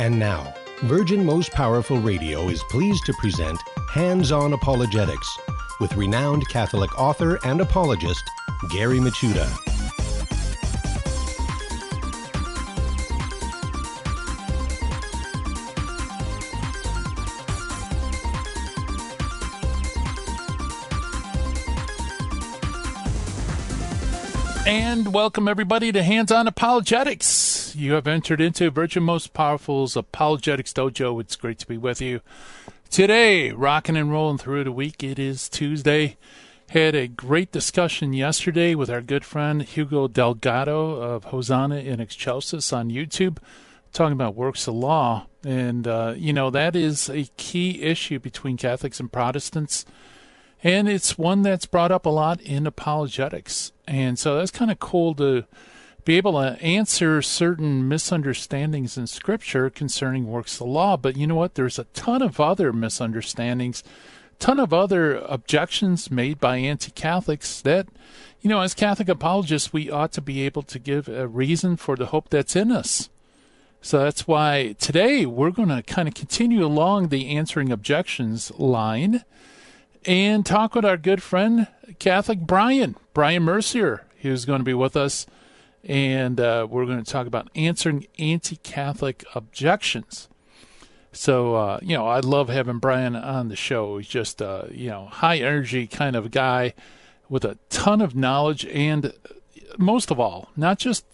And 0.00 0.18
now, 0.18 0.54
Virgin 0.84 1.26
Most 1.26 1.52
Powerful 1.52 2.00
Radio 2.00 2.48
is 2.48 2.62
pleased 2.70 3.04
to 3.04 3.12
present 3.12 3.60
Hands 3.92 4.32
On 4.32 4.54
Apologetics 4.54 5.38
with 5.78 5.94
renowned 5.94 6.48
Catholic 6.48 6.98
author 6.98 7.38
and 7.44 7.60
apologist 7.60 8.24
Gary 8.70 8.98
Michuta. 8.98 9.46
And 24.66 25.12
welcome 25.12 25.46
everybody 25.46 25.92
to 25.92 26.02
Hands 26.02 26.32
On 26.32 26.48
Apologetics. 26.48 27.49
You 27.74 27.92
have 27.92 28.06
entered 28.06 28.40
into 28.40 28.70
Virgin 28.70 29.02
Most 29.02 29.32
Powerful's 29.32 29.96
Apologetics 29.96 30.72
Dojo. 30.72 31.20
It's 31.20 31.36
great 31.36 31.58
to 31.58 31.66
be 31.66 31.76
with 31.76 32.00
you. 32.00 32.20
Today, 32.90 33.52
rocking 33.52 33.96
and 33.96 34.10
rolling 34.10 34.38
through 34.38 34.64
the 34.64 34.72
week. 34.72 35.04
It 35.04 35.18
is 35.18 35.48
Tuesday. 35.48 36.16
Had 36.68 36.94
a 36.94 37.06
great 37.06 37.52
discussion 37.52 38.12
yesterday 38.12 38.74
with 38.74 38.90
our 38.90 39.00
good 39.00 39.24
friend 39.24 39.62
Hugo 39.62 40.08
Delgado 40.08 41.00
of 41.00 41.24
Hosanna 41.24 41.76
in 41.76 42.00
Excelsis 42.00 42.72
on 42.72 42.90
YouTube, 42.90 43.38
talking 43.92 44.12
about 44.12 44.34
works 44.34 44.66
of 44.66 44.74
law. 44.74 45.26
And, 45.44 45.86
uh, 45.86 46.14
you 46.16 46.32
know, 46.32 46.50
that 46.50 46.74
is 46.74 47.08
a 47.08 47.28
key 47.36 47.82
issue 47.82 48.18
between 48.18 48.56
Catholics 48.56 49.00
and 49.00 49.12
Protestants. 49.12 49.84
And 50.62 50.88
it's 50.88 51.16
one 51.16 51.42
that's 51.42 51.66
brought 51.66 51.92
up 51.92 52.06
a 52.06 52.10
lot 52.10 52.40
in 52.40 52.66
apologetics. 52.66 53.72
And 53.86 54.18
so 54.18 54.36
that's 54.36 54.50
kind 54.50 54.70
of 54.70 54.78
cool 54.78 55.14
to 55.14 55.44
be 56.10 56.16
able 56.16 56.42
to 56.42 56.60
answer 56.60 57.22
certain 57.22 57.86
misunderstandings 57.86 58.98
in 58.98 59.06
Scripture 59.06 59.70
concerning 59.70 60.26
works 60.26 60.54
of 60.54 60.58
the 60.58 60.64
law. 60.64 60.96
But 60.96 61.16
you 61.16 61.24
know 61.24 61.36
what? 61.36 61.54
There's 61.54 61.78
a 61.78 61.84
ton 61.94 62.20
of 62.20 62.40
other 62.40 62.72
misunderstandings, 62.72 63.84
ton 64.40 64.58
of 64.58 64.72
other 64.72 65.18
objections 65.18 66.10
made 66.10 66.40
by 66.40 66.56
anti-Catholics 66.56 67.60
that, 67.60 67.86
you 68.40 68.50
know, 68.50 68.60
as 68.60 68.74
Catholic 68.74 69.08
apologists, 69.08 69.72
we 69.72 69.88
ought 69.88 70.10
to 70.10 70.20
be 70.20 70.42
able 70.42 70.62
to 70.62 70.80
give 70.80 71.06
a 71.08 71.28
reason 71.28 71.76
for 71.76 71.94
the 71.94 72.06
hope 72.06 72.28
that's 72.28 72.56
in 72.56 72.72
us. 72.72 73.08
So 73.80 74.00
that's 74.00 74.26
why 74.26 74.74
today 74.80 75.24
we're 75.26 75.52
going 75.52 75.68
to 75.68 75.84
kind 75.84 76.08
of 76.08 76.14
continue 76.14 76.66
along 76.66 77.10
the 77.10 77.28
answering 77.36 77.70
objections 77.70 78.50
line 78.58 79.24
and 80.04 80.44
talk 80.44 80.74
with 80.74 80.84
our 80.84 80.96
good 80.96 81.22
friend 81.22 81.68
Catholic 82.00 82.40
Brian, 82.40 82.96
Brian 83.14 83.44
Mercier, 83.44 84.06
who's 84.22 84.44
going 84.44 84.58
to 84.58 84.64
be 84.64 84.74
with 84.74 84.96
us. 84.96 85.24
And 85.84 86.38
uh, 86.38 86.66
we're 86.68 86.86
going 86.86 87.02
to 87.02 87.10
talk 87.10 87.26
about 87.26 87.48
answering 87.54 88.06
anti 88.18 88.56
Catholic 88.56 89.24
objections. 89.34 90.28
So, 91.12 91.54
uh, 91.56 91.78
you 91.82 91.96
know, 91.96 92.06
I 92.06 92.20
love 92.20 92.48
having 92.48 92.78
Brian 92.78 93.16
on 93.16 93.48
the 93.48 93.56
show. 93.56 93.98
He's 93.98 94.06
just 94.06 94.40
a, 94.40 94.68
you 94.70 94.90
know, 94.90 95.06
high 95.06 95.38
energy 95.38 95.86
kind 95.86 96.14
of 96.14 96.30
guy 96.30 96.74
with 97.28 97.44
a 97.44 97.58
ton 97.68 98.00
of 98.00 98.14
knowledge 98.14 98.66
and 98.66 99.12
most 99.78 100.10
of 100.10 100.20
all, 100.20 100.50
not 100.56 100.78
just 100.78 101.04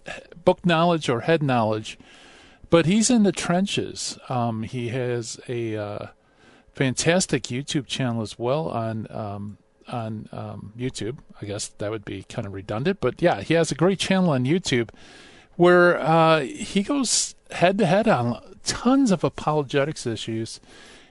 book 0.44 0.64
knowledge 0.66 1.08
or 1.08 1.20
head 1.20 1.42
knowledge, 1.42 1.98
but 2.70 2.86
he's 2.86 3.10
in 3.10 3.22
the 3.22 3.32
trenches. 3.32 4.18
Um, 4.28 4.62
he 4.62 4.88
has 4.88 5.38
a 5.48 5.76
uh, 5.76 6.06
fantastic 6.72 7.44
YouTube 7.44 7.86
channel 7.86 8.22
as 8.22 8.38
well 8.38 8.68
on 8.68 9.06
um, 9.10 9.58
on 9.88 10.28
um, 10.32 10.72
YouTube. 10.76 11.18
I 11.40 11.46
guess 11.46 11.68
that 11.68 11.90
would 11.90 12.04
be 12.04 12.24
kind 12.24 12.46
of 12.46 12.54
redundant, 12.54 12.98
but 13.00 13.20
yeah, 13.20 13.40
he 13.40 13.54
has 13.54 13.70
a 13.70 13.74
great 13.74 13.98
channel 13.98 14.30
on 14.30 14.44
YouTube 14.44 14.90
where 15.56 15.98
uh, 15.98 16.40
he 16.40 16.82
goes 16.82 17.34
head 17.50 17.78
to 17.78 17.86
head 17.86 18.08
on 18.08 18.40
tons 18.64 19.10
of 19.10 19.24
apologetics 19.24 20.06
issues 20.06 20.60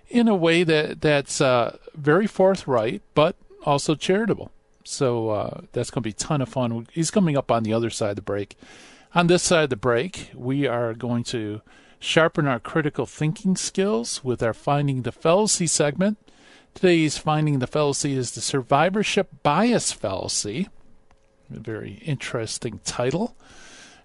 in 0.09 0.28
a 0.28 0.36
way 0.36 0.64
that 0.64 1.02
that's 1.02 1.41
uh, 1.41 1.78
very 1.96 2.28
forthright, 2.28 3.02
but 3.14 3.35
also 3.64 3.96
charitable. 3.96 4.52
So 4.84 5.30
uh, 5.30 5.62
that's 5.72 5.90
going 5.90 6.03
to 6.03 6.08
be 6.08 6.12
a 6.12 6.14
ton 6.14 6.41
of 6.41 6.50
fun. 6.50 6.88
He's 6.91 7.12
coming 7.12 7.35
up 7.35 7.52
on 7.52 7.64
the 7.64 7.74
other 7.74 7.90
side 7.90 8.12
of 8.12 8.16
the 8.18 8.22
break. 8.22 8.56
On 9.16 9.28
this 9.28 9.44
side 9.44 9.66
of 9.66 9.69
the 9.72 9.75
break, 9.75 10.30
we 10.35 10.68
are 10.68 10.94
going 10.94 11.24
to 11.25 11.62
sharpen 12.00 12.47
our 12.47 12.59
critical 12.59 13.06
thinking 13.06 13.56
skills 13.56 14.24
with 14.24 14.44
our 14.44 14.53
Finding 14.53 15.02
the 15.02 15.12
Fallacy 15.12 15.68
segment. 15.68 16.18
Today's 16.75 17.18
Finding 17.18 17.59
the 17.59 17.68
Fallacy 17.68 18.18
is 18.18 18.31
the 18.31 18.41
Survivorship 18.41 19.30
Bias 19.44 19.94
Fallacy. 19.94 20.68
A 21.50 21.58
very 21.58 22.02
interesting 22.06 22.81
title. 22.84 23.38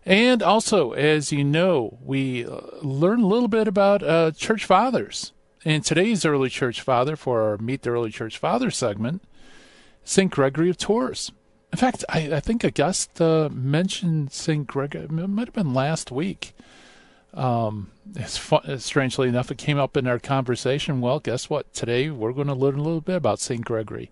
And 0.07 0.41
also, 0.41 0.93
as 0.93 1.33
you 1.33 1.43
know, 1.43 1.99
we 2.01 2.47
uh, 2.47 2.61
learn 2.81 3.23
a 3.23 3.27
little 3.27 3.49
bit 3.49 3.67
about 3.67 4.05
uh, 4.05 4.31
church 4.31 4.65
fathers. 4.67 5.33
And 5.65 5.85
today's 5.85 6.25
early 6.25 6.49
church 6.49 6.81
father 6.81 7.17
for 7.17 7.43
our 7.43 7.59
Meet 7.59 7.83
the 7.83 7.91
Early 7.91 8.11
Church 8.11 8.39
Father 8.39 8.71
segment, 8.71 9.25
St. 10.05 10.31
Gregory 10.31 10.71
of 10.71 10.77
Tours. 10.77 11.33
In 11.73 11.79
fact, 11.79 12.05
I, 12.09 12.37
I 12.37 12.41
think 12.41 12.63
a 12.63 12.71
guest 12.71 13.21
uh, 13.21 13.49
mentioned 13.51 14.31
St. 14.31 14.65
Gregory, 14.69 15.03
it 15.03 15.11
might 15.11 15.49
have 15.49 15.55
been 15.55 15.75
last 15.75 16.13
week. 16.13 16.55
Um, 17.35 17.91
it's 18.17 18.37
fun, 18.37 18.79
strangely 18.79 19.29
enough, 19.29 19.51
it 19.51 19.59
came 19.59 19.79
up 19.79 19.97
in 19.97 20.07
our 20.07 20.19
conversation. 20.19 21.01
Well, 21.01 21.21
guess 21.21 21.49
what? 21.49 21.73
Today 21.73 22.11
we're 22.11 22.33
going 22.33 22.49
to 22.49 22.55
learn 22.55 22.79
a 22.79 22.83
little 22.83 23.01
bit 23.01 23.17
about 23.17 23.41
St. 23.41 23.65
Gregory. 23.65 24.11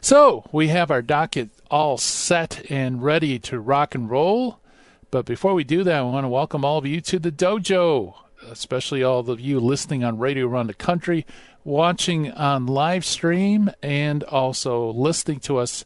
So 0.00 0.44
we 0.52 0.68
have 0.68 0.90
our 0.90 1.02
docket 1.02 1.50
all 1.70 1.96
set 1.96 2.70
and 2.70 3.02
ready 3.02 3.38
to 3.40 3.60
rock 3.60 3.94
and 3.94 4.10
roll. 4.10 4.58
But 5.10 5.26
before 5.26 5.54
we 5.54 5.64
do 5.64 5.84
that, 5.84 5.96
I 5.96 6.02
want 6.02 6.24
to 6.24 6.28
welcome 6.28 6.64
all 6.64 6.78
of 6.78 6.86
you 6.86 7.00
to 7.02 7.18
the 7.18 7.30
dojo, 7.30 8.14
especially 8.48 9.02
all 9.02 9.28
of 9.28 9.40
you 9.40 9.60
listening 9.60 10.02
on 10.02 10.18
radio 10.18 10.46
around 10.46 10.68
the 10.68 10.74
country, 10.74 11.26
watching 11.64 12.32
on 12.32 12.66
live 12.66 13.04
stream, 13.04 13.70
and 13.82 14.24
also 14.24 14.90
listening 14.90 15.40
to 15.40 15.58
us 15.58 15.84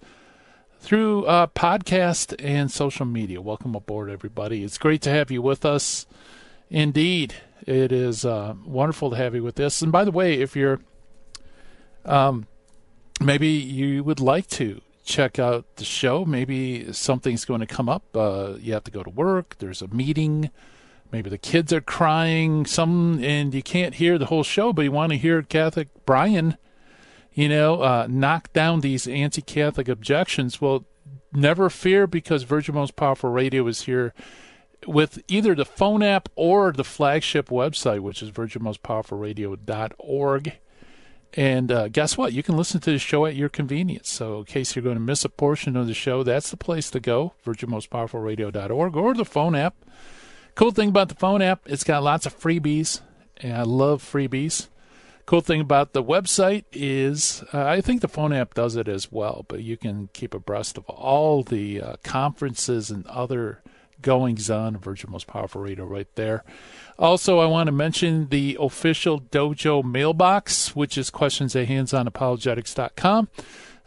through 0.80 1.24
uh, 1.24 1.48
podcast 1.48 2.34
and 2.38 2.70
social 2.70 3.04
media. 3.04 3.40
Welcome 3.40 3.74
aboard, 3.74 4.08
everybody. 4.08 4.62
It's 4.62 4.78
great 4.78 5.02
to 5.02 5.10
have 5.10 5.30
you 5.30 5.42
with 5.42 5.64
us. 5.64 6.06
Indeed, 6.70 7.34
it 7.66 7.92
is 7.92 8.24
uh, 8.24 8.54
wonderful 8.64 9.10
to 9.10 9.16
have 9.16 9.34
you 9.34 9.42
with 9.42 9.56
this. 9.56 9.82
And 9.82 9.92
by 9.92 10.04
the 10.04 10.10
way, 10.10 10.34
if 10.34 10.56
you're, 10.56 10.80
um, 12.04 12.46
maybe 13.20 13.48
you 13.48 14.02
would 14.04 14.20
like 14.20 14.46
to 14.48 14.80
check 15.04 15.38
out 15.38 15.64
the 15.76 15.84
show, 15.84 16.24
maybe 16.24 16.92
something's 16.92 17.44
going 17.44 17.60
to 17.60 17.66
come 17.66 17.88
up. 17.88 18.04
Uh, 18.14 18.54
you 18.58 18.72
have 18.72 18.84
to 18.84 18.90
go 18.90 19.02
to 19.02 19.10
work. 19.10 19.56
There's 19.58 19.82
a 19.82 19.88
meeting. 19.88 20.50
Maybe 21.12 21.30
the 21.30 21.38
kids 21.38 21.72
are 21.72 21.80
crying. 21.80 22.66
Some 22.66 23.22
and 23.22 23.54
you 23.54 23.62
can't 23.62 23.94
hear 23.94 24.18
the 24.18 24.26
whole 24.26 24.42
show, 24.42 24.72
but 24.72 24.82
you 24.82 24.92
want 24.92 25.12
to 25.12 25.18
hear 25.18 25.40
Catholic 25.42 25.88
Brian, 26.04 26.58
you 27.32 27.48
know, 27.48 27.82
uh, 27.82 28.06
knock 28.10 28.52
down 28.52 28.80
these 28.80 29.06
anti-Catholic 29.06 29.88
objections. 29.88 30.60
Well, 30.60 30.84
never 31.32 31.70
fear 31.70 32.08
because 32.08 32.42
Virgin 32.42 32.74
Most 32.74 32.96
Powerful 32.96 33.30
Radio 33.30 33.66
is 33.68 33.82
here 33.82 34.12
with 34.86 35.22
either 35.28 35.54
the 35.54 35.64
phone 35.64 36.02
app 36.02 36.28
or 36.36 36.72
the 36.72 36.84
flagship 36.84 37.48
website, 37.48 38.00
which 38.00 38.22
is 38.22 38.30
virginmostpowerfulradio.org. 38.30 40.52
And 41.34 41.70
uh, 41.70 41.88
guess 41.88 42.16
what? 42.16 42.32
You 42.32 42.42
can 42.42 42.56
listen 42.56 42.80
to 42.80 42.92
the 42.92 42.98
show 42.98 43.26
at 43.26 43.36
your 43.36 43.50
convenience. 43.50 44.08
So, 44.08 44.38
in 44.38 44.44
case 44.44 44.74
you're 44.74 44.82
going 44.82 44.96
to 44.96 45.00
miss 45.00 45.24
a 45.24 45.28
portion 45.28 45.76
of 45.76 45.86
the 45.86 45.94
show, 45.94 46.22
that's 46.22 46.50
the 46.50 46.56
place 46.56 46.90
to 46.90 47.00
go, 47.00 47.34
virginmostpowerfulradio.org 47.44 48.96
or 48.96 49.14
the 49.14 49.24
phone 49.24 49.54
app. 49.54 49.74
Cool 50.54 50.70
thing 50.70 50.88
about 50.88 51.10
the 51.10 51.14
phone 51.14 51.42
app, 51.42 51.60
it's 51.66 51.84
got 51.84 52.02
lots 52.02 52.24
of 52.24 52.38
freebies, 52.38 53.02
and 53.36 53.52
I 53.52 53.62
love 53.62 54.02
freebies. 54.02 54.68
Cool 55.26 55.42
thing 55.42 55.60
about 55.60 55.92
the 55.92 56.02
website 56.02 56.64
is 56.72 57.44
uh, 57.52 57.64
I 57.64 57.82
think 57.82 58.00
the 58.00 58.08
phone 58.08 58.32
app 58.32 58.54
does 58.54 58.76
it 58.76 58.88
as 58.88 59.12
well, 59.12 59.44
but 59.48 59.62
you 59.62 59.76
can 59.76 60.08
keep 60.14 60.32
abreast 60.32 60.78
of 60.78 60.88
all 60.88 61.42
the 61.42 61.82
uh, 61.82 61.96
conferences 62.04 62.90
and 62.90 63.06
other 63.08 63.62
goings 64.06 64.48
on, 64.48 64.76
Virgin 64.76 65.10
Most 65.10 65.26
Powerful 65.26 65.62
Radio 65.62 65.84
right 65.84 66.06
there. 66.14 66.44
Also, 66.96 67.40
I 67.40 67.46
want 67.46 67.66
to 67.66 67.72
mention 67.72 68.28
the 68.28 68.56
official 68.60 69.20
Dojo 69.20 69.82
mailbox, 69.82 70.76
which 70.76 70.96
is 70.96 71.10
questions 71.10 71.56
at 71.56 71.66
handsonapologetics.com. 71.66 73.28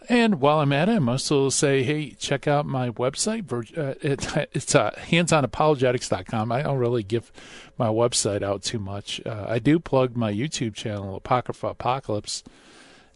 And 0.09 0.41
while 0.41 0.59
I'm 0.59 0.73
at 0.73 0.89
it, 0.89 0.97
I 0.97 0.99
must 0.99 1.31
also 1.31 1.49
say, 1.49 1.83
hey, 1.83 2.11
check 2.11 2.49
out 2.49 2.65
my 2.65 2.89
website. 2.89 3.49
Uh, 3.77 3.93
it's 4.51 4.75
uh, 4.75 4.91
handsonapologetics.com. 4.91 6.51
I 6.51 6.63
don't 6.63 6.77
really 6.77 7.03
give 7.03 7.31
my 7.77 7.87
website 7.87 8.43
out 8.43 8.61
too 8.61 8.79
much. 8.79 9.21
Uh, 9.25 9.45
I 9.47 9.59
do 9.59 9.79
plug 9.79 10.17
my 10.17 10.33
YouTube 10.33 10.73
channel, 10.73 11.15
Apocrypha 11.15 11.67
Apocalypse. 11.67 12.43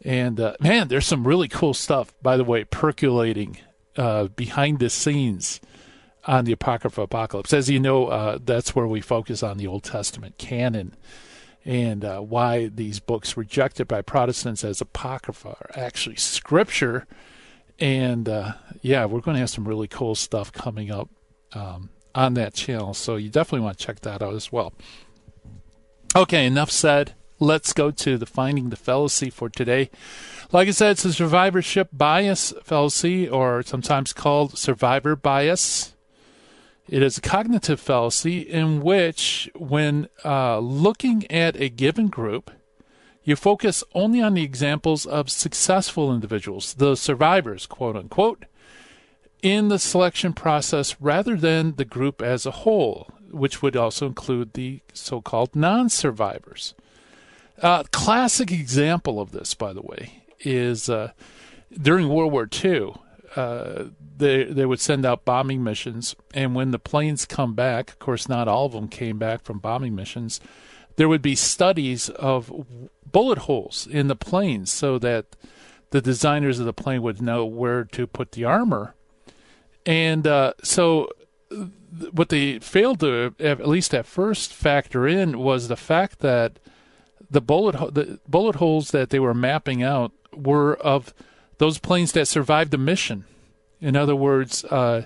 And 0.06 0.40
uh, 0.40 0.56
man, 0.62 0.88
there's 0.88 1.06
some 1.06 1.28
really 1.28 1.50
cool 1.50 1.74
stuff, 1.74 2.14
by 2.22 2.38
the 2.38 2.46
way, 2.46 2.64
percolating 2.64 3.58
uh, 3.98 4.28
behind 4.28 4.80
the 4.80 4.90
scenes 4.90 5.60
on 6.26 6.46
the 6.46 6.52
Apocrypha 6.52 7.02
Apocalypse. 7.02 7.54
As 7.54 7.70
you 7.70 7.80
know, 7.80 8.08
uh, 8.08 8.40
that's 8.44 8.76
where 8.76 8.88
we 8.88 9.02
focus 9.02 9.44
on 9.44 9.58
the 9.58 9.68
Old 9.68 9.84
Testament 9.84 10.38
canon 10.38 10.96
and 11.66 12.04
uh, 12.04 12.20
why 12.20 12.68
these 12.68 13.00
books 13.00 13.38
rejected 13.38 13.88
by 13.88 14.02
Protestants 14.02 14.64
as 14.64 14.82
Apocrypha 14.82 15.50
are 15.50 15.72
actually 15.76 16.18
Scripture. 16.18 17.08
And 17.80 18.28
uh, 18.28 18.54
yeah, 18.82 19.06
we're 19.06 19.22
going 19.22 19.36
to 19.36 19.40
have 19.40 19.50
some 19.50 19.68
really 19.68 19.88
cool 19.88 20.16
stuff 20.16 20.52
coming 20.52 20.92
up 20.92 21.10
um, 21.54 21.90
on 22.14 22.34
that 22.36 22.54
channel. 22.54 22.94
So 22.94 23.16
you 23.16 23.30
definitely 23.30 23.66
want 23.66 23.78
to 23.78 23.86
check 23.86 24.02
that 24.02 24.22
out 24.22 24.34
as 24.34 24.52
well. 24.52 24.74
Okay, 26.16 26.46
enough 26.46 26.72
said. 26.72 27.16
Let's 27.40 27.74
go 27.74 27.92
to 27.92 28.18
the 28.18 28.26
finding 28.26 28.70
the 28.70 28.76
fallacy 28.76 29.30
for 29.30 29.50
today. 29.50 29.90
Like 30.52 30.68
I 30.68 30.72
said, 30.72 30.92
it's 30.92 31.06
a 31.06 31.12
survivorship 31.12 31.90
bias 31.92 32.54
fallacy, 32.64 33.28
or 33.28 33.64
sometimes 33.64 34.14
called 34.14 34.58
survivor 34.58 35.16
bias. 35.16 35.93
It 36.88 37.02
is 37.02 37.18
a 37.18 37.22
cognitive 37.22 37.80
fallacy 37.80 38.40
in 38.40 38.82
which, 38.82 39.50
when 39.56 40.10
uh, 40.26 40.60
looking 40.60 41.30
at 41.32 41.56
a 41.56 41.70
given 41.70 42.08
group, 42.08 42.52
you 43.24 43.38
focus 43.38 43.84
only 43.96 44.22
on 44.22 44.34
the 44.34 44.44
examples 44.44 45.06
of 45.06 45.30
successful 45.30 46.14
individuals, 46.14 46.74
the 46.74 46.96
survivors, 46.96 47.66
quote 47.66 47.96
unquote, 47.96 48.46
in 49.42 49.70
the 49.70 49.80
selection 49.80 50.34
process 50.34 50.96
rather 51.00 51.38
than 51.38 51.76
the 51.76 51.86
group 51.86 52.22
as 52.22 52.46
a 52.46 52.52
whole, 52.52 53.10
which 53.32 53.62
would 53.62 53.78
also 53.78 54.08
include 54.08 54.54
the 54.54 54.82
so 54.94 55.22
called 55.22 55.56
non 55.56 55.90
survivors. 55.90 56.74
Uh, 57.62 57.84
classic 57.92 58.52
example 58.52 59.22
of 59.22 59.32
this, 59.32 59.54
by 59.54 59.72
the 59.72 59.82
way, 59.82 60.24
is 60.42 60.90
uh, 60.90 61.12
during 61.82 62.10
World 62.10 62.34
War 62.34 62.50
II. 62.64 62.94
Uh, 63.36 63.86
they 64.18 64.44
they 64.44 64.66
would 64.66 64.80
send 64.80 65.06
out 65.06 65.26
bombing 65.26 65.64
missions, 65.64 66.16
and 66.34 66.56
when 66.56 66.72
the 66.72 66.80
planes 66.80 67.26
come 67.26 67.54
back, 67.54 67.90
of 67.90 68.00
course, 68.00 68.30
not 68.30 68.48
all 68.48 68.68
of 68.68 68.74
them 68.74 68.88
came 68.88 69.18
back 69.18 69.44
from 69.44 69.60
bombing 69.60 69.96
missions. 69.96 70.40
There 70.96 71.10
would 71.10 71.24
be 71.24 71.36
studies 71.36 72.10
of 72.10 72.52
bullet 73.12 73.40
holes 73.40 73.88
in 73.90 74.08
the 74.08 74.16
planes, 74.16 74.72
so 74.72 75.00
that 75.00 75.36
the 75.90 76.02
designers 76.02 76.60
of 76.60 76.66
the 76.66 76.74
plane 76.74 77.02
would 77.02 77.22
know 77.22 77.46
where 77.46 77.84
to 77.86 78.06
put 78.06 78.34
the 78.34 78.46
armor. 78.46 78.96
And 79.86 80.28
uh, 80.28 80.54
so, 80.64 81.10
what 82.12 82.30
they 82.30 82.60
failed 82.60 83.00
to, 83.00 83.36
at 83.40 83.68
least 83.68 83.94
at 83.94 84.06
first, 84.06 84.54
factor 84.54 85.08
in 85.08 85.40
was 85.40 85.68
the 85.68 85.76
fact 85.76 86.20
that 86.20 86.60
the 87.30 87.42
bullet 87.42 87.94
the 87.94 88.20
bullet 88.28 88.58
holes 88.58 88.92
that 88.92 89.10
they 89.10 89.20
were 89.20 89.34
mapping 89.34 89.82
out 89.82 90.12
were 90.32 90.76
of 90.76 91.14
those 91.64 91.80
planes 91.80 92.12
that 92.12 92.28
survived 92.28 92.72
the 92.72 92.78
mission. 92.78 93.24
In 93.80 93.96
other 93.96 94.18
words, 94.18 94.66
uh, 94.66 95.06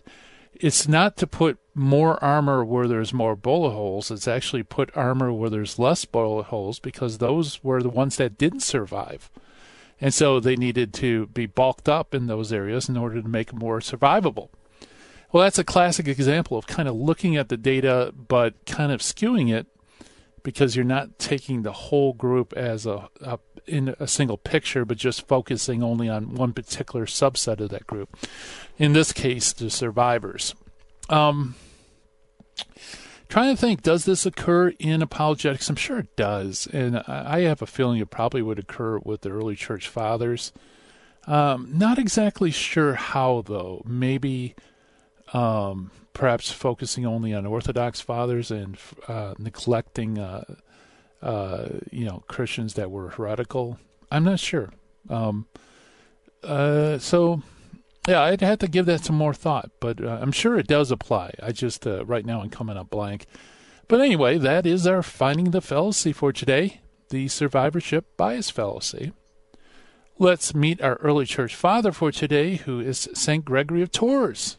it's 0.55 0.87
not 0.87 1.15
to 1.17 1.27
put 1.27 1.59
more 1.75 2.17
armor 2.23 2.65
where 2.65 2.87
there's 2.87 3.13
more 3.13 3.35
bullet 3.35 3.73
holes. 3.73 4.09
It's 4.09 4.27
actually 4.27 4.63
put 4.63 4.89
armor 4.97 5.31
where 5.31 5.51
there's 5.51 5.77
less 5.77 6.03
bullet 6.05 6.45
holes 6.45 6.79
because 6.79 7.19
those 7.19 7.63
were 7.63 7.83
the 7.83 7.89
ones 7.89 8.17
that 8.17 8.39
didn't 8.39 8.61
survive. 8.61 9.29
And 10.01 10.15
so 10.15 10.39
they 10.39 10.55
needed 10.55 10.95
to 10.95 11.27
be 11.27 11.45
bulked 11.45 11.87
up 11.87 12.15
in 12.15 12.25
those 12.25 12.51
areas 12.51 12.89
in 12.89 12.97
order 12.97 13.21
to 13.21 13.27
make 13.27 13.49
them 13.51 13.59
more 13.59 13.79
survivable. 13.79 14.49
Well, 15.31 15.43
that's 15.43 15.59
a 15.59 15.63
classic 15.63 16.07
example 16.07 16.57
of 16.57 16.65
kind 16.65 16.89
of 16.89 16.95
looking 16.95 17.35
at 17.35 17.49
the 17.49 17.57
data 17.57 18.15
but 18.15 18.65
kind 18.65 18.91
of 18.91 19.01
skewing 19.01 19.53
it 19.53 19.67
because 20.41 20.75
you're 20.75 20.85
not 20.85 21.19
taking 21.19 21.61
the 21.61 21.73
whole 21.73 22.13
group 22.13 22.51
as 22.53 22.87
a, 22.87 23.09
a 23.21 23.37
in 23.67 23.95
a 23.99 24.07
single 24.07 24.37
picture, 24.37 24.85
but 24.85 24.97
just 24.97 25.27
focusing 25.27 25.83
only 25.83 26.09
on 26.09 26.35
one 26.35 26.53
particular 26.53 27.05
subset 27.05 27.59
of 27.59 27.69
that 27.69 27.87
group. 27.87 28.17
In 28.77 28.93
this 28.93 29.11
case, 29.11 29.53
the 29.53 29.69
survivors. 29.69 30.55
Um, 31.09 31.55
trying 33.29 33.55
to 33.55 33.59
think, 33.59 33.81
does 33.81 34.05
this 34.05 34.25
occur 34.25 34.69
in 34.79 35.01
apologetics? 35.01 35.69
I'm 35.69 35.75
sure 35.75 35.99
it 35.99 36.15
does, 36.15 36.67
and 36.71 37.03
I 37.07 37.41
have 37.41 37.61
a 37.61 37.67
feeling 37.67 37.99
it 37.99 38.09
probably 38.09 38.41
would 38.41 38.59
occur 38.59 38.99
with 38.99 39.21
the 39.21 39.29
early 39.29 39.55
church 39.55 39.87
fathers. 39.87 40.51
Um, 41.25 41.69
not 41.73 41.99
exactly 41.99 42.51
sure 42.51 42.93
how, 42.93 43.43
though. 43.45 43.83
Maybe 43.85 44.55
um, 45.33 45.91
perhaps 46.13 46.51
focusing 46.51 47.05
only 47.05 47.33
on 47.33 47.45
Orthodox 47.45 47.99
fathers 47.99 48.49
and 48.49 48.77
uh, 49.07 49.33
neglecting, 49.37 50.17
uh, 50.17 50.43
uh, 51.21 51.67
you 51.91 52.05
know, 52.05 52.23
Christians 52.27 52.75
that 52.75 52.91
were 52.91 53.09
heretical. 53.09 53.79
I'm 54.11 54.23
not 54.23 54.39
sure. 54.39 54.69
Um, 55.09 55.47
uh, 56.43 56.97
so, 56.97 57.41
yeah, 58.07 58.21
I'd 58.21 58.41
have 58.41 58.59
to 58.59 58.67
give 58.67 58.85
that 58.85 59.03
some 59.03 59.15
more 59.15 59.33
thought, 59.33 59.71
but 59.79 60.03
uh, 60.03 60.19
I'm 60.21 60.31
sure 60.31 60.57
it 60.57 60.67
does 60.67 60.91
apply. 60.91 61.33
I 61.41 61.51
just 61.51 61.85
uh, 61.85 62.05
right 62.05 62.25
now 62.25 62.41
I'm 62.41 62.49
coming 62.49 62.77
up 62.77 62.89
blank. 62.89 63.25
But 63.87 64.01
anyway, 64.01 64.37
that 64.37 64.65
is 64.65 64.85
our 64.85 65.01
finding 65.01 65.51
the 65.51 65.61
fallacy 65.61 66.11
for 66.13 66.33
today, 66.33 66.81
the 67.09 67.27
survivorship 67.29 68.17
bias 68.17 68.49
fallacy. 68.49 69.13
Let's 70.19 70.55
meet 70.55 70.81
our 70.81 70.95
early 70.95 71.25
church 71.25 71.55
father 71.55 71.91
for 71.91 72.11
today, 72.11 72.55
who 72.55 72.79
is 72.79 73.07
St. 73.13 73.45
Gregory 73.45 73.81
of 73.81 73.91
Tours. 73.91 74.57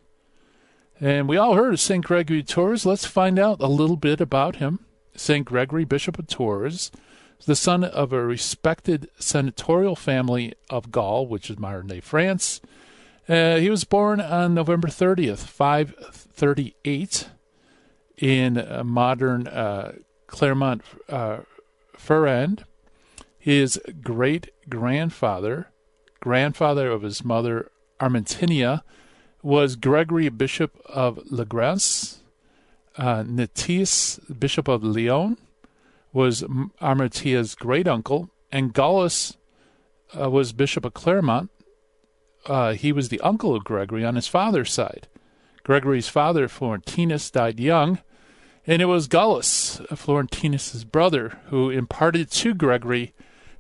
And 1.00 1.28
we 1.28 1.36
all 1.36 1.54
heard 1.54 1.74
of 1.74 1.80
St. 1.80 2.04
Gregory 2.04 2.40
of 2.40 2.46
Tours. 2.46 2.86
Let's 2.86 3.04
find 3.04 3.38
out 3.38 3.60
a 3.60 3.66
little 3.66 3.96
bit 3.96 4.20
about 4.20 4.56
him. 4.56 4.84
St. 5.18 5.44
Gregory, 5.44 5.84
Bishop 5.84 6.18
of 6.18 6.26
Tours, 6.26 6.90
the 7.46 7.56
son 7.56 7.84
of 7.84 8.12
a 8.12 8.24
respected 8.24 9.08
senatorial 9.18 9.96
family 9.96 10.54
of 10.70 10.90
Gaul, 10.90 11.26
which 11.26 11.50
is 11.50 11.58
modern 11.58 11.88
day 11.88 12.00
France. 12.00 12.60
Uh, 13.28 13.56
he 13.56 13.68
was 13.68 13.84
born 13.84 14.20
on 14.20 14.54
November 14.54 14.88
30th, 14.88 15.38
538, 15.40 17.28
in 18.16 18.58
uh, 18.58 18.82
modern 18.84 19.46
uh, 19.46 19.92
Clermont 20.26 20.82
uh, 21.08 21.38
Ferrand. 21.96 22.64
His 23.38 23.80
great 24.02 24.50
grandfather, 24.68 25.68
grandfather 26.20 26.90
of 26.90 27.02
his 27.02 27.24
mother 27.24 27.70
Armentia, 28.00 28.82
was 29.42 29.76
Gregory, 29.76 30.28
Bishop 30.28 30.80
of 30.86 31.18
Legrance. 31.30 32.18
Uh, 32.98 33.22
Natius, 33.24 34.18
Bishop 34.18 34.66
of 34.68 34.82
Lyon, 34.82 35.38
was 36.12 36.44
Armentia's 36.80 37.54
great 37.54 37.86
uncle, 37.86 38.28
and 38.50 38.74
Gallus 38.74 39.36
uh, 40.18 40.28
was 40.28 40.52
Bishop 40.52 40.84
of 40.84 40.94
Clermont. 40.94 41.50
Uh, 42.44 42.72
he 42.72 42.90
was 42.92 43.08
the 43.08 43.20
uncle 43.20 43.54
of 43.54 43.62
Gregory 43.62 44.04
on 44.04 44.16
his 44.16 44.26
father's 44.26 44.72
side. 44.72 45.06
Gregory's 45.62 46.08
father, 46.08 46.48
Florentinus, 46.48 47.30
died 47.30 47.60
young, 47.60 48.00
and 48.66 48.82
it 48.82 48.86
was 48.86 49.06
Gallus, 49.06 49.80
Florentinus's 49.94 50.84
brother, 50.84 51.38
who 51.46 51.70
imparted 51.70 52.30
to 52.32 52.52
Gregory 52.52 53.14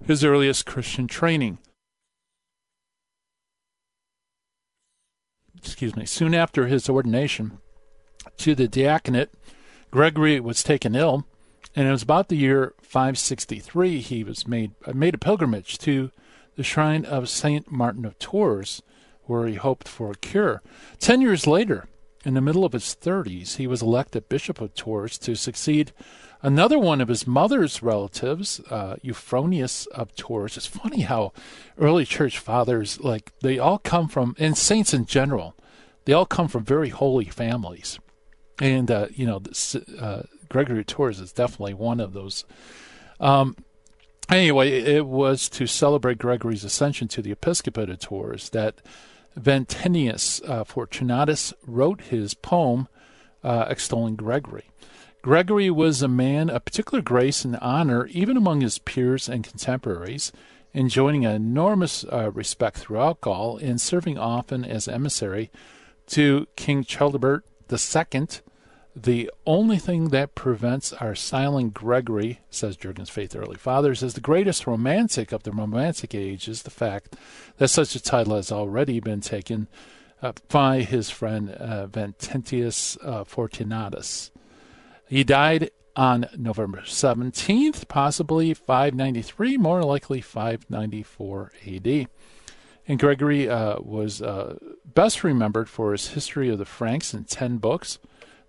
his 0.04 0.24
earliest 0.24 0.66
Christian 0.66 1.06
training. 1.06 1.58
excuse 5.58 5.96
me, 5.96 6.06
soon 6.06 6.34
after 6.34 6.66
his 6.66 6.88
ordination 6.88 7.58
to 8.38 8.54
the 8.54 8.68
diaconate, 8.68 9.30
Gregory 9.90 10.40
was 10.40 10.62
taken 10.62 10.94
ill, 10.94 11.24
and 11.74 11.88
it 11.88 11.90
was 11.90 12.02
about 12.02 12.28
the 12.28 12.36
year 12.36 12.74
563 12.82 14.00
he 14.00 14.24
was 14.24 14.46
made 14.46 14.72
uh, 14.86 14.92
made 14.92 15.14
a 15.14 15.18
pilgrimage 15.18 15.78
to 15.78 16.10
the 16.56 16.64
shrine 16.64 17.04
of 17.04 17.28
Saint 17.28 17.70
Martin 17.70 18.04
of 18.04 18.18
Tours, 18.18 18.82
where 19.24 19.46
he 19.46 19.54
hoped 19.54 19.86
for 19.86 20.10
a 20.10 20.16
cure. 20.16 20.62
Ten 20.98 21.20
years 21.20 21.46
later, 21.46 21.86
in 22.24 22.34
the 22.34 22.40
middle 22.40 22.64
of 22.64 22.72
his 22.72 22.96
30s, 23.00 23.56
he 23.56 23.66
was 23.66 23.80
elected 23.80 24.28
Bishop 24.28 24.60
of 24.60 24.74
Tours 24.74 25.18
to 25.18 25.34
succeed 25.34 25.92
another 26.42 26.78
one 26.78 27.00
of 27.00 27.08
his 27.08 27.26
mother's 27.26 27.82
relatives, 27.82 28.60
uh, 28.70 28.96
Euphronius 29.02 29.86
of 29.88 30.14
Tours. 30.16 30.56
It's 30.56 30.66
funny 30.66 31.02
how 31.02 31.32
early 31.78 32.04
church 32.04 32.38
fathers, 32.38 33.00
like, 33.00 33.32
they 33.40 33.58
all 33.58 33.78
come 33.78 34.08
from, 34.08 34.34
and 34.38 34.56
saints 34.58 34.92
in 34.92 35.06
general, 35.06 35.54
they 36.04 36.12
all 36.12 36.26
come 36.26 36.48
from 36.48 36.64
very 36.64 36.88
holy 36.88 37.26
families. 37.26 37.98
And, 38.60 38.90
uh, 38.90 39.06
you 39.14 39.26
know, 39.26 39.38
this, 39.38 39.74
uh, 39.74 40.26
Gregory 40.48 40.84
Tours 40.84 41.20
is 41.20 41.32
definitely 41.32 41.74
one 41.74 42.00
of 42.00 42.12
those. 42.12 42.44
Um, 43.20 43.56
anyway, 44.30 44.70
it 44.70 45.06
was 45.06 45.48
to 45.50 45.66
celebrate 45.66 46.18
Gregory's 46.18 46.64
ascension 46.64 47.08
to 47.08 47.22
the 47.22 47.32
episcopate 47.32 47.90
of 47.90 48.00
Tours 48.00 48.50
that 48.50 48.80
Venantius 49.36 50.40
uh, 50.48 50.64
Fortunatus 50.64 51.54
wrote 51.66 52.02
his 52.02 52.34
poem 52.34 52.88
uh, 53.44 53.66
extolling 53.68 54.16
Gregory. 54.16 54.70
Gregory 55.22 55.70
was 55.70 56.02
a 56.02 56.08
man 56.08 56.48
of 56.48 56.64
particular 56.64 57.02
grace 57.02 57.44
and 57.44 57.56
honor, 57.56 58.06
even 58.06 58.36
among 58.36 58.60
his 58.60 58.78
peers 58.78 59.28
and 59.28 59.44
contemporaries, 59.44 60.32
enjoying 60.72 61.24
enormous 61.24 62.04
uh, 62.04 62.30
respect 62.32 62.78
throughout 62.78 63.20
Gaul 63.20 63.58
and 63.58 63.80
serving 63.80 64.18
often 64.18 64.64
as 64.64 64.88
emissary 64.88 65.50
to 66.08 66.46
King 66.56 66.84
Childebert 66.84 67.44
II. 67.70 68.28
The 69.02 69.30
only 69.46 69.78
thing 69.78 70.08
that 70.08 70.34
prevents 70.34 70.92
our 70.94 71.14
silent 71.14 71.72
Gregory, 71.72 72.40
says 72.50 72.76
Jurgen's 72.76 73.10
Faith 73.10 73.36
Early 73.36 73.54
Fathers, 73.54 74.02
as 74.02 74.14
the 74.14 74.20
greatest 74.20 74.66
romantic 74.66 75.30
of 75.30 75.44
the 75.44 75.52
Romantic 75.52 76.16
age 76.16 76.48
is 76.48 76.62
the 76.62 76.70
fact 76.70 77.14
that 77.58 77.68
such 77.68 77.94
a 77.94 78.02
title 78.02 78.34
has 78.34 78.50
already 78.50 78.98
been 78.98 79.20
taken 79.20 79.68
uh, 80.20 80.32
by 80.48 80.80
his 80.80 81.10
friend 81.10 81.50
uh, 81.50 81.86
Venantius 81.86 82.98
uh, 83.04 83.22
Fortunatus. 83.22 84.32
He 85.08 85.22
died 85.22 85.70
on 85.94 86.28
November 86.36 86.80
17th, 86.80 87.86
possibly 87.86 88.52
593, 88.52 89.58
more 89.58 89.84
likely 89.84 90.20
594 90.20 91.52
AD. 91.68 92.08
And 92.88 92.98
Gregory 92.98 93.48
uh, 93.48 93.76
was 93.78 94.20
uh, 94.20 94.56
best 94.84 95.22
remembered 95.22 95.68
for 95.68 95.92
his 95.92 96.08
history 96.08 96.48
of 96.48 96.58
the 96.58 96.64
Franks 96.64 97.14
in 97.14 97.22
10 97.24 97.58
books. 97.58 98.00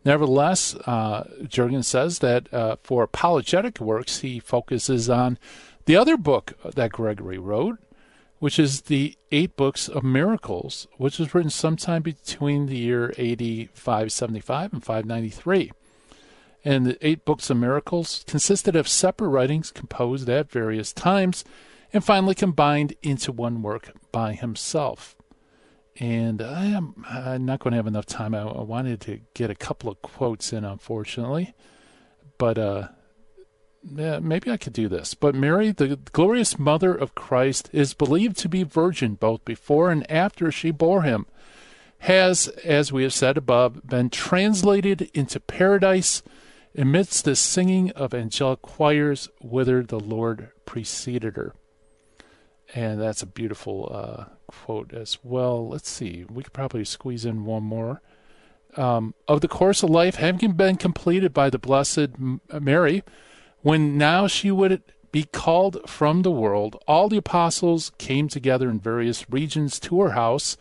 Nevertheless, 0.06 0.76
uh, 0.86 1.28
Jurgen 1.48 1.84
says 1.84 2.20
that 2.20 2.52
uh, 2.54 2.78
for 2.84 3.04
apologetic 3.04 3.80
works, 3.80 4.20
he 4.20 4.40
focuses 4.40 5.10
on 5.10 5.38
the 5.86 5.96
other 5.96 6.18
book 6.18 6.54
that 6.64 6.92
Gregory 6.92 7.38
wrote, 7.38 7.80
which 8.40 8.58
is 8.58 8.84
the 8.84 9.18
Eight 9.32 9.58
Books 9.58 9.90
of 9.90 10.04
Miracles, 10.04 10.88
which 10.98 11.20
was 11.20 11.34
written 11.36 11.50
sometime 11.50 12.02
between 12.02 12.68
the 12.68 12.78
year 12.78 13.10
AD 13.18 13.70
575 13.74 14.74
and 14.74 14.84
593. 14.84 15.72
And 16.64 16.86
the 16.86 16.98
Eight 17.06 17.26
Books 17.26 17.50
of 17.50 17.58
Miracles 17.58 18.24
consisted 18.28 18.76
of 18.76 18.88
separate 18.88 19.30
writings 19.30 19.72
composed 19.72 20.30
at 20.30 20.52
various 20.52 20.94
times 20.94 21.44
and 21.92 22.04
finally 22.04 22.36
combined 22.36 22.94
into 23.02 23.32
one 23.32 23.62
work 23.62 23.92
by 24.12 24.34
himself. 24.34 25.16
And 26.00 26.42
I 26.42 26.66
am 26.66 27.06
I'm 27.10 27.46
not 27.46 27.60
going 27.60 27.72
to 27.72 27.78
have 27.78 27.88
enough 27.88 28.06
time. 28.06 28.34
I, 28.34 28.42
I 28.42 28.62
wanted 28.62 29.02
to 29.02 29.20
get 29.34 29.50
a 29.50 29.56
couple 29.56 29.92
of 29.92 30.02
quotes 30.02 30.54
in, 30.54 30.64
unfortunately. 30.64 31.54
But 32.38 32.58
uh, 32.58 32.88
yeah, 33.84 34.20
maybe 34.20 34.50
I 34.50 34.58
could 34.58 34.74
do 34.74 34.88
this. 34.88 35.14
But 35.14 35.36
Mary, 35.36 35.72
the 35.72 35.98
glorious 35.98 36.58
mother 36.58 36.94
of 36.96 37.16
Christ, 37.16 37.70
is 37.74 37.94
believed 37.94 38.38
to 38.38 38.50
be 38.50 38.64
virgin 38.64 39.16
both 39.16 39.44
before 39.46 39.92
and 39.92 40.10
after 40.10 40.52
she 40.52 40.72
bore 40.72 41.04
him, 41.04 41.26
has, 42.00 42.48
as 42.64 42.94
we 42.94 43.04
have 43.04 43.14
said 43.14 43.38
above, 43.38 43.86
been 43.86 44.10
translated 44.10 45.10
into 45.14 45.40
paradise 45.40 46.24
amidst 46.78 47.26
the 47.26 47.36
singing 47.36 47.92
of 47.92 48.14
angelic 48.14 48.62
choirs 48.62 49.28
whither 49.42 49.84
the 49.84 50.00
Lord 50.00 50.52
preceded 50.66 51.36
her. 51.36 51.54
And 52.76 53.02
that's 53.02 53.22
a 53.22 53.28
beautiful 53.28 53.90
uh, 53.92 54.26
quote 54.48 54.94
as 54.94 55.18
well. 55.24 55.68
Let's 55.68 55.90
see, 55.90 56.26
we 56.30 56.44
could 56.44 56.54
probably 56.54 56.86
squeeze 56.86 57.26
in 57.26 57.46
one 57.46 57.64
more. 57.64 58.02
Um, 58.78 59.16
of 59.28 59.42
the 59.42 59.48
course 59.48 59.82
of 59.82 59.90
life 59.90 60.16
having 60.16 60.52
been 60.52 60.76
completed 60.76 61.34
by 61.34 61.50
the 61.50 61.58
Blessed 61.58 62.10
Mary, 62.52 63.04
when 63.62 63.98
now 63.98 64.28
she 64.28 64.52
would 64.52 64.84
be 65.12 65.24
called 65.24 65.90
from 65.90 66.22
the 66.22 66.32
world, 66.32 66.82
all 66.88 67.10
the 67.10 67.18
apostles 67.18 67.92
came 67.98 68.28
together 68.28 68.70
in 68.70 68.80
various 68.80 69.30
regions 69.30 69.80
to 69.80 70.02
her 70.02 70.12
house. 70.12 70.56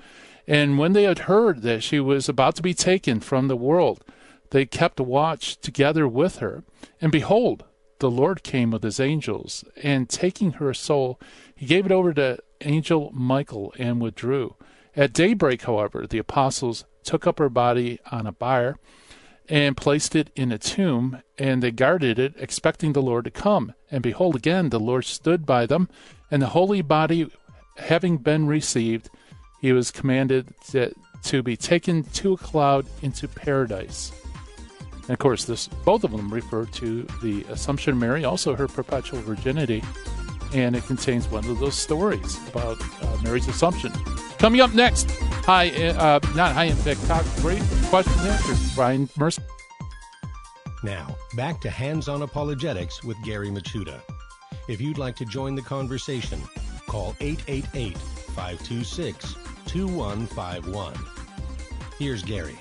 And 0.47 0.79
when 0.79 0.95
they 0.95 1.03
had 1.03 1.21
heard 1.21 1.61
that 1.63 1.83
she 1.83 2.01
was 2.01 2.29
about 2.29 2.57
to 2.57 2.63
be 2.63 2.73
taken 2.73 3.21
from 3.21 3.49
the 3.49 3.57
world, 3.57 4.03
they 4.51 4.65
kept 4.65 4.99
watch 4.99 5.59
together 5.61 6.09
with 6.09 6.39
her. 6.39 6.65
And 7.03 7.13
behold, 7.13 7.65
the 7.99 8.11
Lord 8.11 8.43
came 8.43 8.71
with 8.71 8.83
his 8.83 9.01
angels, 9.01 9.65
and 9.83 10.09
taking 10.09 10.53
her 10.53 10.73
soul, 10.75 11.21
he 11.55 11.67
gave 11.67 11.87
it 11.87 11.93
over 11.93 12.13
to 12.15 12.39
angel 12.61 13.11
Michael 13.13 13.75
and 13.79 14.01
withdrew. 14.01 14.55
At 14.97 15.13
daybreak, 15.13 15.63
however, 15.63 16.07
the 16.07 16.19
apostles 16.19 16.85
took 17.05 17.27
up 17.27 17.39
her 17.39 17.49
body 17.49 18.01
on 18.11 18.27
a 18.27 18.33
bier 18.33 18.77
and 19.49 19.77
placed 19.77 20.15
it 20.15 20.31
in 20.37 20.53
a 20.53 20.59
tomb, 20.59 21.23
and 21.39 21.63
they 21.63 21.71
guarded 21.71 22.19
it, 22.19 22.35
expecting 22.37 22.93
the 22.93 23.03
Lord 23.03 23.25
to 23.25 23.31
come. 23.31 23.73
And 23.91 24.03
behold, 24.03 24.37
again, 24.37 24.69
the 24.69 24.81
Lord 24.81 25.05
stood 25.05 25.47
by 25.47 25.65
them, 25.65 25.89
and 26.31 26.43
the 26.43 26.49
holy 26.49 26.83
body 26.83 27.31
having 27.79 28.19
been 28.19 28.47
received, 28.47 29.09
he 29.61 29.73
was 29.73 29.91
commanded 29.91 30.53
to, 30.71 30.93
to 31.25 31.43
be 31.43 31.57
taken 31.57 32.03
to 32.03 32.35
a 32.35 32.37
cloud 32.37 32.87
into 33.03 33.27
paradise. 33.27 34.13
And 35.09 35.15
of 35.15 35.19
course, 35.19 35.45
this 35.47 35.69
both 35.85 36.05
of 36.05 36.11
them 36.13 36.33
refer 36.33 36.67
to 36.67 37.03
the 37.23 37.43
Assumption 37.49 37.95
of 37.95 37.99
Mary, 37.99 38.25
also 38.25 38.55
her 38.55 38.69
perpetual 38.69 39.21
virginity, 39.23 39.83
and 40.53 40.77
it 40.77 40.85
contains 40.85 41.27
one 41.29 41.47
of 41.47 41.59
those 41.59 41.75
stories 41.75 42.39
about 42.49 42.79
uh, 43.03 43.17
Mary's 43.23 43.49
Assumption. 43.49 43.91
Coming 44.39 44.61
up 44.61 44.75
next, 44.75 45.11
high, 45.45 45.71
uh, 45.71 46.21
not 46.35 46.53
high 46.53 46.65
impact 46.65 47.05
talk, 47.07 47.25
great 47.37 47.63
question 47.87 48.13
and 48.21 48.29
answers. 48.29 48.75
Brian 48.75 49.09
Mercier. 49.17 49.45
Now, 50.83 51.17
back 51.35 51.61
to 51.63 51.71
Hands 51.71 52.07
on 52.07 52.23
Apologetics 52.23 53.03
with 53.03 53.17
Gary 53.25 53.49
Michuta. 53.49 54.01
If 54.69 54.81
you'd 54.81 54.99
like 54.99 55.17
to 55.17 55.25
join 55.25 55.55
the 55.55 55.63
conversation, 55.63 56.41
call 56.87 57.17
888 57.21 57.97
526 57.99 59.35
2151. 59.67 60.95
Here's 61.99 62.23
Gary. 62.23 62.59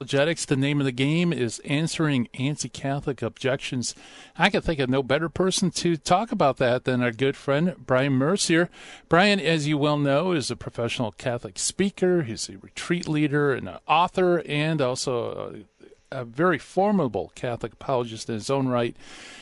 Apologetics, 0.00 0.46
the 0.46 0.56
name 0.56 0.80
of 0.80 0.86
the 0.86 0.92
game 0.92 1.30
is 1.30 1.58
answering 1.58 2.26
anti 2.32 2.70
Catholic 2.70 3.20
objections. 3.20 3.94
I 4.34 4.48
can 4.48 4.62
think 4.62 4.80
of 4.80 4.88
no 4.88 5.02
better 5.02 5.28
person 5.28 5.70
to 5.72 5.98
talk 5.98 6.32
about 6.32 6.56
that 6.56 6.84
than 6.84 7.02
our 7.02 7.12
good 7.12 7.36
friend 7.36 7.74
Brian 7.84 8.14
Mercier. 8.14 8.70
Brian, 9.10 9.38
as 9.38 9.68
you 9.68 9.76
well 9.76 9.98
know, 9.98 10.32
is 10.32 10.50
a 10.50 10.56
professional 10.56 11.12
Catholic 11.12 11.58
speaker, 11.58 12.22
he's 12.22 12.48
a 12.48 12.56
retreat 12.56 13.10
leader 13.10 13.52
and 13.52 13.68
an 13.68 13.76
author, 13.86 14.42
and 14.46 14.80
also 14.80 15.66
a, 16.10 16.20
a 16.20 16.24
very 16.24 16.56
formidable 16.56 17.30
Catholic 17.34 17.74
apologist 17.74 18.30
in 18.30 18.36
his 18.36 18.48
own 18.48 18.68
right. 18.68 18.96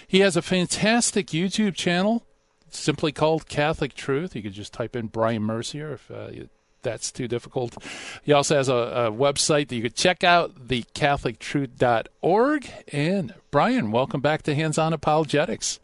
He 0.08 0.18
has 0.20 0.36
a 0.36 0.42
fantastic 0.42 1.28
YouTube 1.28 1.76
channel 1.76 2.24
simply 2.68 3.12
called 3.12 3.46
Catholic 3.46 3.94
Truth. 3.94 4.34
You 4.34 4.42
could 4.42 4.54
just 4.54 4.72
type 4.72 4.96
in 4.96 5.06
Brian 5.06 5.44
Mercier 5.44 5.92
if 5.92 6.10
uh, 6.10 6.30
you 6.32 6.48
that's 6.82 7.12
too 7.12 7.28
difficult. 7.28 7.76
He 8.23 8.32
also 8.32 8.56
has 8.56 8.68
a, 8.68 8.75
a 8.75 9.12
website 9.12 9.68
that 9.68 9.76
you 9.76 9.82
could 9.82 9.94
check 9.94 10.25
out, 10.25 10.68
thecatholictruth.org. 10.68 12.70
And 12.92 13.35
Brian, 13.50 13.90
welcome 13.90 14.20
back 14.20 14.42
to 14.42 14.54
Hands 14.54 14.76
On 14.78 14.92
Apologetics. 14.92 15.80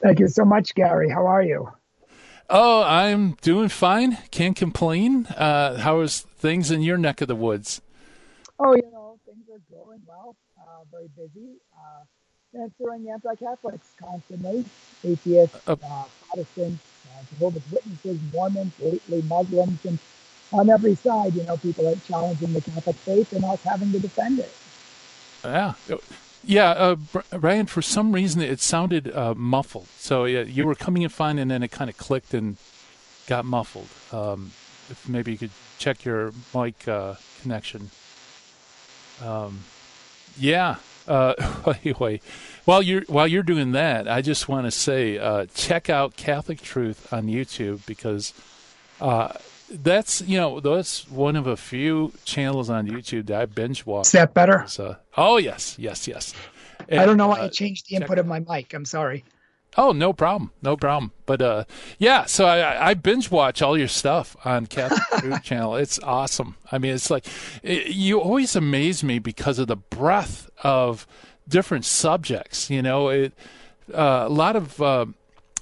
Thank 0.00 0.20
you 0.20 0.28
so 0.28 0.44
much, 0.44 0.74
Gary. 0.74 1.10
How 1.10 1.26
are 1.26 1.42
you? 1.42 1.70
Oh, 2.50 2.82
I'm 2.82 3.36
doing 3.40 3.68
fine. 3.68 4.18
Can't 4.30 4.56
complain. 4.56 5.26
Uh, 5.26 5.78
how 5.78 6.00
is 6.00 6.20
things 6.20 6.70
in 6.70 6.82
your 6.82 6.98
neck 6.98 7.20
of 7.20 7.28
the 7.28 7.36
woods? 7.36 7.80
Oh, 8.58 8.74
you 8.74 8.82
know, 8.92 9.18
things 9.24 9.44
are 9.50 9.60
going 9.74 10.02
well. 10.06 10.36
Uh, 10.58 10.84
very 10.90 11.08
busy. 11.16 11.56
Uh, 11.74 12.60
answering 12.60 13.04
the 13.04 13.10
anti-Catholics 13.10 13.92
constantly, 13.98 14.64
atheists, 15.04 15.56
uh, 15.66 15.72
uh 15.72 16.04
Protestants, 16.26 16.84
uh, 17.06 17.22
Jehovah's 17.30 17.62
Witnesses, 17.70 18.20
Mormons, 18.32 18.72
lately 18.80 19.22
Muslims, 19.22 19.84
and 19.86 19.98
on 20.52 20.70
every 20.70 20.94
side, 20.94 21.34
you 21.34 21.44
know, 21.44 21.56
people 21.56 21.88
are 21.88 21.96
challenging 22.06 22.52
the 22.52 22.60
Catholic 22.60 22.96
faith 22.96 23.32
and 23.32 23.44
us 23.44 23.62
having 23.62 23.92
to 23.92 23.98
defend 23.98 24.38
it. 24.38 24.52
Yeah. 25.44 25.74
Yeah, 26.44 26.70
uh, 26.70 26.96
Brian, 27.30 27.66
for 27.66 27.82
some 27.82 28.12
reason 28.12 28.42
it 28.42 28.60
sounded 28.60 29.14
uh, 29.14 29.34
muffled. 29.34 29.86
So 29.98 30.24
yeah, 30.24 30.42
you 30.42 30.66
were 30.66 30.74
coming 30.74 31.02
in 31.02 31.08
fine 31.08 31.38
and 31.38 31.50
then 31.50 31.62
it 31.62 31.70
kind 31.70 31.88
of 31.88 31.96
clicked 31.96 32.34
and 32.34 32.56
got 33.28 33.44
muffled. 33.44 33.88
Um, 34.12 34.52
if 34.90 35.08
maybe 35.08 35.32
you 35.32 35.38
could 35.38 35.52
check 35.78 36.04
your 36.04 36.32
mic 36.54 36.86
uh, 36.88 37.14
connection. 37.42 37.90
Um, 39.24 39.60
yeah. 40.38 40.76
Uh, 41.06 41.34
anyway, 41.84 42.20
while 42.64 42.82
you're 42.82 43.02
while 43.08 43.26
you're 43.26 43.42
doing 43.42 43.72
that, 43.72 44.08
I 44.08 44.20
just 44.20 44.48
want 44.48 44.66
to 44.66 44.70
say 44.70 45.18
uh, 45.18 45.46
check 45.54 45.90
out 45.90 46.16
Catholic 46.16 46.60
Truth 46.60 47.12
on 47.12 47.26
YouTube 47.26 47.84
because 47.86 48.34
uh, 49.00 49.32
that's 49.72 50.20
you 50.22 50.38
know 50.38 50.60
that's 50.60 51.08
one 51.10 51.36
of 51.36 51.46
a 51.46 51.56
few 51.56 52.12
channels 52.24 52.70
on 52.70 52.88
YouTube 52.88 53.26
that 53.26 53.40
I 53.40 53.46
binge 53.46 53.86
watch. 53.86 54.06
Is 54.06 54.12
that 54.12 54.34
better? 54.34 54.64
So, 54.68 54.96
oh 55.16 55.38
yes, 55.38 55.76
yes, 55.78 56.06
yes. 56.06 56.34
And, 56.88 57.00
I 57.00 57.06
don't 57.06 57.16
know 57.16 57.28
why 57.28 57.40
uh, 57.40 57.44
I 57.44 57.48
changed 57.48 57.88
the 57.88 57.96
input 57.96 58.18
of 58.18 58.26
my 58.26 58.40
mic. 58.40 58.74
I'm 58.74 58.84
sorry. 58.84 59.24
Oh, 59.76 59.92
no 59.92 60.12
problem, 60.12 60.50
no 60.60 60.76
problem. 60.76 61.12
But 61.24 61.40
uh, 61.40 61.64
yeah, 61.98 62.26
so 62.26 62.44
I, 62.44 62.90
I 62.90 62.94
binge 62.94 63.30
watch 63.30 63.62
all 63.62 63.78
your 63.78 63.88
stuff 63.88 64.36
on 64.44 64.66
Catholic 64.66 65.02
Truth 65.18 65.42
Channel. 65.42 65.76
It's 65.76 65.98
awesome. 66.00 66.56
I 66.70 66.78
mean, 66.78 66.92
it's 66.92 67.10
like 67.10 67.26
it, 67.62 67.88
you 67.88 68.20
always 68.20 68.54
amaze 68.54 69.02
me 69.02 69.18
because 69.18 69.58
of 69.58 69.68
the 69.68 69.76
breadth 69.76 70.50
of 70.62 71.06
different 71.48 71.86
subjects. 71.86 72.68
You 72.68 72.82
know, 72.82 73.08
it 73.08 73.32
uh, 73.94 74.24
a 74.26 74.28
lot 74.28 74.56
of 74.56 74.82
uh, 74.82 75.06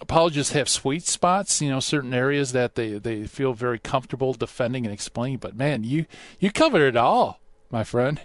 apologists 0.00 0.52
have 0.52 0.68
sweet 0.68 1.04
spots, 1.04 1.60
you 1.60 1.68
know, 1.68 1.80
certain 1.80 2.14
areas 2.14 2.52
that 2.52 2.74
they, 2.74 2.98
they 2.98 3.26
feel 3.26 3.52
very 3.52 3.78
comfortable 3.78 4.32
defending 4.32 4.84
and 4.84 4.92
explaining. 4.92 5.38
But 5.38 5.56
man, 5.56 5.84
you 5.84 6.06
you 6.38 6.50
covered 6.50 6.82
it 6.82 6.96
all, 6.96 7.40
my 7.70 7.84
friend. 7.84 8.20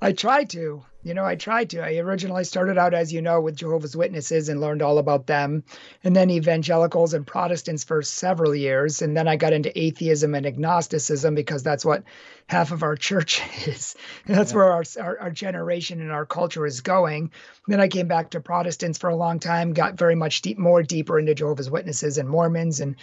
I 0.00 0.12
try 0.12 0.44
to. 0.44 0.84
You 1.02 1.14
know, 1.14 1.24
I 1.24 1.34
tried 1.34 1.70
to. 1.70 1.80
I 1.80 1.96
originally 1.96 2.44
started 2.44 2.76
out, 2.76 2.92
as 2.92 3.10
you 3.10 3.22
know, 3.22 3.40
with 3.40 3.56
Jehovah's 3.56 3.96
Witnesses 3.96 4.50
and 4.50 4.60
learned 4.60 4.82
all 4.82 4.98
about 4.98 5.26
them, 5.26 5.64
and 6.04 6.14
then 6.14 6.28
evangelicals 6.28 7.14
and 7.14 7.26
Protestants 7.26 7.84
for 7.84 8.02
several 8.02 8.54
years. 8.54 9.00
And 9.00 9.16
then 9.16 9.26
I 9.26 9.36
got 9.36 9.54
into 9.54 9.78
atheism 9.78 10.34
and 10.34 10.44
agnosticism 10.44 11.34
because 11.34 11.62
that's 11.62 11.86
what 11.86 12.02
half 12.48 12.70
of 12.70 12.82
our 12.82 12.96
church 13.08 13.40
is. 13.66 13.96
And 14.26 14.36
that's 14.36 14.52
yeah. 14.52 14.56
where 14.58 14.72
our, 14.72 14.84
our, 15.00 15.18
our 15.20 15.30
generation 15.30 16.02
and 16.02 16.12
our 16.12 16.26
culture 16.26 16.66
is 16.66 16.82
going. 16.82 17.30
then 17.66 17.80
I 17.80 17.88
came 17.88 18.06
back 18.06 18.30
to 18.30 18.40
Protestants 18.40 18.98
for 18.98 19.08
a 19.08 19.16
long 19.16 19.38
time, 19.38 19.72
got 19.72 19.94
very 19.94 20.14
much 20.14 20.42
deep, 20.42 20.58
more 20.58 20.82
deeper 20.82 21.18
into 21.18 21.34
Jehovah's 21.34 21.70
Witnesses 21.70 22.18
and 22.18 22.28
Mormons, 22.28 22.80
and 22.80 22.96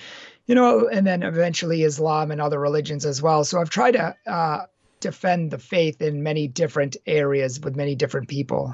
you 0.45 0.53
know, 0.53 0.87
and 0.87 1.05
then 1.05 1.23
eventually 1.23 1.81
Islam 1.81 2.29
and 2.29 2.39
other 2.39 2.59
religions 2.59 3.07
as 3.07 3.23
well. 3.23 3.43
So 3.43 3.59
I've 3.59 3.71
tried 3.71 3.91
to. 3.91 4.15
Uh, 4.27 4.65
defend 4.99 5.51
the 5.51 5.57
faith 5.57 6.01
in 6.01 6.23
many 6.23 6.47
different 6.47 6.97
areas 7.05 7.59
with 7.59 7.75
many 7.75 7.95
different 7.95 8.27
people. 8.27 8.73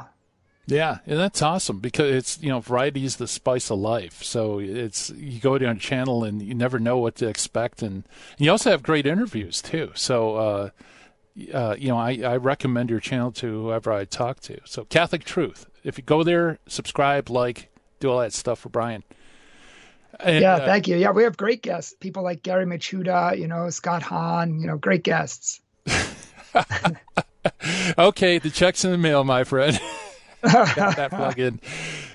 Yeah, 0.65 0.99
and 1.05 1.19
that's 1.19 1.41
awesome 1.41 1.79
because 1.79 2.13
it's 2.13 2.41
you 2.41 2.49
know 2.49 2.61
variety 2.61 3.03
is 3.03 3.17
the 3.17 3.27
spice 3.27 3.69
of 3.69 3.79
life. 3.79 4.23
So 4.23 4.59
it's 4.59 5.09
you 5.09 5.39
go 5.39 5.57
to 5.57 5.69
a 5.69 5.75
channel 5.75 6.23
and 6.23 6.41
you 6.41 6.53
never 6.53 6.79
know 6.79 6.97
what 6.97 7.15
to 7.15 7.27
expect, 7.27 7.81
and, 7.81 8.03
you 8.37 8.49
also 8.49 8.71
have 8.71 8.81
great 8.81 9.05
interviews 9.05 9.61
too. 9.61 9.91
So 9.93 10.35
uh, 10.35 10.69
uh, 11.53 11.75
you 11.77 11.89
know 11.89 11.97
I, 11.97 12.19
I 12.23 12.37
recommend 12.37 12.89
your 12.89 13.01
channel 13.01 13.31
to 13.33 13.63
whoever 13.63 13.91
I 13.91 14.05
talk 14.05 14.39
to. 14.41 14.59
So 14.63 14.85
Catholic 14.85 15.25
Truth, 15.25 15.65
if 15.83 15.97
you 15.97 16.03
go 16.03 16.23
there, 16.23 16.59
subscribe, 16.67 17.29
like, 17.29 17.69
do 17.99 18.09
all 18.09 18.19
that 18.19 18.31
stuff 18.31 18.59
for 18.59 18.69
Brian. 18.69 19.03
And, 20.19 20.41
yeah, 20.41 20.55
uh, 20.55 20.65
thank 20.65 20.87
you. 20.87 20.95
Yeah, 20.95 21.11
we 21.11 21.23
have 21.23 21.35
great 21.35 21.61
guests. 21.61 21.93
People 21.99 22.23
like 22.23 22.43
Gary 22.43 22.65
Michuta, 22.65 23.37
you 23.37 23.47
know, 23.47 23.69
Scott 23.69 24.03
Hahn, 24.03 24.59
you 24.59 24.67
know, 24.67 24.77
great 24.77 25.03
guests. 25.03 25.59
okay, 27.97 28.37
the 28.37 28.49
check's 28.49 28.85
in 28.85 28.91
the 28.91 28.97
mail, 28.97 29.23
my 29.23 29.43
friend. 29.43 29.79
Got 30.43 30.97
that 30.97 31.09
plug 31.11 31.39
in. 31.39 31.59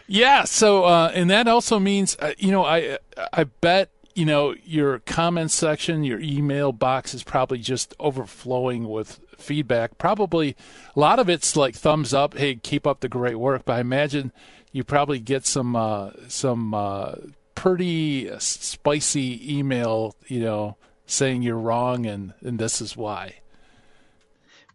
Yeah. 0.07 0.45
So, 0.45 0.85
uh, 0.85 1.11
and 1.15 1.31
that 1.31 1.49
also 1.49 1.79
means, 1.79 2.17
uh, 2.21 2.33
you 2.39 2.51
know, 2.51 2.65
I 2.65 2.99
I 3.33 3.45
bet 3.45 3.91
you 4.15 4.27
know 4.27 4.55
your 4.65 4.99
comment 5.01 5.51
section, 5.51 6.05
your 6.05 6.21
email 6.21 6.73
box 6.73 7.15
is 7.15 7.23
probably 7.23 7.59
just 7.59 7.95
overflowing 7.99 8.89
with 8.89 9.21
feedback. 9.39 9.97
Probably 9.97 10.57
a 10.95 11.01
lot 11.01 11.19
of 11.19 11.29
it's 11.29 11.57
like 11.57 11.75
thumbs 11.75 12.13
up. 12.13 12.37
Hey, 12.37 12.57
keep 12.57 12.87
up 12.87 13.01
the 13.01 13.09
great 13.09 13.37
work. 13.37 13.65
But 13.65 13.75
I 13.75 13.81
imagine 13.81 14.33
you 14.73 14.85
probably 14.85 15.21
get 15.21 15.47
some 15.47 15.75
uh, 15.75 16.11
some 16.29 16.75
uh, 16.75 17.13
pretty 17.55 18.31
spicy 18.39 19.59
email, 19.59 20.15
you 20.27 20.41
know, 20.41 20.77
saying 21.07 21.43
you're 21.43 21.57
wrong 21.57 22.07
and 22.07 22.35
and 22.41 22.59
this 22.59 22.81
is 22.81 22.97
why. 22.97 23.41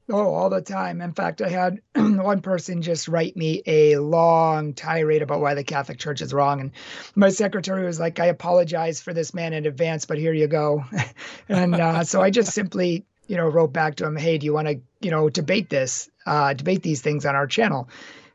Oh, 0.10 0.34
all 0.34 0.50
the 0.50 0.62
time. 0.62 1.02
In 1.02 1.14
fact, 1.14 1.42
I 1.42 1.48
had 1.48 1.82
one 1.96 2.42
person 2.42 2.82
just 2.82 3.08
write 3.08 3.38
me 3.38 3.64
a 3.66 3.98
long 3.98 4.74
tirade 4.74 5.22
about 5.22 5.40
why 5.40 5.54
the 5.54 5.64
Catholic 5.64 5.98
Church 5.98 6.22
is 6.22 6.34
wrong. 6.34 6.60
And 6.60 6.72
my 7.16 7.30
secretary 7.30 7.86
was 7.86 8.02
like, 8.02 8.20
I 8.20 8.26
apologize 8.26 9.02
for 9.02 9.14
this 9.14 9.34
man 9.34 9.54
in 9.54 9.66
advance, 9.66 10.06
but 10.06 10.18
here 10.18 10.34
you 10.34 10.48
go. 10.48 10.84
and 11.50 11.76
uh, 11.76 12.04
so 12.04 12.22
I 12.22 12.32
just 12.32 12.52
simply, 12.52 13.06
you 13.28 13.38
know, 13.38 13.48
wrote 13.48 13.72
back 13.72 13.96
to 13.96 14.06
him, 14.06 14.18
Hey, 14.18 14.38
do 14.38 14.46
you 14.46 14.54
want 14.54 14.68
to, 14.68 14.82
you 15.00 15.12
know, 15.12 15.30
debate 15.30 15.70
this, 15.70 16.10
uh, 16.26 16.54
debate 16.54 16.84
these 16.84 17.02
things 17.02 17.26
on 17.26 17.36
our 17.36 17.48
channel? 17.48 17.88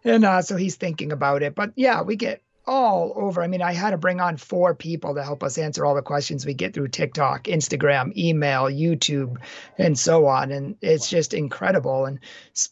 And 0.05 0.25
uh, 0.25 0.41
so 0.41 0.57
he's 0.57 0.77
thinking 0.77 1.13
about 1.13 1.43
it. 1.43 1.55
But 1.55 1.73
yeah, 1.77 2.01
we 2.01 2.17
get 2.17 2.41
all 2.69 3.15
over. 3.17 3.43
I 3.43 3.47
mean, 3.47 3.63
I 3.63 3.73
had 3.73 3.91
to 3.91 3.97
bring 3.97 4.21
on 4.21 4.37
four 4.37 4.75
people 4.75 5.15
to 5.15 5.23
help 5.23 5.43
us 5.43 5.57
answer 5.57 5.87
all 5.87 5.95
the 5.95 6.03
questions 6.03 6.45
we 6.45 6.53
get 6.53 6.75
through 6.75 6.89
TikTok, 6.89 7.45
Instagram, 7.45 8.15
email, 8.15 8.65
YouTube, 8.65 9.39
and 9.79 9.99
so 9.99 10.27
on. 10.27 10.53
And 10.53 10.77
it's 10.83 11.09
just 11.09 11.33
incredible. 11.33 12.05
And 12.05 12.21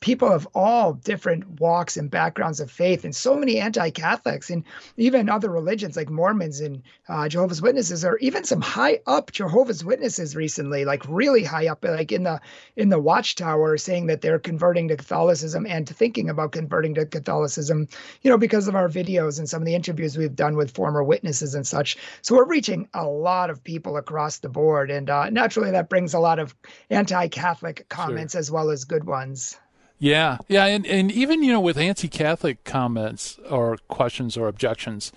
people 0.00 0.31
of 0.31 0.47
all 0.55 0.93
different 0.93 1.61
walks 1.61 1.97
and 1.97 2.11
backgrounds 2.11 2.61
of 2.61 2.71
faith, 2.71 3.05
and 3.05 3.17
so 3.17 3.37
many 3.37 3.59
anti 3.59 3.88
Catholics, 3.88 4.50
and 4.50 4.65
even 4.99 5.31
other 5.31 5.49
religions 5.49 5.97
like 5.97 6.11
Mormons 6.11 6.61
and 6.61 6.83
uh, 7.09 7.26
Jehovah's 7.31 7.62
Witnesses, 7.62 8.05
or 8.05 8.19
even 8.19 8.45
some 8.45 8.61
high 8.61 9.00
up 9.07 9.33
Jehovah's 9.33 9.83
Witnesses 9.83 10.37
recently, 10.37 10.85
like 10.85 11.05
really 11.09 11.43
high 11.43 11.69
up, 11.69 11.83
like 11.83 12.12
in 12.12 12.25
the 12.25 12.38
in 12.76 12.91
the 12.91 12.99
Watchtower, 12.99 13.79
saying 13.79 14.09
that 14.09 14.21
they're 14.21 14.38
converting 14.38 14.88
to 14.88 14.97
Catholicism 14.97 15.67
and 15.67 15.88
thinking 15.88 16.29
about 16.29 16.53
converting 16.53 16.95
to 16.97 17.07
Catholicism, 17.07 17.88
you 18.21 18.31
know, 18.31 18.37
because 18.37 18.69
of 18.69 18.75
our 18.75 18.91
videos 18.91 19.38
and 19.38 19.49
some 19.49 19.62
of 19.62 19.67
the 19.67 19.75
interviews 19.87 20.16
we've 20.16 20.37
done 20.37 20.57
with 20.57 20.71
former 20.73 21.02
witnesses 21.02 21.55
and 21.55 21.66
such. 21.66 21.97
So 22.23 22.35
we're 22.35 22.47
reaching 22.47 22.88
a 22.95 23.07
lot 23.07 23.50
of 23.50 23.62
people 23.62 23.97
across 23.97 24.38
the 24.38 24.49
board. 24.49 24.90
And 24.90 25.09
uh, 25.09 25.31
naturally, 25.31 25.71
that 25.71 25.88
brings 25.88 26.14
a 26.14 26.19
lot 26.19 26.38
of 26.38 26.55
anti 26.90 27.28
Catholic 27.28 27.88
comments 27.88 28.33
sure. 28.33 28.40
as 28.40 28.50
well 28.50 28.71
as 28.71 28.85
good 28.85 29.05
ones. 29.05 29.59
Yeah. 29.99 30.38
Yeah. 30.49 30.66
And, 30.66 30.87
and 30.87 31.11
even, 31.11 31.43
you 31.43 31.52
know, 31.52 31.61
with 31.61 31.78
anti 31.78 32.09
Catholic 32.09 32.64
comments 32.64 33.38
or 33.49 33.78
questions 33.88 34.37
or 34.37 34.49
objections, 34.49 35.12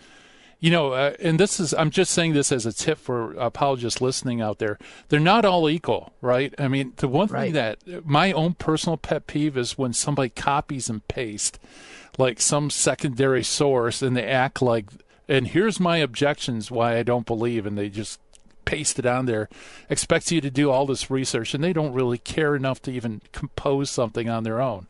you 0.59 0.71
know, 0.71 0.91
uh, 0.91 1.13
and 1.21 1.39
this 1.39 1.59
is, 1.59 1.73
I'm 1.73 1.89
just 1.89 2.11
saying 2.11 2.33
this 2.33 2.51
as 2.51 2.65
a 2.65 2.73
tip 2.73 2.97
for 2.97 3.33
apologists 3.33 4.01
listening 4.01 4.41
out 4.41 4.59
there. 4.59 4.77
They're 5.07 5.19
not 5.19 5.45
all 5.45 5.69
equal, 5.69 6.13
right? 6.21 6.53
I 6.59 6.67
mean, 6.67 6.93
the 6.97 7.07
one 7.07 7.27
right. 7.27 7.45
thing 7.45 7.53
that 7.53 8.05
my 8.05 8.33
own 8.33 8.55
personal 8.55 8.97
pet 8.97 9.25
peeve 9.25 9.57
is 9.57 9.77
when 9.77 9.93
somebody 9.93 10.29
copies 10.29 10.89
and 10.89 11.07
pastes 11.07 11.59
like 12.19 12.39
some 12.41 12.69
secondary 12.69 13.43
source 13.43 14.01
and 14.03 14.15
they 14.15 14.25
act 14.25 14.61
like 14.61 14.85
and 15.27 15.47
here's 15.47 15.79
my 15.79 15.97
objections 15.97 16.69
why 16.69 16.97
I 16.97 17.03
don't 17.03 17.25
believe 17.25 17.65
and 17.65 17.77
they 17.77 17.89
just 17.89 18.19
paste 18.65 18.99
it 18.99 19.05
on 19.05 19.25
there 19.25 19.49
expects 19.89 20.31
you 20.31 20.41
to 20.41 20.51
do 20.51 20.69
all 20.69 20.85
this 20.85 21.09
research 21.09 21.55
and 21.55 21.63
they 21.63 21.73
don't 21.73 21.93
really 21.93 22.19
care 22.19 22.55
enough 22.55 22.81
to 22.83 22.91
even 22.91 23.21
compose 23.31 23.89
something 23.89 24.29
on 24.29 24.43
their 24.43 24.61
own 24.61 24.87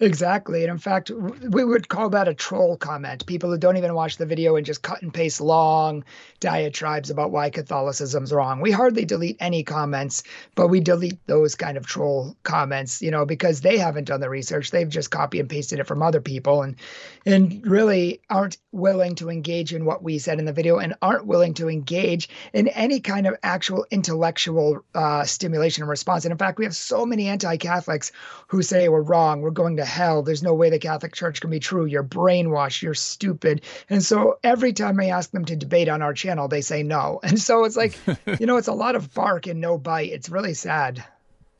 Exactly. 0.00 0.62
And 0.62 0.70
in 0.70 0.78
fact, 0.78 1.10
we 1.10 1.64
would 1.64 1.88
call 1.88 2.10
that 2.10 2.28
a 2.28 2.34
troll 2.34 2.76
comment. 2.76 3.26
People 3.26 3.50
who 3.50 3.58
don't 3.58 3.76
even 3.76 3.94
watch 3.94 4.16
the 4.16 4.26
video 4.26 4.56
and 4.56 4.66
just 4.66 4.82
cut 4.82 5.02
and 5.02 5.12
paste 5.12 5.40
long 5.40 6.04
diatribes 6.40 7.10
about 7.10 7.30
why 7.30 7.50
Catholicism's 7.50 8.32
wrong. 8.32 8.60
We 8.60 8.70
hardly 8.70 9.04
delete 9.04 9.36
any 9.40 9.62
comments, 9.62 10.22
but 10.54 10.68
we 10.68 10.80
delete 10.80 11.24
those 11.26 11.54
kind 11.54 11.76
of 11.76 11.86
troll 11.86 12.36
comments, 12.42 13.00
you 13.00 13.10
know, 13.10 13.24
because 13.24 13.60
they 13.60 13.78
haven't 13.78 14.04
done 14.04 14.20
the 14.20 14.28
research. 14.28 14.70
They've 14.70 14.88
just 14.88 15.10
copy 15.10 15.40
and 15.40 15.48
pasted 15.48 15.78
it 15.78 15.86
from 15.86 16.02
other 16.02 16.20
people 16.20 16.62
and 16.62 16.76
and 17.24 17.64
really 17.66 18.20
aren't 18.28 18.58
willing 18.72 19.14
to 19.16 19.30
engage 19.30 19.72
in 19.72 19.84
what 19.84 20.02
we 20.02 20.18
said 20.18 20.38
in 20.38 20.44
the 20.44 20.52
video 20.52 20.78
and 20.78 20.94
aren't 21.02 21.26
willing 21.26 21.54
to 21.54 21.68
engage 21.68 22.28
in 22.52 22.68
any 22.68 23.00
kind 23.00 23.26
of 23.26 23.36
actual 23.42 23.86
intellectual 23.90 24.84
uh, 24.94 25.24
stimulation 25.24 25.82
and 25.82 25.90
response. 25.90 26.24
And 26.24 26.32
in 26.32 26.38
fact, 26.38 26.58
we 26.58 26.64
have 26.64 26.74
so 26.74 27.06
many 27.06 27.28
anti-Catholics 27.28 28.12
who 28.48 28.62
say 28.62 28.88
we're 28.88 29.02
wrong, 29.02 29.40
we're 29.40 29.50
going 29.50 29.71
going 29.76 29.86
to 29.86 29.90
hell. 29.90 30.22
There's 30.22 30.42
no 30.42 30.54
way 30.54 30.70
the 30.70 30.78
Catholic 30.78 31.14
Church 31.14 31.40
can 31.40 31.50
be 31.50 31.60
true. 31.60 31.84
You're 31.84 32.04
brainwashed. 32.04 32.82
You're 32.82 32.94
stupid. 32.94 33.62
And 33.88 34.02
so 34.02 34.38
every 34.42 34.72
time 34.72 35.00
I 35.00 35.06
ask 35.06 35.30
them 35.30 35.44
to 35.46 35.56
debate 35.56 35.88
on 35.88 36.02
our 36.02 36.14
channel, 36.14 36.48
they 36.48 36.60
say 36.60 36.82
no. 36.82 37.20
And 37.32 37.40
so 37.40 37.64
it's 37.64 37.76
like, 37.76 37.98
you 38.40 38.46
know, 38.46 38.58
it's 38.58 38.68
a 38.68 38.74
lot 38.74 38.94
of 38.94 39.14
bark 39.14 39.46
and 39.46 39.60
no 39.60 39.78
bite. 39.78 40.12
It's 40.12 40.28
really 40.28 40.54
sad. 40.54 41.02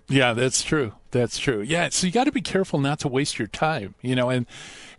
Yeah, 0.08 0.34
that's 0.34 0.62
true. 0.62 0.92
That's 1.10 1.38
true. 1.38 1.60
Yeah, 1.62 1.88
so 1.88 2.06
you 2.06 2.12
got 2.12 2.24
to 2.24 2.32
be 2.32 2.42
careful 2.42 2.78
not 2.78 3.00
to 3.00 3.08
waste 3.08 3.38
your 3.38 3.48
time, 3.48 3.94
you 4.02 4.14
know, 4.14 4.28
and 4.28 4.46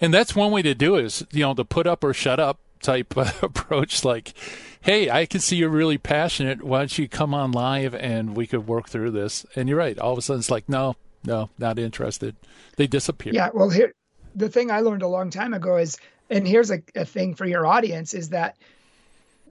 and 0.02 0.14
that's 0.14 0.36
one 0.36 0.52
way 0.52 0.62
to 0.64 0.74
do 0.74 0.96
it 0.96 1.06
is, 1.06 1.26
you 1.32 1.42
know, 1.42 1.54
the 1.54 1.66
put 1.66 1.86
up 1.86 2.04
or 2.04 2.14
shut 2.14 2.40
up 2.40 2.60
type 2.82 3.16
approach 3.44 4.04
like, 4.04 4.34
"Hey, 4.82 5.10
I 5.10 5.26
can 5.26 5.40
see 5.40 5.58
you're 5.58 5.70
really 5.70 5.98
passionate. 5.98 6.64
Why 6.64 6.80
don't 6.80 6.98
you 6.98 7.08
come 7.08 7.34
on 7.34 7.52
live 7.52 7.94
and 7.96 8.36
we 8.36 8.48
could 8.48 8.68
work 8.68 8.90
through 8.90 9.12
this?" 9.12 9.46
And 9.56 9.70
you're 9.70 9.78
right. 9.78 9.98
All 10.00 10.14
of 10.14 10.18
a 10.18 10.22
sudden 10.22 10.40
it's 10.40 10.52
like, 10.52 10.68
"No, 10.70 10.96
no, 11.26 11.50
not 11.58 11.80
interested. 11.80 12.36
They 12.78 12.88
disappear. 12.88 13.34
Yeah. 13.34 13.50
Well, 13.54 13.70
here, 13.70 13.94
the 14.36 14.50
thing 14.50 14.72
I 14.72 14.82
learned 14.82 15.04
a 15.04 15.08
long 15.08 15.30
time 15.30 15.54
ago 15.54 15.78
is, 15.78 15.98
and 16.30 16.48
here's 16.48 16.72
a, 16.72 16.82
a 16.96 17.06
thing 17.06 17.36
for 17.36 17.46
your 17.46 17.66
audience 17.66 18.14
is 18.14 18.30
that 18.30 18.58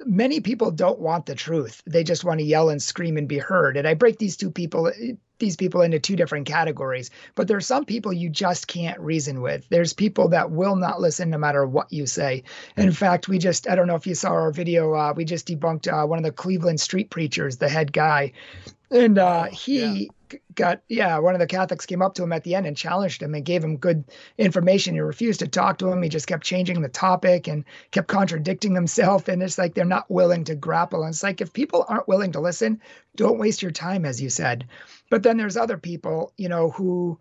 many 0.07 0.41
people 0.41 0.71
don't 0.71 0.99
want 0.99 1.27
the 1.27 1.35
truth. 1.35 1.83
They 1.87 2.05
just 2.05 2.25
want 2.25 2.41
to 2.41 2.47
yell 2.47 2.71
and 2.71 2.83
scream 2.83 3.17
and 3.17 3.29
be 3.29 3.39
heard. 3.39 3.77
And 3.77 3.87
I 3.87 3.95
break 3.95 4.19
these 4.19 4.37
two 4.37 4.51
people 4.51 4.91
these 5.39 5.57
people 5.57 5.83
into 5.83 5.99
two 5.99 6.15
different 6.15 6.47
categories. 6.47 7.11
But 7.35 7.49
there 7.49 7.57
are 7.57 7.61
some 7.61 7.85
people 7.85 8.13
you 8.13 8.31
just 8.31 8.69
can't 8.69 8.99
reason 9.01 9.43
with. 9.43 9.69
There's 9.71 9.93
people 9.93 10.29
that 10.29 10.53
will 10.53 10.77
not 10.77 11.01
listen 11.01 11.31
no 11.31 11.39
matter 11.39 11.67
what 11.67 11.93
you 11.93 12.07
say. 12.07 12.45
And 12.77 12.87
in 12.87 12.93
fact, 12.93 13.29
we 13.29 13.39
just 13.39 13.69
I 13.69 13.75
don't 13.75 13.87
know 13.87 13.97
if 13.97 14.07
you 14.07 14.15
saw 14.15 14.31
our 14.31 14.53
video. 14.53 14.95
Uh, 14.95 15.13
we 15.17 15.25
just 15.25 15.49
debunked 15.49 15.93
uh, 15.93 16.07
one 16.07 16.19
of 16.19 16.25
the 16.25 16.33
Cleveland 16.33 16.81
street 16.81 17.11
preachers, 17.11 17.57
the 17.57 17.69
head 17.69 17.93
guy, 17.93 18.33
and 18.91 19.19
uh, 19.19 19.45
he. 19.45 20.05
Yeah 20.05 20.09
got 20.55 20.83
yeah 20.89 21.19
one 21.19 21.35
of 21.35 21.41
the 21.41 21.47
catholics 21.47 21.87
came 21.87 22.03
up 22.03 22.15
to 22.15 22.23
him 22.23 22.33
at 22.33 22.45
the 22.45 22.55
end 22.55 22.67
and 22.67 22.77
challenged 22.77 23.23
him 23.23 23.35
and 23.35 23.45
gave 23.45 23.63
him 23.63 23.77
good 23.77 24.05
information. 24.39 24.95
He 24.95 25.01
refused 25.01 25.41
to 25.41 25.49
talk 25.49 25.79
to 25.79 25.91
him. 25.91 26.03
He 26.03 26.09
just 26.09 26.27
kept 26.27 26.45
changing 26.45 26.81
the 26.81 26.89
topic 26.89 27.49
and 27.49 27.65
kept 27.91 28.09
contradicting 28.09 28.75
himself. 28.75 29.29
And 29.29 29.43
it's 29.43 29.59
like 29.59 29.75
they're 29.75 29.85
not 29.85 30.11
willing 30.11 30.45
to 30.45 30.55
grapple. 30.55 31.03
And 31.03 31.13
it's 31.13 31.23
like 31.23 31.41
if 31.41 31.53
people 31.53 31.85
aren't 31.89 32.09
willing 32.09 32.33
to 32.33 32.41
listen 32.41 32.81
don't 33.17 33.39
waste 33.39 33.61
your 33.61 33.71
time 33.71 34.05
as 34.05 34.23
you 34.23 34.31
said. 34.31 34.67
But 35.11 35.23
then 35.23 35.37
there's 35.37 35.57
other 35.57 35.79
people 35.79 36.33
you 36.37 36.49
know 36.49 36.71
who 36.71 37.19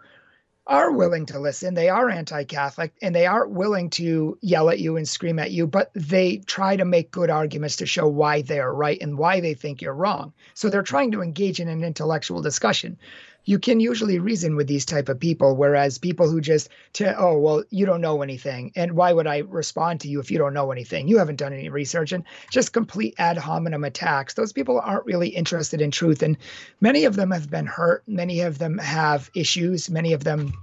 are 0.71 0.91
willing 0.93 1.25
to 1.25 1.38
listen. 1.38 1.73
They 1.73 1.89
are 1.89 2.10
anti 2.10 2.45
Catholic 2.45 2.93
and 3.01 3.13
they 3.13 3.25
aren't 3.25 3.51
willing 3.51 3.89
to 3.91 4.38
yell 4.41 4.69
at 4.69 4.79
you 4.79 4.95
and 4.95 5.07
scream 5.07 5.38
at 5.38 5.51
you, 5.51 5.67
but 5.67 5.91
they 5.93 6.38
try 6.38 6.77
to 6.77 6.86
make 6.86 7.12
good 7.12 7.29
arguments 7.29 7.75
to 7.75 7.86
show 7.86 8.07
why 8.07 8.41
they 8.41 8.60
are 8.60 8.73
right 8.73 8.99
and 9.01 9.17
why 9.17 9.41
they 9.41 9.53
think 9.53 9.81
you're 9.81 9.93
wrong. 9.93 10.31
So 10.53 10.69
they're 10.69 10.81
trying 10.81 11.12
to 11.12 11.21
engage 11.21 11.60
in 11.60 11.67
an 11.67 11.84
intellectual 11.84 12.41
discussion 12.41 12.97
you 13.45 13.60
can 13.60 13.80
usually 13.80 14.19
reason 14.19 14.56
with 14.56 14.67
these 14.67 14.86
type 14.86 15.10
of 15.10 15.19
people 15.19 15.56
whereas 15.56 15.97
people 15.97 16.30
who 16.30 16.41
just 16.41 16.69
tell 16.93 17.15
oh 17.17 17.38
well 17.38 17.63
you 17.69 17.86
don't 17.86 18.01
know 18.01 18.21
anything 18.21 18.71
and 18.75 18.91
why 18.91 19.12
would 19.12 19.27
i 19.27 19.39
respond 19.39 19.99
to 20.01 20.08
you 20.08 20.19
if 20.19 20.32
you 20.32 20.38
don't 20.38 20.54
know 20.54 20.71
anything 20.71 21.08
you 21.08 21.17
haven't 21.17 21.38
done 21.38 21.54
any 21.54 21.69
research 21.69 22.12
and 22.12 22.23
just 22.49 22.73
complete 22.73 23.15
ad 23.17 23.38
hominem 23.38 23.84
attacks 23.84 24.34
those 24.34 24.54
people 24.54 24.80
aren't 24.80 25.06
really 25.06 25.30
interested 25.30 25.82
in 25.82 25.91
truth 25.91 26.21
and 26.21 26.38
many 26.80 27.06
of 27.06 27.15
them 27.15 27.32
have 27.32 27.49
been 27.49 27.65
hurt 27.65 28.04
many 28.08 28.41
of 28.41 28.58
them 28.58 28.77
have 28.77 29.30
issues 29.36 29.89
many 29.89 30.13
of 30.13 30.23
them 30.23 30.54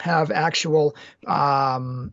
have 0.00 0.30
actual 0.30 0.94
um, 1.26 2.12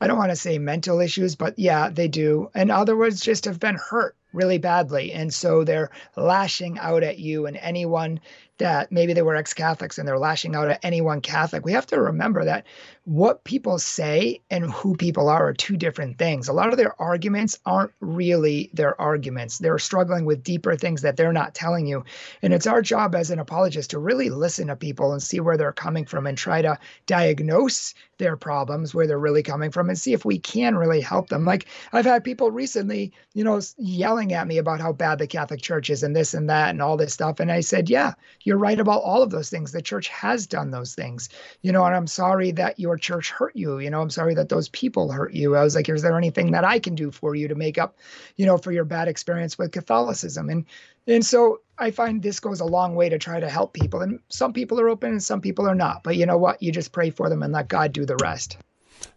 I 0.00 0.06
don't 0.06 0.18
want 0.18 0.32
to 0.32 0.36
say 0.36 0.58
mental 0.58 1.00
issues, 1.00 1.34
but 1.34 1.58
yeah, 1.58 1.88
they 1.88 2.08
do. 2.08 2.50
And 2.54 2.70
other 2.70 2.94
words, 2.94 3.20
just 3.20 3.46
have 3.46 3.58
been 3.58 3.76
hurt 3.76 4.16
really 4.34 4.58
badly. 4.58 5.12
And 5.12 5.32
so 5.32 5.64
they're 5.64 5.90
lashing 6.16 6.78
out 6.78 7.02
at 7.02 7.18
you 7.18 7.46
and 7.46 7.56
anyone 7.56 8.20
that 8.58 8.92
maybe 8.92 9.12
they 9.12 9.22
were 9.22 9.34
ex-Catholics 9.34 9.98
and 9.98 10.06
they're 10.06 10.18
lashing 10.18 10.54
out 10.54 10.70
at 10.70 10.84
anyone 10.84 11.20
Catholic. 11.20 11.64
We 11.64 11.72
have 11.72 11.86
to 11.86 12.00
remember 12.00 12.44
that 12.44 12.66
what 13.04 13.44
people 13.44 13.78
say 13.78 14.40
and 14.50 14.70
who 14.70 14.96
people 14.96 15.28
are 15.28 15.48
are 15.48 15.52
two 15.52 15.76
different 15.76 16.18
things. 16.18 16.48
A 16.48 16.52
lot 16.52 16.70
of 16.70 16.76
their 16.76 17.00
arguments 17.00 17.58
aren't 17.66 17.92
really 18.00 18.70
their 18.72 18.98
arguments. 19.00 19.58
They're 19.58 19.78
struggling 19.78 20.24
with 20.24 20.42
deeper 20.42 20.76
things 20.76 21.02
that 21.02 21.16
they're 21.16 21.32
not 21.32 21.54
telling 21.54 21.86
you. 21.86 22.04
And 22.42 22.54
it's 22.54 22.66
our 22.66 22.80
job 22.80 23.14
as 23.14 23.30
an 23.30 23.40
apologist 23.40 23.90
to 23.90 23.98
really 23.98 24.30
listen 24.30 24.68
to 24.68 24.76
people 24.76 25.12
and 25.12 25.22
see 25.22 25.40
where 25.40 25.56
they're 25.56 25.72
coming 25.72 26.06
from 26.06 26.26
and 26.26 26.38
try 26.38 26.62
to 26.62 26.78
diagnose 27.06 27.94
their 28.18 28.36
problems, 28.36 28.94
where 28.94 29.08
they're 29.08 29.18
really 29.18 29.42
coming 29.42 29.72
from, 29.72 29.88
and 29.88 29.98
see 29.98 30.12
if 30.12 30.24
we 30.24 30.38
can 30.38 30.76
really 30.76 31.00
help 31.00 31.28
them. 31.28 31.44
Like 31.44 31.66
I've 31.92 32.04
had 32.04 32.22
people 32.22 32.52
recently, 32.52 33.12
you 33.34 33.42
know, 33.42 33.60
yelling 33.76 34.32
at 34.32 34.46
me 34.46 34.58
about 34.58 34.80
how 34.80 34.92
bad 34.92 35.18
the 35.18 35.26
Catholic 35.26 35.60
Church 35.60 35.90
is 35.90 36.04
and 36.04 36.14
this 36.14 36.32
and 36.32 36.48
that 36.48 36.70
and 36.70 36.80
all 36.80 36.96
this 36.96 37.12
stuff. 37.12 37.40
And 37.40 37.50
I 37.50 37.60
said, 37.60 37.90
yeah, 37.90 38.14
you're 38.44 38.58
right 38.58 38.78
about 38.78 39.02
all 39.02 39.22
of 39.22 39.30
those 39.30 39.50
things. 39.50 39.72
The 39.72 39.82
church 39.82 40.08
has 40.08 40.46
done 40.46 40.70
those 40.70 40.94
things, 40.94 41.28
you 41.62 41.72
know, 41.72 41.84
and 41.84 41.94
I'm 41.94 42.06
sorry 42.06 42.52
that 42.52 42.78
your 42.78 42.96
church 42.96 43.30
hurt 43.30 43.56
you. 43.56 43.78
You 43.78 43.90
know, 43.90 44.00
I'm 44.00 44.10
sorry 44.10 44.34
that 44.34 44.50
those 44.50 44.68
people 44.68 45.10
hurt 45.10 45.32
you. 45.32 45.56
I 45.56 45.64
was 45.64 45.74
like, 45.74 45.88
is 45.88 46.02
there 46.02 46.16
anything 46.16 46.52
that 46.52 46.64
I 46.64 46.78
can 46.78 46.94
do 46.94 47.10
for 47.10 47.34
you 47.34 47.48
to 47.48 47.54
make 47.54 47.78
up, 47.78 47.98
you 48.36 48.46
know, 48.46 48.58
for 48.58 48.70
your 48.70 48.84
bad 48.84 49.08
experience 49.08 49.58
with 49.58 49.72
Catholicism? 49.72 50.48
And 50.48 50.66
and 51.06 51.24
so 51.24 51.60
I 51.78 51.90
find 51.90 52.22
this 52.22 52.40
goes 52.40 52.60
a 52.60 52.64
long 52.64 52.94
way 52.94 53.08
to 53.08 53.18
try 53.18 53.40
to 53.40 53.48
help 53.48 53.72
people. 53.72 54.00
And 54.00 54.20
some 54.28 54.52
people 54.52 54.80
are 54.80 54.88
open 54.88 55.10
and 55.10 55.22
some 55.22 55.40
people 55.40 55.68
are 55.68 55.74
not. 55.74 56.02
But 56.02 56.16
you 56.16 56.24
know 56.24 56.38
what? 56.38 56.62
You 56.62 56.72
just 56.72 56.92
pray 56.92 57.10
for 57.10 57.28
them 57.28 57.42
and 57.42 57.52
let 57.52 57.68
God 57.68 57.92
do 57.92 58.06
the 58.06 58.16
rest. 58.16 58.58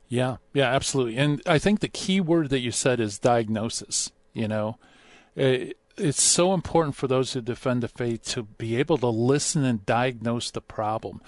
Yeah, 0.10 0.38
yeah, 0.54 0.74
absolutely. 0.74 1.18
And 1.18 1.42
I 1.46 1.60
think 1.60 1.82
the 1.82 1.88
key 1.88 2.22
word 2.22 2.50
that 2.50 2.60
you 2.60 2.72
said 2.72 3.00
is 3.00 3.20
diagnosis. 3.20 4.12
You 4.34 4.48
know, 4.48 4.78
eh, 5.36 5.72
it's 5.98 6.22
so 6.22 6.54
important 6.54 6.96
for 6.96 7.08
those 7.08 7.34
who 7.34 7.42
defend 7.42 7.84
the 7.84 7.88
faith 7.88 8.24
to 8.26 8.44
be 8.44 8.76
able 8.76 8.98
to 9.00 9.08
listen 9.08 9.64
and 9.64 9.86
diagnose 9.86 10.52
the 10.52 10.62
problem. 10.62 11.22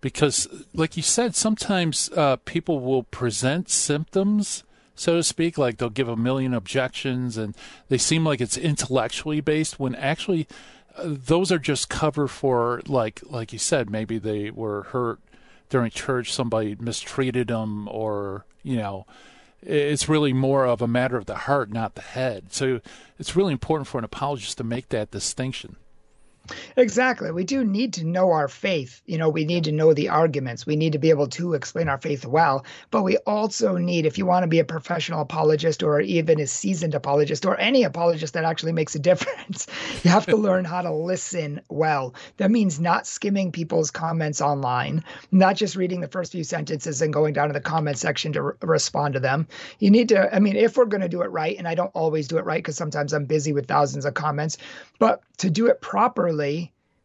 Because, 0.00 0.48
like 0.74 0.96
you 0.96 1.02
said, 1.02 1.34
sometimes 1.34 2.10
uh, 2.16 2.36
people 2.44 2.80
will 2.80 3.02
present 3.02 3.70
symptoms, 3.70 4.62
so 4.94 5.14
to 5.16 5.22
speak, 5.22 5.58
like 5.58 5.78
they'll 5.78 5.90
give 5.90 6.08
a 6.08 6.16
million 6.16 6.54
objections 6.54 7.36
and 7.36 7.54
they 7.88 7.98
seem 7.98 8.24
like 8.24 8.40
it's 8.40 8.56
intellectually 8.56 9.40
based 9.40 9.78
when 9.78 9.94
actually 9.94 10.46
uh, 10.96 11.04
those 11.06 11.52
are 11.52 11.58
just 11.58 11.88
cover 11.88 12.28
for, 12.28 12.82
like, 12.86 13.20
like 13.24 13.52
you 13.52 13.58
said, 13.58 13.90
maybe 13.90 14.18
they 14.18 14.50
were 14.50 14.84
hurt 14.84 15.18
during 15.68 15.90
church, 15.90 16.32
somebody 16.32 16.76
mistreated 16.78 17.48
them, 17.48 17.88
or, 17.88 18.44
you 18.62 18.76
know, 18.76 19.06
it's 19.62 20.08
really 20.08 20.32
more 20.32 20.66
of 20.66 20.82
a 20.82 20.88
matter 20.88 21.16
of 21.16 21.26
the 21.26 21.34
heart, 21.34 21.72
not 21.72 21.94
the 21.94 22.02
head. 22.02 22.52
So 22.52 22.80
it's 23.18 23.36
really 23.36 23.52
important 23.52 23.88
for 23.88 23.98
an 23.98 24.04
apologist 24.04 24.58
to 24.58 24.64
make 24.64 24.88
that 24.90 25.10
distinction. 25.10 25.76
Exactly. 26.76 27.30
We 27.30 27.44
do 27.44 27.64
need 27.64 27.92
to 27.94 28.04
know 28.04 28.30
our 28.32 28.48
faith. 28.48 29.02
You 29.06 29.18
know, 29.18 29.28
we 29.28 29.44
need 29.44 29.64
to 29.64 29.72
know 29.72 29.94
the 29.94 30.08
arguments. 30.08 30.66
We 30.66 30.76
need 30.76 30.92
to 30.92 30.98
be 30.98 31.10
able 31.10 31.28
to 31.28 31.54
explain 31.54 31.88
our 31.88 31.98
faith 31.98 32.24
well. 32.26 32.64
But 32.90 33.02
we 33.02 33.16
also 33.18 33.76
need, 33.76 34.06
if 34.06 34.18
you 34.18 34.26
want 34.26 34.44
to 34.44 34.48
be 34.48 34.58
a 34.58 34.64
professional 34.64 35.20
apologist 35.20 35.82
or 35.82 36.00
even 36.00 36.40
a 36.40 36.46
seasoned 36.46 36.94
apologist 36.94 37.46
or 37.46 37.58
any 37.58 37.84
apologist 37.84 38.34
that 38.34 38.44
actually 38.44 38.72
makes 38.72 38.94
a 38.94 38.98
difference, 39.06 39.66
you 40.02 40.10
have 40.10 40.26
to 40.26 40.36
learn 40.36 40.64
how 40.64 40.82
to 40.82 40.92
listen 40.92 41.60
well. 41.68 42.14
That 42.36 42.50
means 42.50 42.80
not 42.80 43.06
skimming 43.06 43.52
people's 43.52 43.90
comments 43.90 44.40
online, 44.40 45.02
not 45.32 45.56
just 45.56 45.76
reading 45.76 46.00
the 46.00 46.08
first 46.08 46.32
few 46.32 46.44
sentences 46.44 47.02
and 47.02 47.12
going 47.12 47.32
down 47.32 47.48
to 47.48 47.52
the 47.52 47.60
comment 47.60 47.98
section 47.98 48.32
to 48.34 48.42
re- 48.42 48.52
respond 48.62 49.14
to 49.14 49.20
them. 49.20 49.46
You 49.78 49.90
need 49.90 50.08
to, 50.10 50.34
I 50.34 50.38
mean, 50.38 50.56
if 50.56 50.76
we're 50.76 50.84
going 50.84 51.00
to 51.00 51.08
do 51.08 51.22
it 51.22 51.30
right, 51.30 51.56
and 51.56 51.66
I 51.66 51.74
don't 51.74 51.90
always 51.94 52.28
do 52.28 52.38
it 52.38 52.44
right 52.44 52.62
because 52.62 52.76
sometimes 52.76 53.12
I'm 53.12 53.24
busy 53.24 53.52
with 53.52 53.66
thousands 53.66 54.04
of 54.04 54.14
comments, 54.14 54.58
but 54.98 55.22
to 55.38 55.50
do 55.50 55.66
it 55.66 55.80
properly, 55.80 56.35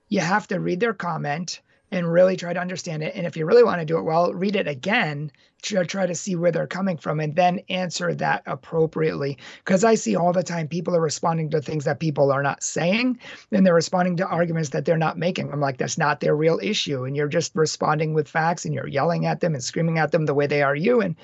you 0.10 0.20
have 0.20 0.48
to 0.48 0.60
read 0.60 0.80
their 0.80 0.94
comment 0.94 1.62
and 1.91 2.12
really 2.12 2.38
try 2.38 2.54
to 2.54 2.60
understand 2.60 3.04
it. 3.04 3.13
And 3.15 3.28
if 3.28 3.36
you 3.36 3.46
really 3.46 3.63
want 3.63 3.82
to 3.82 3.86
do 3.86 3.98
it 3.98 4.04
well, 4.04 4.34
read 4.34 4.56
it 4.56 4.67
again 4.67 5.32
to 5.63 5.84
try 5.86 6.06
to 6.06 6.15
see 6.15 6.36
where 6.36 6.52
they're 6.52 6.65
coming 6.65 6.98
from 6.98 7.20
and 7.20 7.36
then 7.36 7.60
answer 7.70 8.15
that 8.15 8.44
appropriately. 8.46 9.38
Because 9.58 9.84
I 9.84 9.96
see 9.96 10.15
all 10.15 10.32
the 10.32 10.41
time 10.41 10.67
people 10.67 10.96
are 10.96 11.02
responding 11.02 11.50
to 11.50 11.62
things 11.62 11.84
that 11.86 12.00
people 12.00 12.32
are 12.32 12.41
not 12.41 12.63
saying 12.63 13.20
and 13.52 13.65
they're 13.65 13.74
responding 13.74 14.15
to 14.17 14.26
arguments 14.26 14.70
that 14.70 14.86
they're 14.86 14.98
not 14.98 15.17
making. 15.17 15.52
I'm 15.52 15.60
like, 15.60 15.78
that's 15.78 15.98
not 15.98 16.22
their 16.22 16.36
real 16.36 16.60
issue. 16.63 17.04
And 17.04 17.15
you're 17.15 17.28
just 17.28 17.54
responding 17.56 18.13
with 18.13 18.28
facts 18.28 18.63
and 18.63 18.74
you're 18.74 18.88
yelling 18.88 19.26
at 19.26 19.41
them 19.41 19.54
and 19.54 19.63
screaming 19.63 20.00
at 20.00 20.12
them 20.12 20.26
the 20.26 20.34
way 20.34 20.48
they 20.48 20.62
are 20.63 20.76
you. 20.76 21.02
And 21.02 21.15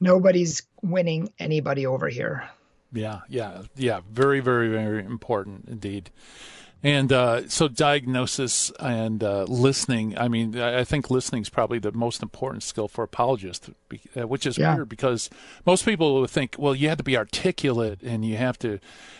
nobody's 0.00 0.62
winning 0.82 1.32
anybody 1.38 1.86
over 1.86 2.08
here. 2.08 2.48
Yeah, 2.92 3.20
yeah, 3.28 3.62
yeah. 3.76 4.00
Very, 4.10 4.40
very, 4.40 4.68
very 4.68 5.04
important 5.04 5.66
indeed. 5.68 6.10
And 6.82 7.12
uh, 7.12 7.48
so, 7.48 7.66
diagnosis 7.66 8.70
and 8.78 9.24
uh, 9.24 9.44
listening. 9.44 10.16
I 10.16 10.28
mean, 10.28 10.58
I 10.60 10.84
think 10.84 11.10
listening 11.10 11.42
is 11.42 11.48
probably 11.48 11.80
the 11.80 11.90
most 11.90 12.22
important 12.22 12.62
skill 12.62 12.86
for 12.86 13.02
apologists, 13.02 13.68
uh, 14.16 14.28
which 14.28 14.46
is 14.46 14.58
yeah. 14.58 14.76
weird 14.76 14.88
because 14.88 15.28
most 15.66 15.84
people 15.84 16.20
would 16.20 16.30
think, 16.30 16.54
well, 16.56 16.76
you 16.76 16.88
have 16.88 16.98
to 16.98 17.04
be 17.04 17.16
articulate 17.16 18.00
and 18.02 18.24
you 18.24 18.36
have 18.36 18.58
to, 18.60 18.78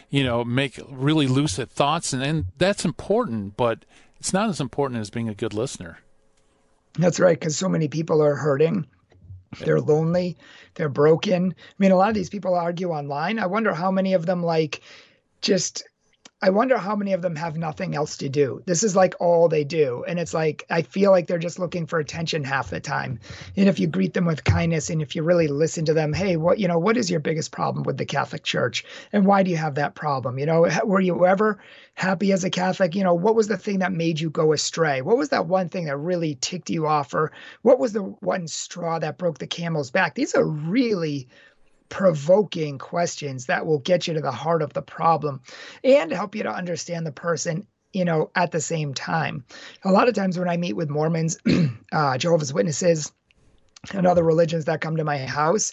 you 0.08 0.22
know, 0.22 0.44
make 0.44 0.80
really 0.88 1.26
lucid 1.26 1.68
thoughts, 1.68 2.12
and, 2.12 2.22
and 2.22 2.46
that's 2.58 2.84
important, 2.84 3.56
but 3.56 3.84
it's 4.20 4.32
not 4.32 4.48
as 4.48 4.60
important 4.60 5.00
as 5.00 5.10
being 5.10 5.28
a 5.28 5.34
good 5.34 5.52
listener. 5.52 5.98
That's 6.94 7.18
right, 7.18 7.38
because 7.38 7.56
so 7.56 7.68
many 7.68 7.88
people 7.88 8.22
are 8.22 8.36
hurting 8.36 8.86
they're 9.60 9.80
lonely, 9.80 10.36
they're 10.74 10.88
broken. 10.88 11.54
I 11.56 11.74
mean, 11.78 11.92
a 11.92 11.96
lot 11.96 12.08
of 12.08 12.14
these 12.14 12.30
people 12.30 12.54
argue 12.54 12.90
online. 12.90 13.38
I 13.38 13.46
wonder 13.46 13.72
how 13.72 13.90
many 13.90 14.14
of 14.14 14.26
them 14.26 14.42
like 14.42 14.82
just 15.40 15.84
I 16.40 16.50
wonder 16.50 16.78
how 16.78 16.94
many 16.94 17.14
of 17.14 17.22
them 17.22 17.34
have 17.34 17.56
nothing 17.56 17.96
else 17.96 18.18
to 18.18 18.28
do. 18.28 18.62
This 18.64 18.84
is 18.84 18.94
like 18.94 19.16
all 19.18 19.48
they 19.48 19.64
do. 19.64 20.04
And 20.06 20.20
it's 20.20 20.32
like, 20.32 20.64
I 20.70 20.82
feel 20.82 21.10
like 21.10 21.26
they're 21.26 21.36
just 21.36 21.58
looking 21.58 21.86
for 21.86 21.98
attention 21.98 22.44
half 22.44 22.70
the 22.70 22.78
time. 22.78 23.18
And 23.56 23.68
if 23.68 23.80
you 23.80 23.88
greet 23.88 24.14
them 24.14 24.24
with 24.24 24.44
kindness 24.44 24.88
and 24.88 25.02
if 25.02 25.16
you 25.16 25.24
really 25.24 25.48
listen 25.48 25.86
to 25.86 25.94
them, 25.94 26.12
hey, 26.12 26.36
what, 26.36 26.60
you 26.60 26.68
know, 26.68 26.78
what 26.78 26.96
is 26.96 27.10
your 27.10 27.18
biggest 27.18 27.50
problem 27.50 27.82
with 27.82 27.96
the 27.96 28.06
Catholic 28.06 28.44
Church? 28.44 28.84
And 29.12 29.26
why 29.26 29.42
do 29.42 29.50
you 29.50 29.56
have 29.56 29.74
that 29.74 29.96
problem? 29.96 30.38
You 30.38 30.46
know, 30.46 30.68
were 30.84 31.00
you 31.00 31.26
ever 31.26 31.58
happy 31.94 32.30
as 32.30 32.44
a 32.44 32.50
Catholic? 32.50 32.94
You 32.94 33.02
know, 33.02 33.14
what 33.14 33.34
was 33.34 33.48
the 33.48 33.58
thing 33.58 33.80
that 33.80 33.92
made 33.92 34.20
you 34.20 34.30
go 34.30 34.52
astray? 34.52 35.02
What 35.02 35.18
was 35.18 35.30
that 35.30 35.48
one 35.48 35.68
thing 35.68 35.86
that 35.86 35.96
really 35.96 36.36
ticked 36.40 36.70
you 36.70 36.86
off? 36.86 37.14
Or 37.14 37.32
what 37.62 37.80
was 37.80 37.92
the 37.92 38.02
one 38.02 38.46
straw 38.46 39.00
that 39.00 39.18
broke 39.18 39.38
the 39.38 39.48
camel's 39.48 39.90
back? 39.90 40.14
These 40.14 40.36
are 40.36 40.46
really 40.46 41.26
provoking 41.88 42.78
questions 42.78 43.46
that 43.46 43.66
will 43.66 43.78
get 43.78 44.06
you 44.06 44.14
to 44.14 44.20
the 44.20 44.32
heart 44.32 44.62
of 44.62 44.72
the 44.72 44.82
problem 44.82 45.40
and 45.82 46.12
help 46.12 46.34
you 46.34 46.42
to 46.42 46.52
understand 46.52 47.06
the 47.06 47.12
person 47.12 47.66
you 47.92 48.04
know 48.04 48.30
at 48.34 48.52
the 48.52 48.60
same 48.60 48.94
time. 48.94 49.44
A 49.84 49.92
lot 49.92 50.08
of 50.08 50.14
times 50.14 50.38
when 50.38 50.48
i 50.48 50.56
meet 50.56 50.74
with 50.74 50.90
mormons 50.90 51.38
uh, 51.92 52.18
jehovah's 52.18 52.52
witnesses 52.52 53.12
and 53.92 54.06
other 54.06 54.24
religions 54.24 54.66
that 54.66 54.80
come 54.80 54.96
to 54.96 55.04
my 55.04 55.18
house 55.18 55.72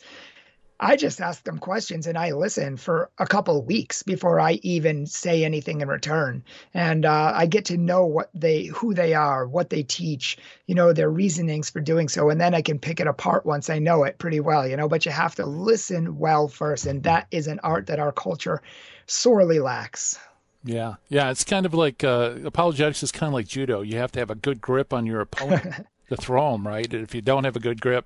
I 0.79 0.97
just 0.97 1.21
ask 1.21 1.43
them 1.43 1.57
questions 1.57 2.05
and 2.05 2.17
I 2.17 2.31
listen 2.31 2.75
for 2.75 3.09
a 3.17 3.25
couple 3.25 3.57
of 3.57 3.65
weeks 3.65 4.03
before 4.03 4.39
I 4.41 4.59
even 4.61 5.05
say 5.05 5.45
anything 5.45 5.79
in 5.79 5.87
return. 5.87 6.43
And 6.73 7.05
uh, 7.05 7.31
I 7.33 7.45
get 7.45 7.65
to 7.65 7.77
know 7.77 8.05
what 8.05 8.29
they, 8.33 8.65
who 8.65 8.93
they 8.93 9.13
are, 9.13 9.47
what 9.47 9.69
they 9.69 9.83
teach, 9.83 10.37
you 10.67 10.75
know, 10.75 10.91
their 10.91 11.09
reasonings 11.09 11.69
for 11.69 11.79
doing 11.79 12.09
so. 12.09 12.29
And 12.29 12.41
then 12.41 12.53
I 12.53 12.61
can 12.61 12.77
pick 12.77 12.99
it 12.99 13.07
apart 13.07 13.45
once 13.45 13.69
I 13.69 13.79
know 13.79 14.03
it 14.03 14.17
pretty 14.17 14.41
well, 14.41 14.67
you 14.67 14.75
know. 14.75 14.89
But 14.89 15.05
you 15.05 15.11
have 15.13 15.35
to 15.35 15.45
listen 15.45 16.19
well 16.19 16.49
first, 16.49 16.85
and 16.85 17.03
that 17.03 17.27
is 17.31 17.47
an 17.47 17.59
art 17.63 17.87
that 17.87 17.99
our 17.99 18.11
culture 18.11 18.61
sorely 19.07 19.59
lacks. 19.59 20.19
Yeah, 20.65 20.95
yeah, 21.09 21.29
it's 21.29 21.43
kind 21.43 21.65
of 21.65 21.73
like 21.73 22.03
uh, 22.03 22.35
apologetics 22.43 23.03
is 23.03 23.11
kind 23.11 23.27
of 23.29 23.33
like 23.33 23.47
judo. 23.47 23.81
You 23.81 23.97
have 23.97 24.11
to 24.13 24.19
have 24.19 24.31
a 24.31 24.35
good 24.35 24.59
grip 24.59 24.93
on 24.93 25.05
your 25.05 25.21
opponent 25.21 25.85
to 26.09 26.17
throw 26.17 26.51
them, 26.51 26.67
right? 26.67 26.91
If 26.91 27.13
you 27.13 27.21
don't 27.21 27.43
have 27.43 27.55
a 27.55 27.59
good 27.59 27.79
grip, 27.79 28.05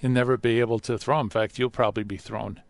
you'll 0.00 0.12
never 0.12 0.36
be 0.36 0.60
able 0.60 0.78
to 0.80 0.98
throw. 0.98 1.20
In 1.20 1.30
fact, 1.30 1.58
you'll 1.58 1.70
probably 1.70 2.04
be 2.04 2.16
thrown. 2.16 2.60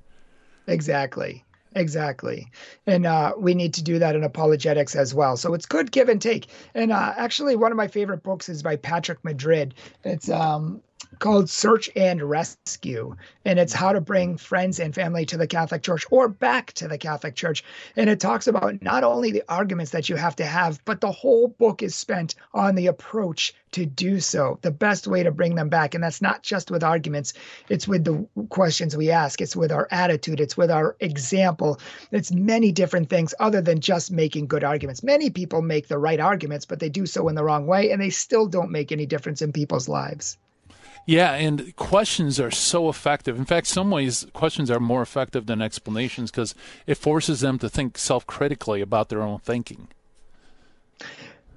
Exactly. 0.66 1.44
Exactly. 1.74 2.50
And 2.86 3.04
uh, 3.04 3.34
we 3.36 3.54
need 3.54 3.74
to 3.74 3.82
do 3.82 3.98
that 3.98 4.16
in 4.16 4.24
apologetics 4.24 4.96
as 4.96 5.14
well. 5.14 5.36
So 5.36 5.52
it's 5.52 5.66
good 5.66 5.92
give 5.92 6.08
and 6.08 6.22
take. 6.22 6.46
And 6.74 6.90
uh, 6.90 7.12
actually, 7.16 7.54
one 7.54 7.70
of 7.70 7.76
my 7.76 7.88
favorite 7.88 8.22
books 8.22 8.48
is 8.48 8.62
by 8.62 8.76
Patrick 8.76 9.22
Madrid. 9.24 9.74
It's 10.02 10.30
um, 10.30 10.80
called 11.18 11.48
Search 11.48 11.90
and 11.96 12.22
Rescue. 12.22 13.16
And 13.44 13.58
it's 13.58 13.72
how 13.72 13.92
to 13.92 14.00
bring 14.00 14.36
friends 14.36 14.80
and 14.80 14.94
family 14.94 15.24
to 15.26 15.36
the 15.36 15.46
Catholic 15.46 15.82
Church 15.82 16.04
or 16.10 16.28
back 16.28 16.72
to 16.74 16.88
the 16.88 16.98
Catholic 16.98 17.34
Church. 17.34 17.64
And 17.96 18.10
it 18.10 18.20
talks 18.20 18.46
about 18.46 18.82
not 18.82 19.04
only 19.04 19.30
the 19.30 19.44
arguments 19.48 19.92
that 19.92 20.08
you 20.08 20.16
have 20.16 20.36
to 20.36 20.44
have, 20.44 20.84
but 20.84 21.00
the 21.00 21.12
whole 21.12 21.48
book 21.48 21.82
is 21.82 21.94
spent 21.94 22.34
on 22.52 22.74
the 22.74 22.88
approach 22.88 23.54
to 23.72 23.84
do 23.84 24.20
so, 24.20 24.58
the 24.62 24.70
best 24.70 25.06
way 25.06 25.22
to 25.22 25.30
bring 25.30 25.54
them 25.54 25.68
back. 25.68 25.94
And 25.94 26.02
that's 26.02 26.22
not 26.22 26.42
just 26.42 26.70
with 26.70 26.82
arguments, 26.82 27.34
it's 27.68 27.86
with 27.86 28.04
the 28.04 28.26
questions 28.48 28.96
we 28.96 29.10
ask, 29.10 29.40
it's 29.40 29.56
with 29.56 29.70
our 29.70 29.86
attitude, 29.90 30.40
it's 30.40 30.56
with 30.56 30.70
our 30.70 30.96
example. 31.00 31.78
It's 32.10 32.32
many 32.32 32.72
different 32.72 33.10
things 33.10 33.34
other 33.38 33.60
than 33.60 33.80
just 33.80 34.10
making 34.10 34.46
good 34.46 34.64
arguments. 34.64 35.02
Many 35.02 35.30
people 35.30 35.62
make 35.62 35.88
the 35.88 35.98
right 35.98 36.20
arguments, 36.20 36.64
but 36.64 36.80
they 36.80 36.88
do 36.88 37.06
so 37.06 37.28
in 37.28 37.34
the 37.34 37.44
wrong 37.44 37.66
way, 37.66 37.90
and 37.90 38.00
they 38.00 38.10
still 38.10 38.46
don't 38.46 38.70
make 38.70 38.92
any 38.92 39.06
difference 39.06 39.42
in 39.42 39.52
people's 39.52 39.88
lives. 39.88 40.38
Yeah, 41.06 41.34
and 41.34 41.74
questions 41.76 42.40
are 42.40 42.50
so 42.50 42.88
effective. 42.88 43.38
In 43.38 43.44
fact, 43.44 43.68
some 43.68 43.92
ways 43.92 44.26
questions 44.32 44.72
are 44.72 44.80
more 44.80 45.02
effective 45.02 45.46
than 45.46 45.62
explanations 45.62 46.32
because 46.32 46.52
it 46.84 46.96
forces 46.96 47.40
them 47.40 47.60
to 47.60 47.68
think 47.68 47.96
self-critically 47.96 48.80
about 48.80 49.08
their 49.08 49.22
own 49.22 49.38
thinking. 49.38 49.86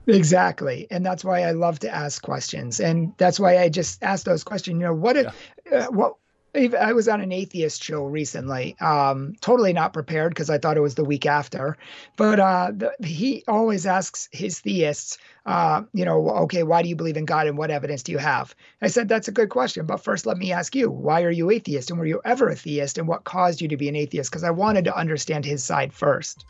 Exactly. 0.06 0.88
And 0.92 1.04
that's 1.04 1.26
why 1.26 1.42
I 1.42 1.52
love 1.52 1.80
to 1.80 1.90
ask 1.90 2.22
questions. 2.22 2.80
And 2.80 3.14
that's 3.18 3.40
why 3.40 3.58
I 3.58 3.70
just 3.70 4.04
ask 4.04 4.24
those 4.24 4.44
questions. 4.44 4.76
You 4.80 4.88
know, 4.88 4.94
what 4.94 5.18
if, 5.18 5.52
yeah. 5.72 5.78
uh, 5.78 5.92
what, 5.92 6.16
I 6.56 6.94
was 6.94 7.08
on 7.08 7.22
an 7.22 7.32
atheist 7.32 7.84
show 7.84 8.06
recently, 8.06 8.76
um, 8.80 9.36
totally 9.40 9.72
not 9.72 9.94
prepared 9.94 10.32
because 10.32 10.50
I 10.50 10.58
thought 10.58 10.78
it 10.78 10.82
was 10.82 10.96
the 10.96 11.04
week 11.04 11.28
after. 11.28 11.78
But 12.16 12.40
uh, 12.40 12.72
the, 12.76 13.06
he 13.06 13.44
always 13.48 13.86
asks 13.86 14.28
his 14.32 14.60
theists, 14.60 15.20
uh, 15.46 15.84
you 15.94 16.06
know, 16.06 16.30
okay, 16.30 16.64
why 16.64 16.82
do 16.82 16.90
you 16.90 16.96
believe 16.96 17.18
in 17.18 17.26
God 17.26 17.46
and 17.46 17.58
what 17.58 17.70
evidence 17.70 18.02
do 18.02 18.12
you 18.12 18.18
have? 18.18 18.56
I 18.82 18.88
said, 18.88 19.08
that's 19.08 19.28
a 19.28 19.32
good 19.32 19.50
question. 19.50 19.86
But 19.86 20.04
first, 20.04 20.26
let 20.26 20.38
me 20.38 20.52
ask 20.52 20.76
you, 20.76 20.90
why 20.90 21.22
are 21.22 21.30
you 21.30 21.52
atheist? 21.52 21.92
And 21.92 22.00
were 22.00 22.08
you 22.08 22.22
ever 22.26 22.50
a 22.50 22.56
theist? 22.56 22.98
And 22.98 23.08
what 23.08 23.26
caused 23.26 23.62
you 23.62 23.68
to 23.68 23.78
be 23.78 23.90
an 23.90 23.96
atheist? 23.96 24.32
Because 24.32 24.44
I 24.44 24.52
wanted 24.52 24.86
to 24.86 24.98
understand 24.98 25.46
his 25.46 25.64
side 25.64 25.92
1st 25.92 26.44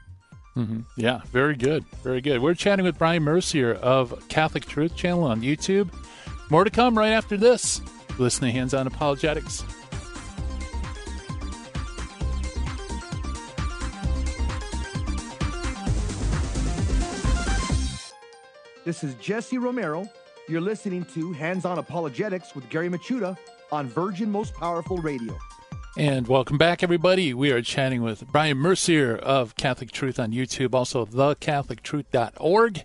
mm-hmm. 0.55 0.79
Yeah, 0.95 1.21
very 1.31 1.55
good. 1.55 1.83
Very 2.03 2.21
good. 2.21 2.41
We're 2.41 2.53
chatting 2.53 2.85
with 2.85 2.97
Brian 2.97 3.23
Mercier 3.23 3.73
of 3.73 4.27
Catholic 4.29 4.65
Truth 4.65 4.95
Channel 4.95 5.25
on 5.25 5.41
YouTube. 5.41 5.89
More 6.49 6.63
to 6.63 6.69
come 6.69 6.97
right 6.97 7.11
after 7.11 7.35
this. 7.35 7.81
Listen 8.17 8.45
to 8.45 8.51
Hands 8.51 8.73
On 8.73 8.87
Apologetics. 8.87 9.63
This 18.89 19.03
is 19.03 19.13
Jesse 19.21 19.59
Romero. 19.59 20.09
You're 20.47 20.61
listening 20.61 21.05
to 21.13 21.31
Hands 21.31 21.63
On 21.63 21.77
Apologetics 21.77 22.55
with 22.55 22.67
Gary 22.69 22.89
Michuta 22.89 23.37
on 23.71 23.85
Virgin 23.85 24.31
Most 24.31 24.55
Powerful 24.55 24.97
Radio. 24.97 25.37
And 25.95 26.27
welcome 26.27 26.57
back, 26.57 26.81
everybody. 26.81 27.35
We 27.35 27.51
are 27.51 27.61
chatting 27.61 28.01
with 28.01 28.25
Brian 28.31 28.57
Mercier 28.57 29.15
of 29.15 29.55
Catholic 29.55 29.91
Truth 29.91 30.19
on 30.19 30.31
YouTube, 30.31 30.73
also 30.73 31.05
thecatholictruth.org. 31.05 32.83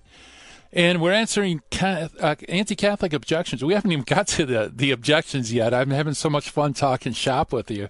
And 0.74 1.00
we're 1.00 1.12
answering 1.12 1.62
uh, 1.80 2.08
anti-Catholic 2.50 3.14
objections. 3.14 3.64
We 3.64 3.72
haven't 3.72 3.92
even 3.92 4.04
got 4.04 4.26
to 4.26 4.44
the, 4.44 4.70
the 4.74 4.90
objections 4.90 5.54
yet. 5.54 5.72
I'm 5.72 5.88
having 5.88 6.12
so 6.12 6.28
much 6.28 6.50
fun 6.50 6.74
talking 6.74 7.14
shop 7.14 7.50
with 7.50 7.70
you. 7.70 7.88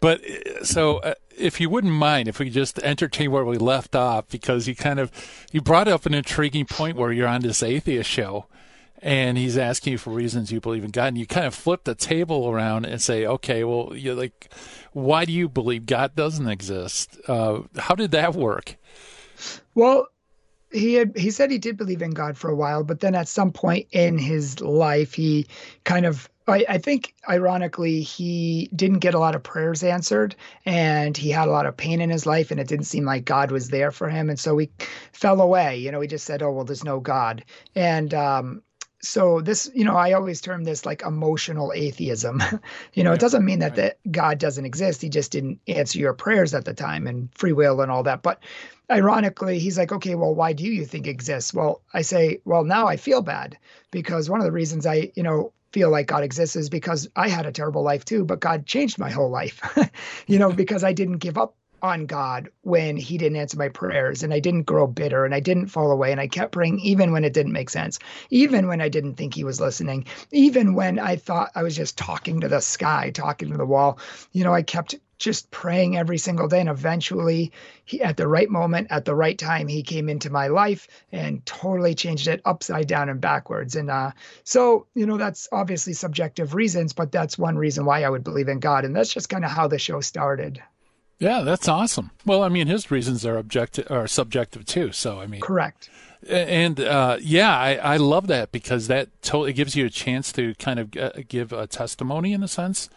But 0.00 0.22
uh, 0.24 0.64
so 0.64 1.00
uh, 1.00 1.14
if 1.38 1.60
you 1.60 1.68
wouldn't 1.68 1.92
mind, 1.92 2.28
if 2.28 2.38
we 2.38 2.50
just 2.50 2.78
entertain 2.80 3.30
where 3.30 3.44
we 3.44 3.58
left 3.58 3.94
off, 3.94 4.28
because 4.28 4.68
you 4.68 4.74
kind 4.74 4.98
of 4.98 5.10
you 5.52 5.60
brought 5.60 5.88
up 5.88 6.06
an 6.06 6.14
intriguing 6.14 6.66
point 6.66 6.96
where 6.96 7.12
you're 7.12 7.28
on 7.28 7.42
this 7.42 7.62
atheist 7.62 8.08
show, 8.08 8.46
and 9.00 9.36
he's 9.36 9.58
asking 9.58 9.92
you 9.92 9.98
for 9.98 10.10
reasons 10.10 10.52
you 10.52 10.60
believe 10.60 10.84
in 10.84 10.90
God, 10.90 11.08
and 11.08 11.18
you 11.18 11.26
kind 11.26 11.46
of 11.46 11.54
flip 11.54 11.84
the 11.84 11.94
table 11.94 12.48
around 12.48 12.84
and 12.84 13.02
say, 13.02 13.26
okay, 13.26 13.64
well, 13.64 13.92
you're 13.94 14.14
like, 14.14 14.52
why 14.92 15.24
do 15.24 15.32
you 15.32 15.48
believe 15.48 15.86
God 15.86 16.14
doesn't 16.14 16.48
exist? 16.48 17.18
Uh, 17.26 17.62
how 17.76 17.94
did 17.94 18.12
that 18.12 18.34
work? 18.34 18.76
Well, 19.74 20.06
he 20.72 20.94
had 20.94 21.16
he 21.16 21.30
said 21.30 21.50
he 21.50 21.58
did 21.58 21.76
believe 21.76 22.02
in 22.02 22.10
God 22.10 22.36
for 22.36 22.50
a 22.50 22.56
while, 22.56 22.84
but 22.84 23.00
then 23.00 23.14
at 23.14 23.28
some 23.28 23.52
point 23.52 23.86
in 23.92 24.18
his 24.18 24.60
life, 24.60 25.14
he 25.14 25.46
kind 25.84 26.06
of 26.06 26.28
I, 26.48 26.64
I, 26.68 26.78
think, 26.78 27.14
ironically, 27.28 28.00
he 28.02 28.68
didn't 28.74 28.98
get 28.98 29.14
a 29.14 29.18
lot 29.18 29.36
of 29.36 29.44
prayers 29.44 29.84
answered 29.84 30.34
and 30.66 31.16
he 31.16 31.30
had 31.30 31.46
a 31.46 31.52
lot 31.52 31.66
of 31.66 31.76
pain 31.76 32.00
in 32.00 32.10
his 32.10 32.26
life, 32.26 32.50
and 32.50 32.58
it 32.58 32.66
didn't 32.66 32.86
seem 32.86 33.04
like 33.04 33.24
God 33.24 33.52
was 33.52 33.68
there 33.68 33.92
for 33.92 34.08
him. 34.08 34.28
And 34.28 34.40
so 34.40 34.58
he 34.58 34.68
fell 35.12 35.40
away. 35.40 35.78
You 35.78 35.92
know, 35.92 36.00
he 36.00 36.08
just 36.08 36.24
said, 36.24 36.42
Oh, 36.42 36.50
well, 36.50 36.64
there's 36.64 36.84
no 36.84 36.98
God. 36.98 37.44
And, 37.76 38.12
um, 38.12 38.62
so 39.02 39.40
this 39.40 39.70
you 39.74 39.84
know 39.84 39.96
i 39.96 40.12
always 40.12 40.40
term 40.40 40.64
this 40.64 40.86
like 40.86 41.02
emotional 41.02 41.72
atheism. 41.74 42.42
You 42.94 43.04
know 43.04 43.10
yeah, 43.10 43.14
it 43.14 43.20
doesn't 43.20 43.44
mean 43.44 43.58
that 43.60 43.76
right. 43.76 43.96
that 44.04 44.12
god 44.12 44.38
doesn't 44.38 44.64
exist. 44.64 45.02
He 45.02 45.08
just 45.08 45.32
didn't 45.32 45.60
answer 45.66 45.98
your 45.98 46.12
prayers 46.14 46.54
at 46.54 46.64
the 46.64 46.74
time 46.74 47.06
and 47.06 47.28
free 47.34 47.52
will 47.52 47.80
and 47.80 47.90
all 47.90 48.02
that. 48.04 48.22
But 48.22 48.42
ironically 48.90 49.58
he's 49.58 49.78
like 49.78 49.92
okay 49.92 50.14
well 50.14 50.34
why 50.34 50.52
do 50.52 50.64
you 50.64 50.84
think 50.84 51.06
exists? 51.06 51.52
Well 51.52 51.82
i 51.92 52.02
say 52.02 52.40
well 52.44 52.64
now 52.64 52.86
i 52.86 52.96
feel 52.96 53.22
bad 53.22 53.58
because 53.90 54.30
one 54.30 54.40
of 54.40 54.46
the 54.46 54.52
reasons 54.52 54.86
i 54.86 55.10
you 55.14 55.22
know 55.22 55.52
feel 55.72 55.90
like 55.90 56.06
God 56.06 56.22
exists 56.22 56.54
is 56.54 56.68
because 56.68 57.08
I 57.16 57.28
had 57.28 57.46
a 57.46 57.52
terrible 57.52 57.82
life 57.82 58.04
too, 58.04 58.24
but 58.24 58.40
God 58.40 58.66
changed 58.66 58.98
my 58.98 59.10
whole 59.10 59.30
life, 59.30 59.60
you 60.26 60.38
know, 60.38 60.52
because 60.62 60.84
I 60.84 60.92
didn't 60.92 61.18
give 61.18 61.38
up 61.38 61.56
on 61.82 62.06
God 62.06 62.48
when 62.62 62.96
he 62.96 63.18
didn't 63.18 63.36
answer 63.36 63.58
my 63.58 63.68
prayers 63.68 64.22
and 64.22 64.32
I 64.32 64.38
didn't 64.38 64.62
grow 64.62 64.86
bitter 64.86 65.24
and 65.24 65.34
I 65.34 65.40
didn't 65.40 65.66
fall 65.66 65.90
away 65.90 66.12
and 66.12 66.20
I 66.20 66.28
kept 66.28 66.52
praying 66.52 66.78
even 66.78 67.12
when 67.12 67.24
it 67.24 67.32
didn't 67.32 67.52
make 67.52 67.70
sense, 67.70 67.98
even 68.30 68.68
when 68.68 68.80
I 68.80 68.88
didn't 68.88 69.14
think 69.14 69.34
he 69.34 69.44
was 69.44 69.60
listening, 69.60 70.06
even 70.30 70.74
when 70.74 70.98
I 71.00 71.16
thought 71.16 71.50
I 71.56 71.64
was 71.64 71.76
just 71.76 71.98
talking 71.98 72.40
to 72.40 72.48
the 72.48 72.60
sky, 72.60 73.10
talking 73.10 73.50
to 73.50 73.56
the 73.58 73.66
wall. 73.66 73.98
You 74.30 74.44
know, 74.44 74.54
I 74.54 74.62
kept 74.62 74.94
just 75.18 75.50
praying 75.50 75.96
every 75.96 76.18
single 76.18 76.48
day 76.48 76.60
and 76.60 76.68
eventually 76.68 77.52
he 77.84 78.02
at 78.02 78.16
the 78.16 78.26
right 78.26 78.50
moment 78.50 78.88
at 78.90 79.04
the 79.04 79.14
right 79.14 79.38
time 79.38 79.68
he 79.68 79.82
came 79.82 80.08
into 80.08 80.30
my 80.30 80.48
life 80.48 80.88
and 81.12 81.44
totally 81.46 81.94
changed 81.94 82.26
it 82.26 82.42
upside 82.44 82.86
down 82.86 83.08
and 83.08 83.20
backwards. 83.20 83.76
And 83.76 83.90
uh, 83.90 84.12
so 84.44 84.86
you 84.94 85.06
know 85.06 85.16
that's 85.16 85.48
obviously 85.52 85.92
subjective 85.92 86.54
reasons 86.54 86.92
but 86.92 87.12
that's 87.12 87.38
one 87.38 87.56
reason 87.56 87.84
why 87.84 88.02
i 88.02 88.08
would 88.08 88.24
believe 88.24 88.48
in 88.48 88.60
god. 88.60 88.84
And 88.84 88.94
that's 88.94 89.12
just 89.12 89.28
kind 89.28 89.44
of 89.44 89.50
how 89.50 89.68
the 89.68 89.78
show 89.78 90.00
started 90.00 90.62
yeah 91.22 91.42
that's 91.42 91.68
awesome. 91.68 92.10
Well 92.26 92.42
i 92.42 92.48
mean 92.48 92.66
his 92.66 92.90
reasons 92.90 93.24
are 93.24 93.36
objective 93.36 93.90
are 93.90 94.06
subjective 94.06 94.64
too 94.66 94.92
so 94.92 95.20
i 95.20 95.26
mean. 95.26 95.40
Correct. 95.40 95.88
And 96.28 96.78
uh, 96.78 97.16
yeah, 97.20 97.56
I, 97.56 97.74
I, 97.74 97.96
love 97.96 98.28
that 98.28 98.52
because 98.52 98.86
that 98.86 99.08
totally 99.22 99.52
gives 99.52 99.74
you 99.74 99.86
a 99.86 99.90
chance 99.90 100.30
to 100.34 100.54
kind 100.54 100.78
of 100.78 100.96
uh, 100.96 101.10
give 101.26 101.52
a 101.52 101.66
testimony 101.66 102.32
in 102.32 102.44
a 102.44 102.48
sense. 102.48 102.88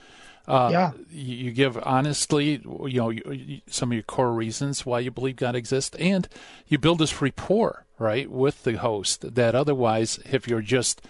Uh, 0.47 0.69
yeah. 0.71 0.91
You, 1.11 1.35
you, 1.35 1.51
give 1.51 1.77
honestly, 1.81 2.61
you 2.63 2.99
know, 2.99 3.09
you, 3.09 3.61
some 3.67 3.91
of 3.91 3.93
your 3.95 4.03
core 4.03 4.31
reasons 4.31 4.85
why 4.85 4.99
you 4.99 5.11
believe 5.11 5.37
God 5.37 5.55
exists, 5.55 5.95
and 5.97 6.27
you 6.67 6.77
build 6.77 6.99
this 6.99 7.21
rapport, 7.21 7.85
right, 7.97 8.29
with 8.29 8.63
the 8.63 8.73
host 8.73 9.35
that 9.35 9.55
otherwise, 9.55 10.19
if 10.25 10.47
you're 10.47 10.61
just, 10.61 11.01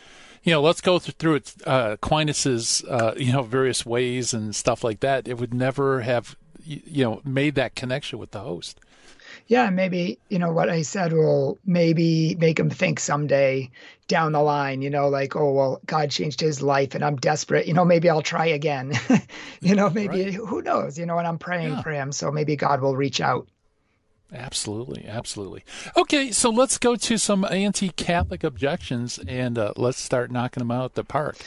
you 0.43 0.53
know, 0.53 0.61
let's 0.61 0.81
go 0.81 0.99
through 0.99 1.35
it, 1.35 1.53
uh, 1.65 1.97
Aquinas's, 1.97 2.83
uh, 2.89 3.13
you 3.17 3.33
know, 3.33 3.41
various 3.41 3.85
ways 3.85 4.33
and 4.33 4.55
stuff 4.55 4.83
like 4.83 5.01
that, 5.01 5.27
it 5.27 5.37
would 5.37 5.53
never 5.53 6.01
have, 6.01 6.37
you 6.65 7.03
know, 7.03 7.21
made 7.23 7.55
that 7.55 7.75
connection 7.75 8.19
with 8.19 8.31
the 8.31 8.39
host 8.39 8.79
yeah, 9.47 9.69
maybe, 9.69 10.17
you 10.29 10.39
know, 10.39 10.51
what 10.51 10.69
I 10.69 10.81
said 10.81 11.13
will 11.13 11.59
maybe 11.65 12.35
make 12.35 12.59
him 12.59 12.69
think 12.69 12.99
someday 12.99 13.69
down 14.07 14.31
the 14.31 14.41
line, 14.41 14.81
you 14.81 14.89
know, 14.89 15.07
like, 15.07 15.35
oh, 15.35 15.51
well, 15.51 15.81
God 15.85 16.09
changed 16.09 16.41
his 16.41 16.61
life 16.61 16.95
and 16.95 17.03
I'm 17.03 17.15
desperate. 17.17 17.67
You 17.67 17.73
know, 17.73 17.85
maybe 17.85 18.09
I'll 18.09 18.21
try 18.21 18.47
again. 18.47 18.93
you 19.61 19.75
know, 19.75 19.89
maybe, 19.89 20.25
right. 20.25 20.33
who 20.33 20.61
knows, 20.61 20.97
you 20.97 21.05
know, 21.05 21.17
and 21.17 21.27
I'm 21.27 21.37
praying 21.37 21.73
yeah. 21.73 21.81
for 21.81 21.91
him. 21.91 22.11
So 22.11 22.31
maybe 22.31 22.55
God 22.55 22.81
will 22.81 22.95
reach 22.95 23.21
out. 23.21 23.47
Absolutely, 24.33 25.05
absolutely. 25.07 25.63
Okay, 25.95 26.31
so 26.31 26.49
let's 26.49 26.79
go 26.79 26.95
to 26.95 27.17
some 27.17 27.45
anti-Catholic 27.45 28.43
objections 28.43 29.19
and 29.27 29.57
uh, 29.57 29.73
let's 29.75 29.99
start 30.01 30.31
knocking 30.31 30.61
them 30.61 30.71
out 30.71 30.95
the 30.95 31.03
park. 31.03 31.37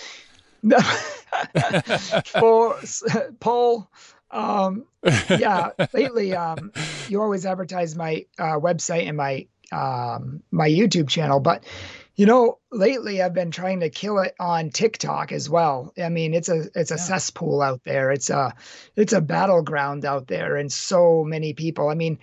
for 2.26 2.78
Paul, 3.40 3.90
um, 4.30 4.84
yeah, 5.30 5.70
lately, 5.92 6.34
um, 6.34 6.72
you 7.08 7.22
always 7.22 7.46
advertise 7.46 7.96
my 7.96 8.26
uh, 8.38 8.58
website 8.58 9.08
and 9.08 9.16
my 9.16 9.46
um, 9.70 10.42
my 10.50 10.68
YouTube 10.68 11.08
channel, 11.08 11.40
but 11.40 11.64
you 12.18 12.26
know, 12.26 12.58
lately 12.72 13.22
I've 13.22 13.32
been 13.32 13.52
trying 13.52 13.80
to 13.80 13.90
kill 13.90 14.18
it 14.18 14.34
on 14.40 14.70
TikTok 14.70 15.30
as 15.30 15.48
well. 15.48 15.92
I 15.96 16.08
mean, 16.08 16.34
it's 16.34 16.48
a 16.48 16.68
it's 16.74 16.90
a 16.90 16.94
yeah. 16.94 17.02
cesspool 17.02 17.62
out 17.62 17.84
there. 17.84 18.10
It's 18.10 18.28
a 18.28 18.54
it's 18.96 19.12
a 19.12 19.20
battleground 19.20 20.04
out 20.04 20.26
there, 20.26 20.56
and 20.56 20.70
so 20.70 21.22
many 21.22 21.52
people. 21.52 21.88
I 21.88 21.94
mean, 21.94 22.18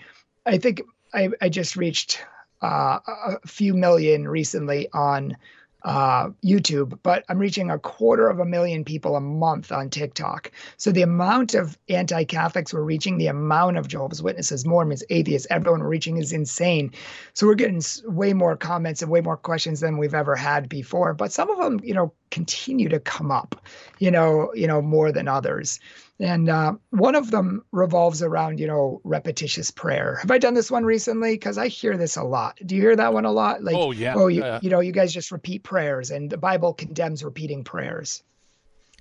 I 0.46 0.58
think 0.58 0.82
I 1.14 1.30
I 1.42 1.48
just 1.48 1.78
reached 1.78 2.22
uh, 2.62 3.00
a 3.08 3.48
few 3.48 3.74
million 3.74 4.28
recently 4.28 4.90
on 4.92 5.38
uh, 5.86 6.30
YouTube, 6.44 6.98
but 7.04 7.24
I'm 7.30 7.38
reaching 7.38 7.70
a 7.70 7.78
quarter 7.78 8.28
of 8.28 8.40
a 8.40 8.46
million 8.46 8.84
people 8.84 9.16
a 9.16 9.22
month 9.22 9.72
on 9.72 9.90
TikTok. 9.92 10.52
So 10.78 10.92
the 10.92 11.04
amount 11.04 11.54
of 11.54 11.78
anti 11.90 12.24
Catholics 12.24 12.74
we're 12.74 12.82
reaching, 12.82 13.18
the 13.18 13.28
amount 13.28 13.78
of 13.78 13.88
Jehovah's 13.88 14.24
Witnesses, 14.24 14.66
Mormons, 14.66 15.04
atheists, 15.12 15.48
everyone 15.52 15.82
we're 15.82 15.88
reaching 15.88 16.18
is 16.18 16.34
insane. 16.34 16.92
So 17.34 17.46
we're 17.46 17.54
getting 17.54 17.82
way 18.06 18.34
more 18.34 18.58
comments 18.58 19.04
and 19.04 19.12
way 19.12 19.22
more 19.22 19.38
questions 19.38 19.80
than 19.80 20.00
we've 20.00 20.16
ever 20.16 20.36
had 20.36 20.68
before. 20.68 21.14
But 21.14 21.32
some 21.32 21.52
of 21.52 21.60
them, 21.60 21.80
you 21.84 21.94
know, 21.94 22.12
continue 22.32 22.90
to 22.90 23.00
come 23.00 23.32
up, 23.32 23.66
you 24.00 24.12
know, 24.12 24.52
you 24.54 24.68
know, 24.68 24.82
more 24.82 25.12
than 25.12 25.28
others. 25.28 25.80
And 26.20 26.48
uh, 26.48 26.76
one 26.92 27.16
of 27.16 27.32
them 27.32 27.64
revolves 27.72 28.22
around, 28.22 28.60
you 28.60 28.68
know, 28.68 29.02
repetitious 29.04 29.70
prayer. 29.70 30.16
Have 30.22 30.32
I 30.32 30.38
done 30.38 30.54
this 30.54 30.72
one 30.72 30.86
recently? 30.86 31.34
Because 31.34 31.58
I 31.58 31.68
hear 31.68 31.98
this 31.98 32.16
a 32.16 32.24
lot. 32.24 32.58
Do 32.66 32.76
you 32.76 32.82
hear 32.82 32.96
that 32.96 33.14
one 33.14 33.26
a 33.26 33.32
lot? 33.32 33.64
Like, 33.64 33.76
oh 33.76 33.92
yeah, 33.92 34.16
oh, 34.16 34.28
you, 34.28 34.42
yeah. 34.42 34.60
you 34.62 34.70
know, 34.70 34.80
you 34.80 34.94
guys 34.94 35.14
just 35.14 35.32
repeat 35.32 35.64
prayers, 35.64 36.12
and 36.12 36.30
the 36.30 36.38
Bible 36.38 36.74
condemns 36.74 37.24
repeating 37.24 37.64
prayers. 37.64 38.24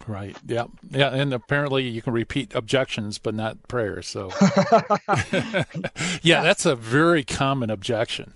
Right. 0.06 0.36
Yeah. 0.46 0.64
Yeah. 0.90 1.14
And 1.14 1.32
apparently 1.32 1.88
you 1.88 2.02
can 2.02 2.12
repeat 2.12 2.54
objections, 2.54 3.18
but 3.18 3.34
not 3.34 3.68
prayers. 3.68 4.06
So, 4.06 4.30
yeah, 6.22 6.42
that's 6.42 6.66
a 6.66 6.74
very 6.74 7.24
common 7.24 7.70
objection. 7.70 8.34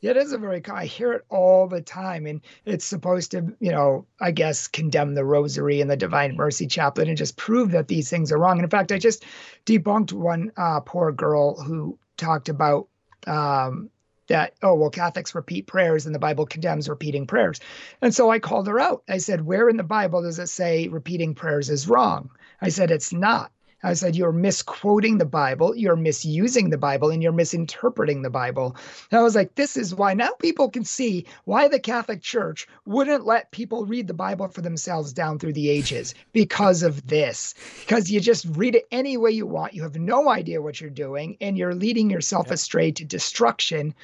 It 0.00 0.16
is 0.16 0.32
a 0.32 0.38
very, 0.38 0.62
I 0.66 0.84
hear 0.84 1.12
it 1.12 1.24
all 1.28 1.66
the 1.66 1.80
time. 1.80 2.26
And 2.26 2.40
it's 2.64 2.84
supposed 2.84 3.32
to, 3.32 3.54
you 3.60 3.72
know, 3.72 4.06
I 4.20 4.30
guess 4.30 4.68
condemn 4.68 5.14
the 5.14 5.24
rosary 5.24 5.80
and 5.80 5.90
the 5.90 5.96
Divine 5.96 6.36
Mercy 6.36 6.66
Chaplet 6.66 7.08
and 7.08 7.16
just 7.16 7.36
prove 7.36 7.72
that 7.72 7.88
these 7.88 8.08
things 8.08 8.30
are 8.30 8.38
wrong. 8.38 8.58
And 8.58 8.64
in 8.64 8.70
fact, 8.70 8.92
I 8.92 8.98
just 8.98 9.24
debunked 9.66 10.12
one 10.12 10.52
uh, 10.56 10.80
poor 10.80 11.10
girl 11.12 11.60
who 11.60 11.98
talked 12.16 12.48
about 12.48 12.88
um, 13.26 13.90
that, 14.28 14.54
oh, 14.62 14.74
well, 14.74 14.90
Catholics 14.90 15.34
repeat 15.34 15.66
prayers 15.66 16.06
and 16.06 16.14
the 16.14 16.20
Bible 16.20 16.46
condemns 16.46 16.88
repeating 16.88 17.26
prayers. 17.26 17.60
And 18.00 18.14
so 18.14 18.30
I 18.30 18.38
called 18.38 18.68
her 18.68 18.78
out. 18.78 19.02
I 19.08 19.18
said, 19.18 19.44
Where 19.44 19.68
in 19.68 19.76
the 19.76 19.82
Bible 19.82 20.22
does 20.22 20.38
it 20.38 20.48
say 20.48 20.88
repeating 20.88 21.34
prayers 21.34 21.70
is 21.70 21.88
wrong? 21.88 22.30
I 22.60 22.68
said, 22.68 22.90
It's 22.90 23.12
not. 23.12 23.50
I 23.82 23.94
said, 23.94 24.16
You're 24.16 24.32
misquoting 24.32 25.18
the 25.18 25.24
Bible, 25.24 25.76
you're 25.76 25.96
misusing 25.96 26.70
the 26.70 26.78
Bible, 26.78 27.10
and 27.10 27.22
you're 27.22 27.32
misinterpreting 27.32 28.22
the 28.22 28.30
Bible. 28.30 28.76
And 29.10 29.20
I 29.20 29.22
was 29.22 29.34
like, 29.34 29.54
This 29.54 29.76
is 29.76 29.94
why 29.94 30.14
now 30.14 30.32
people 30.40 30.68
can 30.68 30.84
see 30.84 31.26
why 31.44 31.68
the 31.68 31.78
Catholic 31.78 32.22
Church 32.22 32.66
wouldn't 32.86 33.24
let 33.26 33.52
people 33.52 33.86
read 33.86 34.06
the 34.08 34.14
Bible 34.14 34.48
for 34.48 34.62
themselves 34.62 35.12
down 35.12 35.38
through 35.38 35.52
the 35.52 35.70
ages 35.70 36.14
because 36.32 36.82
of 36.82 37.06
this. 37.06 37.54
Because 37.80 38.10
you 38.10 38.20
just 38.20 38.46
read 38.50 38.74
it 38.74 38.86
any 38.90 39.16
way 39.16 39.30
you 39.30 39.46
want. 39.46 39.74
You 39.74 39.82
have 39.82 39.96
no 39.96 40.28
idea 40.28 40.62
what 40.62 40.80
you're 40.80 40.90
doing, 40.90 41.36
and 41.40 41.56
you're 41.56 41.74
leading 41.74 42.10
yourself 42.10 42.50
astray 42.50 42.92
to 42.92 43.04
destruction 43.04 43.94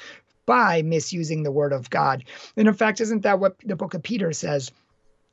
by 0.46 0.82
misusing 0.82 1.42
the 1.42 1.50
word 1.52 1.72
of 1.72 1.90
God. 1.90 2.24
And 2.56 2.68
in 2.68 2.74
fact, 2.74 3.00
isn't 3.00 3.22
that 3.22 3.40
what 3.40 3.56
the 3.64 3.76
book 3.76 3.94
of 3.94 4.02
Peter 4.02 4.32
says? 4.32 4.70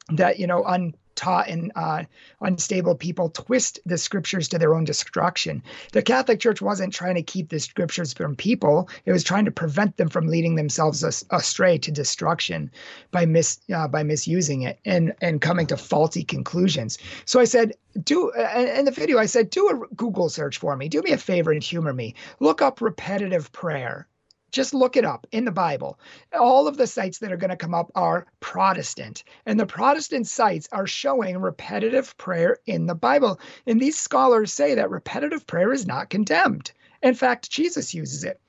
That, 0.10 0.40
you 0.40 0.48
know, 0.48 0.64
untaught 0.64 1.48
and 1.48 1.72
uh, 1.76 2.04
unstable 2.42 2.96
people 2.96 3.30
twist 3.30 3.80
the 3.86 3.98
scriptures 3.98 4.48
to 4.50 4.58
their 4.58 4.74
own 4.74 4.84
destruction. 4.84 5.64
The 5.94 6.02
Catholic 6.02 6.40
Church 6.40 6.62
wasn't 6.62 6.94
trying 6.94 7.16
to 7.16 7.24
keep 7.24 7.50
the 7.50 7.60
scriptures 7.60 8.14
from 8.14 8.36
people; 8.36 8.90
it 9.06 9.12
was 9.12 9.24
trying 9.24 9.46
to 9.46 9.52
prevent 9.52 9.98
them 9.98 10.10
from 10.10 10.28
leading 10.28 10.56
themselves 10.56 11.04
astray 11.30 11.78
to 11.78 11.92
destruction 11.92 12.72
by 13.12 13.26
mis 13.26 13.60
uh, 13.74 13.88
by 13.88 14.04
misusing 14.04 14.64
it 14.64 14.80
and 14.86 15.14
and 15.22 15.40
coming 15.42 15.68
to 15.68 15.78
faulty 15.78 16.24
conclusions. 16.24 16.98
So 17.26 17.40
I 17.40 17.46
said, 17.46 17.74
do 18.04 18.32
in 18.32 18.86
the 18.86 18.92
video 18.92 19.18
I 19.18 19.28
said, 19.28 19.50
do 19.50 19.70
a 19.70 19.96
Google 19.96 20.30
search 20.30 20.58
for 20.58 20.76
me. 20.76 20.90
Do 20.90 21.02
me 21.02 21.12
a 21.12 21.18
favor 21.18 21.52
and 21.52 21.64
humor 21.64 21.94
me. 21.94 22.16
Look 22.40 22.62
up 22.62 22.82
repetitive 22.82 23.52
prayer 23.52 24.08
just 24.52 24.74
look 24.74 24.98
it 24.98 25.06
up 25.06 25.28
in 25.32 25.46
the 25.46 25.52
Bible. 25.52 26.00
All 26.38 26.68
of 26.68 26.78
the 26.78 26.88
sites 26.88 27.20
that 27.20 27.32
are 27.32 27.38
going 27.38 27.50
to 27.50 27.56
come 27.56 27.74
up 27.74 27.92
are 27.96 28.28
Protestant, 28.40 29.24
and 29.46 29.60
the 29.60 29.66
Protestant 29.66 30.28
sites 30.28 30.68
are 30.72 30.88
showing 30.88 31.38
repetitive 31.38 32.16
prayer 32.18 32.58
in 32.66 32.86
the 32.86 32.96
Bible. 32.96 33.40
And 33.66 33.80
these 33.80 33.98
scholars 33.98 34.54
say 34.54 34.76
that 34.76 34.90
repetitive 34.90 35.48
prayer 35.48 35.72
is 35.74 35.88
not 35.88 36.10
condemned. 36.10 36.72
In 37.02 37.14
fact, 37.14 37.50
Jesus 37.50 37.94
uses 37.94 38.24
it. 38.24 38.40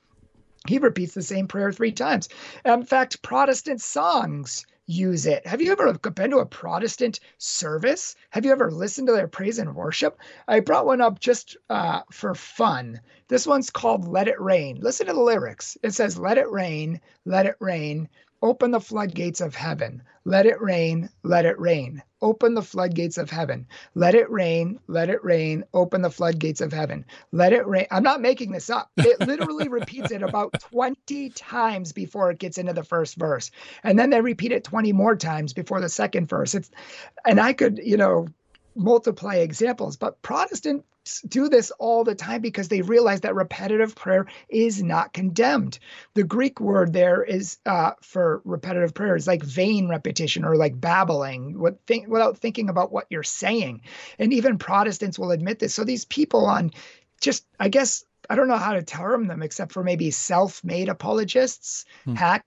He 0.67 0.77
repeats 0.77 1.13
the 1.13 1.21
same 1.21 1.47
prayer 1.47 1.71
three 1.71 1.91
times. 1.91 2.29
In 2.63 2.83
fact, 2.83 3.21
Protestant 3.21 3.81
songs 3.81 4.65
use 4.85 5.25
it. 5.25 5.45
Have 5.47 5.61
you 5.61 5.71
ever 5.71 5.93
been 5.93 6.31
to 6.31 6.37
a 6.37 6.45
Protestant 6.45 7.19
service? 7.37 8.15
Have 8.31 8.45
you 8.45 8.51
ever 8.51 8.71
listened 8.71 9.07
to 9.07 9.13
their 9.13 9.27
praise 9.27 9.59
and 9.59 9.75
worship? 9.75 10.19
I 10.47 10.59
brought 10.59 10.85
one 10.85 11.01
up 11.01 11.19
just 11.19 11.57
uh, 11.69 12.01
for 12.11 12.35
fun. 12.35 12.99
This 13.27 13.47
one's 13.47 13.69
called 13.69 14.07
Let 14.07 14.27
It 14.27 14.41
Rain. 14.41 14.79
Listen 14.81 15.07
to 15.07 15.13
the 15.13 15.21
lyrics. 15.21 15.77
It 15.83 15.91
says, 15.91 16.17
Let 16.19 16.37
it 16.37 16.49
rain, 16.51 16.99
let 17.25 17.45
it 17.45 17.55
rain, 17.59 18.09
Open 18.43 18.71
the 18.71 18.81
floodgates 18.81 19.39
of 19.39 19.55
heaven. 19.55 20.03
Let 20.25 20.45
it 20.45 20.61
rain, 20.61 21.09
let 21.23 21.45
it 21.45 21.57
rain. 21.61 22.03
Open 22.21 22.55
the 22.55 22.61
floodgates 22.61 23.17
of 23.17 23.29
heaven. 23.29 23.65
Let 23.95 24.15
it 24.15 24.29
rain, 24.29 24.81
let 24.87 25.09
it 25.09 25.23
rain. 25.23 25.63
Open 25.73 26.01
the 26.01 26.09
floodgates 26.09 26.59
of 26.59 26.73
heaven. 26.73 27.05
Let 27.31 27.53
it 27.53 27.65
rain. 27.65 27.87
I'm 27.89 28.03
not 28.03 28.19
making 28.19 28.51
this 28.51 28.69
up. 28.69 28.91
It 28.97 29.17
literally 29.27 29.69
repeats 29.69 30.11
it 30.11 30.21
about 30.21 30.59
20 30.59 31.29
times 31.29 31.93
before 31.93 32.31
it 32.31 32.39
gets 32.39 32.57
into 32.57 32.73
the 32.73 32.83
first 32.83 33.15
verse. 33.15 33.49
And 33.81 33.97
then 33.97 34.09
they 34.09 34.19
repeat 34.19 34.51
it 34.51 34.65
20 34.65 34.91
more 34.91 35.15
times 35.15 35.53
before 35.53 35.79
the 35.79 35.87
second 35.87 36.27
verse. 36.27 36.53
It's 36.53 36.69
and 37.25 37.39
I 37.39 37.53
could, 37.53 37.79
you 37.81 37.95
know, 37.95 38.27
multiply 38.75 39.35
examples, 39.35 39.95
but 39.95 40.21
Protestant 40.21 40.83
do 41.27 41.49
this 41.49 41.71
all 41.79 42.03
the 42.03 42.15
time 42.15 42.41
because 42.41 42.67
they 42.67 42.81
realize 42.81 43.21
that 43.21 43.35
repetitive 43.35 43.95
prayer 43.95 44.25
is 44.49 44.81
not 44.81 45.13
condemned. 45.13 45.79
The 46.13 46.23
Greek 46.23 46.59
word 46.59 46.93
there 46.93 47.23
is 47.23 47.57
uh, 47.65 47.91
for 48.01 48.41
repetitive 48.45 48.93
prayer 48.93 49.15
is 49.15 49.27
like 49.27 49.43
vain 49.43 49.89
repetition 49.89 50.45
or 50.45 50.55
like 50.55 50.79
babbling 50.79 51.59
what 51.59 51.79
think, 51.87 52.07
without 52.07 52.37
thinking 52.37 52.69
about 52.69 52.91
what 52.91 53.07
you're 53.09 53.23
saying. 53.23 53.81
And 54.17 54.33
even 54.33 54.57
Protestants 54.57 55.19
will 55.19 55.31
admit 55.31 55.59
this. 55.59 55.73
So 55.73 55.83
these 55.83 56.05
people 56.05 56.45
on 56.45 56.71
just, 57.21 57.45
I 57.59 57.69
guess, 57.69 58.05
I 58.29 58.35
don't 58.35 58.47
know 58.47 58.57
how 58.57 58.73
to 58.73 58.83
term 58.83 59.27
them 59.27 59.41
except 59.41 59.73
for 59.73 59.83
maybe 59.83 60.11
self-made 60.11 60.89
apologists, 60.89 61.85
hmm. 62.05 62.15
hack 62.15 62.45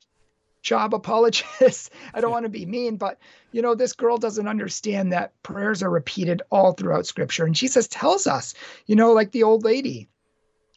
job 0.67 0.93
apologists. 0.93 1.91
I 2.15 2.21
don't 2.21 2.33
want 2.33 2.45
to 2.45 2.51
be 2.51 2.67
mean, 2.67 2.97
but 2.97 3.19
you 3.53 3.63
know, 3.63 3.75
this 3.75 3.93
girl 3.93 4.19
doesn't 4.19 4.49
understand 4.49 5.13
that 5.13 5.41
prayers 5.43 5.83
are 5.83 5.89
repeated 5.89 6.43
all 6.51 6.73
throughout 6.73 7.07
scripture. 7.07 7.47
And 7.47 7.55
Jesus 7.55 7.87
tells 7.87 8.27
us, 8.27 8.53
you 8.85 8.97
know, 8.97 9.13
like 9.13 9.31
the 9.31 9.45
old 9.45 9.65
lady 9.65 10.09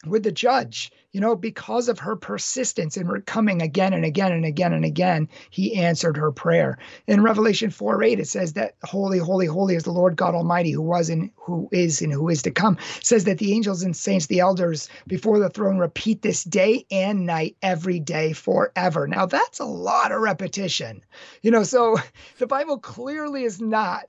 with 0.05 0.23
the 0.23 0.31
judge, 0.31 0.91
you 1.11 1.19
know, 1.19 1.35
because 1.35 1.89
of 1.89 1.99
her 1.99 2.15
persistence 2.15 2.95
in 2.95 3.09
coming 3.21 3.61
again 3.61 3.93
and 3.93 4.05
again 4.05 4.31
and 4.31 4.45
again 4.45 4.73
and 4.73 4.85
again, 4.85 5.27
he 5.49 5.75
answered 5.75 6.17
her 6.17 6.31
prayer. 6.31 6.77
In 7.07 7.23
Revelation 7.23 7.71
4 7.71 8.03
8, 8.03 8.19
it 8.19 8.27
says 8.27 8.53
that 8.53 8.75
holy, 8.83 9.17
holy, 9.17 9.47
holy 9.47 9.75
is 9.75 9.83
the 9.83 9.91
Lord 9.91 10.15
God 10.15 10.35
Almighty, 10.35 10.71
who 10.71 10.83
was 10.83 11.09
and 11.09 11.31
who 11.35 11.67
is 11.71 12.01
and 12.01 12.13
who 12.13 12.29
is 12.29 12.43
to 12.43 12.51
come. 12.51 12.77
It 12.97 13.05
says 13.05 13.23
that 13.23 13.39
the 13.39 13.53
angels 13.53 13.81
and 13.81 13.95
saints, 13.95 14.27
the 14.27 14.39
elders 14.39 14.87
before 15.07 15.39
the 15.39 15.49
throne 15.49 15.79
repeat 15.79 16.21
this 16.21 16.43
day 16.43 16.85
and 16.91 17.25
night, 17.25 17.57
every 17.63 17.99
day 17.99 18.33
forever. 18.33 19.07
Now, 19.07 19.25
that's 19.25 19.59
a 19.59 19.65
lot 19.65 20.11
of 20.11 20.21
repetition. 20.21 21.03
You 21.41 21.49
know, 21.49 21.63
so 21.63 21.97
the 22.37 22.47
Bible 22.47 22.77
clearly 22.77 23.45
is 23.45 23.59
not 23.59 24.05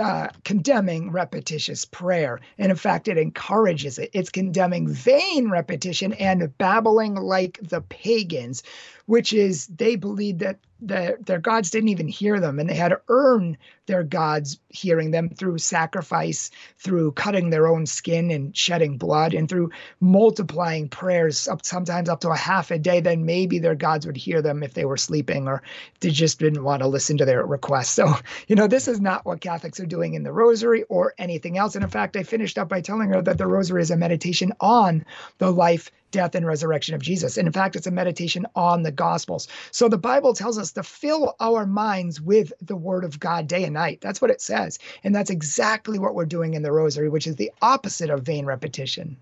uh, 0.00 0.28
condemning 0.44 1.10
repetitious 1.10 1.84
prayer. 1.84 2.40
And 2.58 2.70
in 2.70 2.76
fact, 2.76 3.08
it 3.08 3.18
encourages 3.18 3.98
it. 3.98 4.10
It's 4.14 4.30
condemning 4.30 4.88
vain 4.88 5.50
repetition 5.50 6.14
and 6.14 6.56
babbling 6.56 7.16
like 7.16 7.58
the 7.62 7.82
pagans, 7.82 8.62
which 9.06 9.32
is 9.32 9.66
they 9.66 9.96
believed 9.96 10.40
that 10.40 10.58
the, 10.82 11.16
their 11.24 11.38
gods 11.38 11.70
didn't 11.70 11.90
even 11.90 12.08
hear 12.08 12.40
them 12.40 12.58
and 12.58 12.68
they 12.68 12.74
had 12.74 12.88
to 12.88 13.00
earn 13.08 13.56
their 13.86 14.02
gods 14.02 14.58
hearing 14.68 15.10
them 15.10 15.28
through 15.28 15.58
sacrifice, 15.58 16.50
through 16.78 17.12
cutting 17.12 17.50
their 17.50 17.68
own 17.68 17.86
skin 17.86 18.30
and 18.30 18.56
shedding 18.56 18.98
blood, 18.98 19.34
and 19.34 19.48
through 19.48 19.70
multiplying 20.00 20.88
prayers 20.88 21.46
up 21.48 21.64
sometimes 21.64 22.08
up 22.08 22.20
to 22.20 22.30
a 22.30 22.36
half 22.36 22.70
a 22.70 22.78
day. 22.78 23.00
Then 23.00 23.24
maybe 23.24 23.58
their 23.58 23.74
gods 23.74 24.06
would 24.06 24.16
hear 24.16 24.42
them 24.42 24.62
if 24.62 24.74
they 24.74 24.84
were 24.84 24.96
sleeping 24.96 25.48
or 25.48 25.62
they 26.00 26.10
just 26.10 26.38
didn't 26.38 26.64
want 26.64 26.82
to 26.82 26.88
listen 26.88 27.18
to 27.18 27.24
their 27.24 27.44
requests. 27.46 27.92
So, 28.02 28.12
you 28.48 28.56
know, 28.56 28.66
this 28.66 28.88
is 28.88 29.00
not 29.00 29.24
what 29.24 29.40
Catholics 29.40 29.78
are 29.78 29.86
doing 29.86 30.14
in 30.14 30.24
the 30.24 30.32
Rosary 30.32 30.82
or 30.84 31.14
anything 31.18 31.56
else. 31.56 31.76
And 31.76 31.84
in 31.84 31.90
fact, 31.90 32.16
I 32.16 32.24
finished 32.24 32.58
up 32.58 32.68
by 32.68 32.80
telling 32.80 33.10
her 33.10 33.22
that 33.22 33.38
the 33.38 33.46
Rosary 33.46 33.82
is 33.82 33.92
a 33.92 33.96
meditation 33.96 34.52
on 34.58 35.04
the 35.38 35.52
life 35.52 35.90
death 36.12 36.36
and 36.36 36.46
resurrection 36.46 36.94
of 36.94 37.02
Jesus. 37.02 37.36
And 37.36 37.48
in 37.48 37.52
fact, 37.52 37.74
it's 37.74 37.88
a 37.88 37.90
meditation 37.90 38.46
on 38.54 38.84
the 38.84 38.92
Gospels. 38.92 39.48
So 39.72 39.88
the 39.88 39.98
Bible 39.98 40.34
tells 40.34 40.58
us 40.58 40.70
to 40.72 40.84
fill 40.84 41.34
our 41.40 41.66
minds 41.66 42.20
with 42.20 42.52
the 42.60 42.76
Word 42.76 43.02
of 43.04 43.18
God 43.18 43.48
day 43.48 43.64
and 43.64 43.74
night. 43.74 44.00
That's 44.00 44.22
what 44.22 44.30
it 44.30 44.40
says. 44.40 44.78
And 45.02 45.14
that's 45.14 45.30
exactly 45.30 45.98
what 45.98 46.14
we're 46.14 46.26
doing 46.26 46.54
in 46.54 46.62
the 46.62 46.70
Rosary, 46.70 47.08
which 47.08 47.26
is 47.26 47.36
the 47.36 47.50
opposite 47.60 48.10
of 48.10 48.22
vain 48.22 48.46
repetition. 48.46 49.16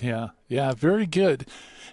Yeah, 0.00 0.28
yeah, 0.46 0.72
very 0.72 1.06
good. 1.06 1.46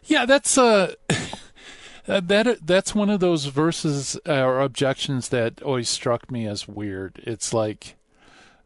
Yeah, 0.04 0.26
that's 0.26 0.58
uh 0.58 0.94
that 2.06 2.60
that's 2.62 2.94
one 2.94 3.10
of 3.10 3.20
those 3.20 3.46
verses 3.46 4.20
uh, 4.28 4.44
or 4.44 4.62
objections 4.62 5.30
that 5.30 5.62
always 5.64 5.90
struck 5.90 6.30
me 6.30 6.46
as 6.46 6.68
weird. 6.68 7.20
It's 7.24 7.54
like 7.54 7.96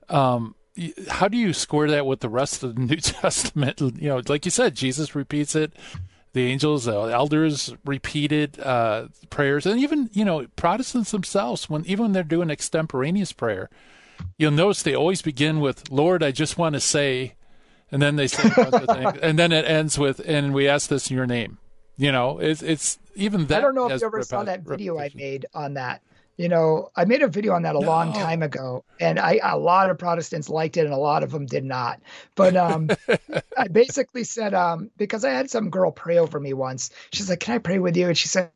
um 0.09 0.55
how 1.09 1.27
do 1.27 1.37
you 1.37 1.53
square 1.53 1.89
that 1.91 2.05
with 2.05 2.19
the 2.19 2.29
rest 2.29 2.63
of 2.63 2.75
the 2.75 2.81
New 2.85 2.97
Testament? 2.97 3.79
You 3.81 4.09
know, 4.09 4.21
like 4.27 4.45
you 4.45 4.51
said, 4.51 4.75
Jesus 4.75 5.15
repeats 5.15 5.55
it. 5.55 5.73
The 6.33 6.45
angels, 6.45 6.85
the 6.85 6.93
elders 6.93 7.73
repeated 7.83 8.59
uh, 8.59 9.07
prayers, 9.31 9.65
and 9.65 9.79
even 9.79 10.11
you 10.13 10.23
know 10.23 10.45
Protestants 10.55 11.11
themselves, 11.11 11.69
when 11.69 11.85
even 11.85 12.05
when 12.05 12.11
they're 12.11 12.23
doing 12.23 12.51
extemporaneous 12.51 13.31
prayer, 13.31 13.67
you'll 14.37 14.51
notice 14.51 14.83
they 14.83 14.93
always 14.93 15.23
begin 15.23 15.59
with 15.59 15.89
"Lord, 15.89 16.21
I 16.21 16.31
just 16.31 16.55
want 16.55 16.73
to 16.73 16.79
say," 16.79 17.33
and 17.91 17.99
then 17.99 18.15
they 18.15 18.27
say, 18.27 18.47
and 19.23 19.39
then 19.39 19.51
it 19.51 19.65
ends 19.65 19.97
with, 19.97 20.21
"And 20.23 20.53
we 20.53 20.67
ask 20.67 20.87
this 20.89 21.09
in 21.09 21.17
Your 21.17 21.25
name." 21.25 21.57
You 21.97 22.11
know, 22.11 22.37
it's 22.37 22.61
it's 22.61 22.99
even 23.15 23.47
that. 23.47 23.57
I 23.57 23.61
don't 23.61 23.73
know 23.75 23.89
if 23.89 23.99
you 23.99 24.05
ever 24.05 24.21
saw 24.21 24.43
that 24.43 24.61
video. 24.61 24.99
I 24.99 25.09
made 25.15 25.47
on 25.55 25.73
that 25.73 26.03
you 26.39 26.47
know, 26.47 26.89
I 26.95 27.03
made 27.03 27.21
a 27.21 27.27
video 27.27 27.51
on 27.51 27.63
that 27.63 27.75
a 27.75 27.81
no. 27.81 27.85
long 27.85 28.13
time 28.13 28.41
ago, 28.41 28.85
and 28.97 29.19
I 29.19 29.41
a 29.43 29.57
lot 29.57 29.89
of 29.89 29.97
Protestants 29.97 30.47
liked 30.47 30.77
it, 30.77 30.85
and 30.85 30.93
a 30.93 30.97
lot 30.97 31.21
of 31.21 31.31
them 31.31 31.45
did 31.45 31.65
not. 31.65 31.99
But 32.35 32.55
um, 32.55 32.89
I 33.57 33.67
basically 33.67 34.23
said 34.23 34.53
um, 34.53 34.89
because 34.95 35.25
I 35.25 35.31
had 35.31 35.49
some 35.49 35.69
girl 35.69 35.91
pray 35.91 36.17
over 36.17 36.39
me 36.39 36.53
once. 36.53 36.91
She's 37.11 37.29
like, 37.29 37.41
"Can 37.41 37.55
I 37.55 37.57
pray 37.57 37.79
with 37.79 37.97
you?" 37.97 38.07
And 38.07 38.17
she 38.17 38.29
said, 38.29 38.51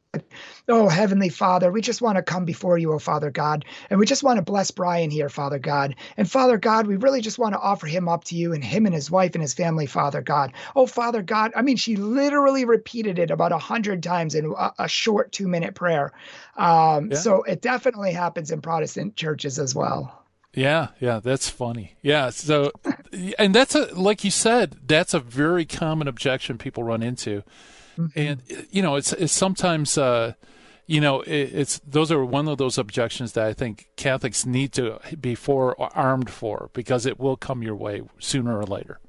Oh, 0.69 0.87
Heavenly 0.87 1.29
Father, 1.29 1.71
we 1.71 1.81
just 1.81 2.01
want 2.01 2.15
to 2.17 2.23
come 2.23 2.45
before 2.45 2.77
you, 2.77 2.93
oh 2.93 2.99
Father 2.99 3.31
God. 3.31 3.65
And 3.89 3.99
we 3.99 4.05
just 4.05 4.23
want 4.23 4.37
to 4.37 4.43
bless 4.43 4.71
Brian 4.71 5.11
here, 5.11 5.27
Father 5.27 5.59
God. 5.59 5.95
And 6.15 6.29
Father 6.29 6.57
God, 6.57 6.87
we 6.87 6.95
really 6.95 7.19
just 7.19 7.39
want 7.39 7.53
to 7.53 7.59
offer 7.59 7.87
him 7.87 8.07
up 8.07 8.23
to 8.25 8.35
you 8.35 8.53
and 8.53 8.63
him 8.63 8.85
and 8.85 8.95
his 8.95 9.11
wife 9.11 9.33
and 9.33 9.41
his 9.41 9.53
family, 9.53 9.87
Father 9.87 10.21
God. 10.21 10.53
Oh, 10.75 10.85
Father 10.85 11.21
God. 11.21 11.51
I 11.55 11.63
mean, 11.63 11.77
she 11.77 11.95
literally 11.95 12.63
repeated 12.63 13.19
it 13.19 13.31
about 13.31 13.51
a 13.51 13.57
hundred 13.57 14.03
times 14.03 14.35
in 14.35 14.53
a, 14.57 14.71
a 14.79 14.87
short 14.87 15.31
two 15.31 15.47
minute 15.47 15.75
prayer. 15.75 16.13
Um, 16.55 17.11
yeah. 17.11 17.17
So 17.17 17.43
it 17.43 17.61
definitely 17.61 18.13
happens 18.13 18.51
in 18.51 18.61
Protestant 18.61 19.15
churches 19.15 19.59
as 19.59 19.75
well. 19.75 20.23
Yeah, 20.53 20.89
yeah, 20.99 21.19
that's 21.19 21.49
funny. 21.49 21.95
Yeah, 22.03 22.29
so 22.29 22.71
and 23.39 23.55
that's 23.55 23.73
a 23.73 23.85
like 23.99 24.23
you 24.23 24.29
said, 24.29 24.77
that's 24.85 25.15
a 25.15 25.19
very 25.19 25.65
common 25.65 26.07
objection 26.07 26.59
people 26.59 26.83
run 26.83 27.01
into. 27.01 27.41
Mm-hmm. 27.97 28.19
And 28.19 28.67
you 28.71 28.81
know, 28.81 28.95
it's 28.95 29.13
it's 29.13 29.33
sometimes 29.33 29.97
uh 29.97 30.33
you 30.85 30.99
know, 30.99 31.21
it, 31.21 31.31
it's 31.53 31.79
those 31.79 32.11
are 32.11 32.23
one 32.25 32.47
of 32.47 32.57
those 32.57 32.77
objections 32.77 33.33
that 33.33 33.45
I 33.45 33.53
think 33.53 33.87
Catholics 33.95 34.45
need 34.45 34.73
to 34.73 34.99
be 35.19 35.35
for 35.35 35.79
armed 35.95 36.29
for 36.29 36.69
because 36.73 37.05
it 37.05 37.19
will 37.19 37.37
come 37.37 37.63
your 37.63 37.75
way 37.75 38.01
sooner 38.19 38.57
or 38.57 38.65
later. 38.65 38.99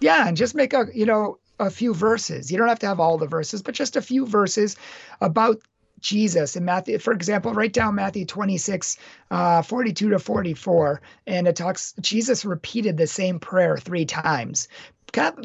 Yeah, 0.00 0.26
and 0.26 0.36
just 0.36 0.54
make 0.54 0.72
a 0.72 0.86
you 0.92 1.06
know 1.06 1.38
a 1.58 1.70
few 1.70 1.94
verses. 1.94 2.50
You 2.50 2.58
don't 2.58 2.68
have 2.68 2.78
to 2.80 2.86
have 2.86 3.00
all 3.00 3.18
the 3.18 3.26
verses, 3.26 3.62
but 3.62 3.74
just 3.74 3.96
a 3.96 4.02
few 4.02 4.26
verses 4.26 4.76
about 5.20 5.60
Jesus 6.00 6.56
in 6.56 6.64
Matthew, 6.64 6.98
for 6.98 7.12
example, 7.12 7.52
write 7.52 7.72
down 7.72 7.94
Matthew 7.94 8.24
26, 8.24 8.96
uh, 9.30 9.62
42 9.62 10.10
to 10.10 10.18
44, 10.18 11.00
and 11.26 11.48
it 11.48 11.56
talks, 11.56 11.94
Jesus 12.00 12.44
repeated 12.44 12.96
the 12.96 13.06
same 13.06 13.38
prayer 13.38 13.76
three 13.76 14.04
times. 14.06 14.68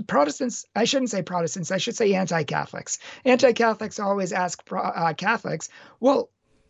Protestants, 0.08 0.66
I 0.76 0.84
shouldn't 0.84 1.10
say 1.10 1.24
Protestants, 1.24 1.72
I 1.72 1.78
should 1.78 1.95
say 1.95 2.14
anti 2.14 2.43
Catholics. 2.43 2.99
Anti 3.26 3.53
Catholics 3.53 3.99
always 3.99 4.32
ask 4.32 4.62
uh, 4.72 5.14
Catholics, 5.14 5.70
well, 5.99 6.30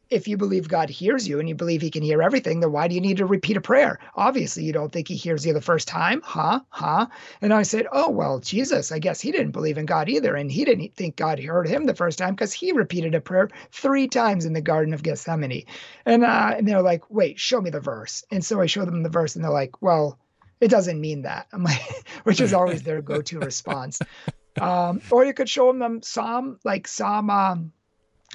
if 0.09 0.27
you 0.27 0.37
believe 0.37 0.67
God 0.67 0.89
hears 0.89 1.27
you 1.27 1.39
and 1.39 1.49
you 1.49 1.55
believe 1.55 1.81
he 1.81 1.89
can 1.89 2.03
hear 2.03 2.21
everything, 2.21 2.59
then 2.59 2.71
why 2.71 2.87
do 2.87 2.95
you 2.95 3.01
need 3.01 3.17
to 3.17 3.25
repeat 3.25 3.57
a 3.57 3.61
prayer? 3.61 3.99
Obviously, 4.15 4.63
you 4.63 4.73
don't 4.73 4.91
think 4.91 5.07
he 5.07 5.15
hears 5.15 5.45
you 5.45 5.53
the 5.53 5.61
first 5.61 5.87
time, 5.87 6.21
huh? 6.23 6.61
Huh? 6.69 7.07
And 7.41 7.53
I 7.53 7.63
said, 7.63 7.87
oh, 7.91 8.09
well, 8.09 8.39
Jesus, 8.39 8.91
I 8.91 8.99
guess 8.99 9.19
he 9.19 9.31
didn't 9.31 9.51
believe 9.51 9.77
in 9.77 9.85
God 9.85 10.09
either. 10.09 10.35
And 10.35 10.51
he 10.51 10.65
didn't 10.65 10.95
think 10.95 11.15
God 11.15 11.39
heard 11.39 11.67
him 11.67 11.85
the 11.85 11.95
first 11.95 12.19
time 12.19 12.35
because 12.35 12.53
he 12.53 12.71
repeated 12.71 13.15
a 13.15 13.21
prayer 13.21 13.49
three 13.71 14.07
times 14.07 14.45
in 14.45 14.53
the 14.53 14.61
Garden 14.61 14.93
of 14.93 15.03
Gethsemane. 15.03 15.65
And, 16.05 16.23
uh, 16.23 16.53
and 16.57 16.67
they're 16.67 16.81
like, 16.81 17.09
wait, 17.09 17.39
show 17.39 17.59
me 17.61 17.69
the 17.69 17.79
verse. 17.79 18.23
And 18.31 18.45
so 18.45 18.61
I 18.61 18.67
show 18.67 18.85
them 18.85 19.03
the 19.03 19.09
verse 19.09 19.35
and 19.35 19.43
they're 19.43 19.51
like, 19.51 19.81
well, 19.81 20.19
it 20.61 20.69
doesn't 20.69 21.01
mean 21.01 21.23
that. 21.23 21.47
I'm 21.51 21.63
like, 21.63 21.81
which 22.23 22.41
is 22.41 22.53
always 22.53 22.83
their 22.83 23.01
go 23.01 23.21
to 23.21 23.39
response. 23.39 24.01
Um, 24.57 25.01
or 25.11 25.25
you 25.25 25.33
could 25.33 25.49
show 25.49 25.73
them 25.73 26.01
Psalm, 26.01 26.59
like 26.63 26.87
Psalm. 26.87 27.29
Um, 27.29 27.73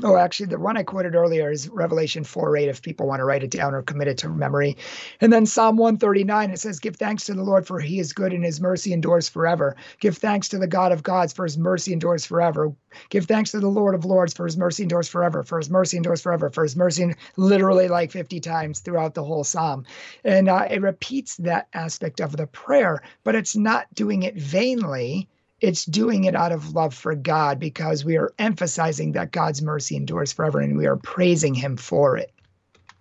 Oh, 0.03 0.17
actually, 0.17 0.47
the 0.47 0.59
one 0.59 0.77
I 0.77 0.83
quoted 0.83 1.15
earlier 1.15 1.51
is 1.51 1.69
Revelation 1.69 2.25
4 2.25 2.57
8, 2.57 2.69
if 2.69 2.81
people 2.81 3.07
want 3.07 3.21
to 3.21 3.25
write 3.25 3.43
it 3.43 3.51
down 3.51 3.75
or 3.75 3.83
commit 3.83 4.09
it 4.09 4.19
to 4.19 4.29
memory. 4.29 4.77
And 5.21 5.33
then 5.33 5.45
Psalm 5.45 5.77
139, 5.77 6.51
it 6.51 6.61
says, 6.61 6.79
Give 6.79 6.97
thanks 6.97 7.25
to 7.25 7.35
the 7.35 7.43
Lord, 7.43 7.67
for 7.67 7.81
he 7.81 7.99
is 7.99 8.13
good 8.13 8.33
and 8.33 8.45
his 8.45 8.61
mercy 8.61 8.93
endures 8.93 9.29
forever. 9.29 9.77
Give 9.99 10.17
thanks 10.17 10.49
to 10.51 10.59
the 10.59 10.69
God 10.69 10.93
of 10.93 11.03
gods, 11.03 11.33
for 11.33 11.45
his 11.45 11.59
mercy 11.59 11.93
endures 11.93 12.25
forever. 12.25 12.73
Give 13.11 13.27
thanks 13.27 13.51
to 13.51 13.61
the 13.61 13.69
Lord 13.69 13.95
of 13.95 14.05
lords, 14.05 14.33
for 14.33 14.47
his 14.47 14.57
mercy 14.57 14.85
endures 14.85 15.09
forever, 15.09 15.43
for 15.43 15.59
his 15.59 15.69
mercy 15.69 15.97
endures 15.97 16.23
forever, 16.23 16.51
for 16.51 16.63
his 16.63 16.77
mercy, 16.77 17.13
literally 17.37 17.89
like 17.89 18.13
50 18.13 18.41
times 18.41 18.81
throughout 18.81 19.15
the 19.15 19.25
whole 19.25 19.45
psalm. 19.45 19.85
And 20.25 20.49
uh, 20.49 20.69
it 20.71 20.81
repeats 20.81 21.37
that 21.39 21.69
aspect 21.75 22.21
of 22.21 22.37
the 22.37 22.47
prayer, 22.47 23.03
but 23.25 23.35
it's 23.35 23.57
not 23.57 23.93
doing 23.95 24.23
it 24.23 24.37
vainly 24.37 25.29
it's 25.61 25.85
doing 25.85 26.25
it 26.25 26.35
out 26.35 26.53
of 26.53 26.75
love 26.75 26.95
for 26.95 27.15
God 27.15 27.59
because 27.59 28.05
we 28.05 28.17
are 28.17 28.33
emphasizing 28.39 29.13
that 29.13 29.33
God's 29.33 29.63
mercy 29.63 29.97
endures 29.97 30.33
forever 30.33 30.61
and 30.61 30.77
we 30.77 30.87
are 30.87 30.97
praising 30.97 31.55
him 31.55 31.77
for 31.77 32.17
it. 32.17 32.33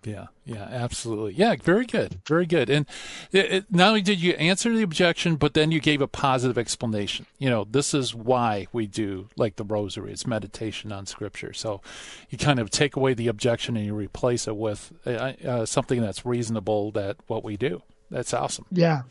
Yeah, 0.02 0.28
yeah, 0.46 0.62
absolutely. 0.62 1.34
Yeah, 1.34 1.56
very 1.62 1.84
good, 1.84 2.20
very 2.26 2.46
good. 2.46 2.70
And 2.70 2.86
it, 3.32 3.52
it, 3.52 3.64
not 3.70 3.88
only 3.88 4.00
did 4.00 4.18
you 4.18 4.32
answer 4.32 4.74
the 4.74 4.82
objection, 4.82 5.36
but 5.36 5.52
then 5.52 5.70
you 5.70 5.78
gave 5.78 6.00
a 6.00 6.08
positive 6.08 6.56
explanation. 6.56 7.26
You 7.38 7.50
know, 7.50 7.66
this 7.70 7.92
is 7.92 8.14
why 8.14 8.66
we 8.72 8.86
do 8.86 9.28
like 9.36 9.56
the 9.56 9.64
rosary. 9.64 10.12
It's 10.12 10.26
meditation 10.26 10.90
on 10.90 11.04
Scripture. 11.04 11.52
So 11.52 11.82
you 12.30 12.38
kind 12.38 12.58
of 12.58 12.70
take 12.70 12.96
away 12.96 13.12
the 13.12 13.28
objection 13.28 13.76
and 13.76 13.84
you 13.84 13.94
replace 13.94 14.48
it 14.48 14.56
with 14.56 14.90
uh, 15.06 15.10
uh, 15.44 15.66
something 15.66 16.00
that's 16.00 16.24
reasonable. 16.24 16.92
That 16.92 17.18
what 17.26 17.44
we 17.44 17.58
do. 17.58 17.82
That's 18.10 18.34
awesome. 18.34 18.66
Yeah. 18.72 19.02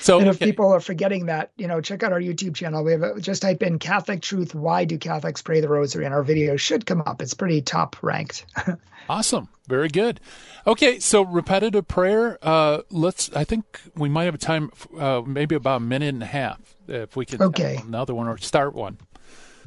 So, 0.00 0.20
and 0.20 0.28
if 0.28 0.36
okay. 0.36 0.46
people 0.46 0.72
are 0.72 0.80
forgetting 0.80 1.26
that, 1.26 1.50
you 1.56 1.66
know, 1.66 1.80
check 1.80 2.02
out 2.02 2.12
our 2.12 2.20
YouTube 2.20 2.54
channel. 2.54 2.84
We 2.84 2.92
have 2.92 3.02
a, 3.02 3.20
just 3.20 3.42
type 3.42 3.62
in 3.62 3.78
Catholic 3.78 4.22
Truth. 4.22 4.54
Why 4.54 4.84
do 4.84 4.98
Catholics 4.98 5.42
pray 5.42 5.60
the 5.60 5.68
Rosary? 5.68 6.04
And 6.04 6.14
our 6.14 6.22
video 6.22 6.56
should 6.56 6.86
come 6.86 7.02
up. 7.02 7.20
It's 7.20 7.34
pretty 7.34 7.60
top 7.60 7.96
ranked. 8.02 8.46
awesome. 9.08 9.48
Very 9.66 9.88
good. 9.88 10.20
Okay, 10.66 11.00
so 11.00 11.22
repetitive 11.22 11.88
prayer. 11.88 12.38
Uh, 12.40 12.82
let's. 12.90 13.32
I 13.34 13.44
think 13.44 13.80
we 13.96 14.08
might 14.08 14.24
have 14.24 14.34
a 14.34 14.38
time, 14.38 14.70
uh, 14.96 15.22
maybe 15.26 15.56
about 15.56 15.78
a 15.78 15.80
minute 15.80 16.14
and 16.14 16.22
a 16.22 16.26
half, 16.26 16.60
if 16.86 17.16
we 17.16 17.26
can. 17.26 17.42
Okay. 17.42 17.80
Another 17.84 18.14
one 18.14 18.28
or 18.28 18.38
start 18.38 18.74
one. 18.74 18.98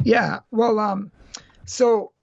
Yeah. 0.03 0.39
Well, 0.51 0.79
um, 0.79 1.11
so 1.65 2.13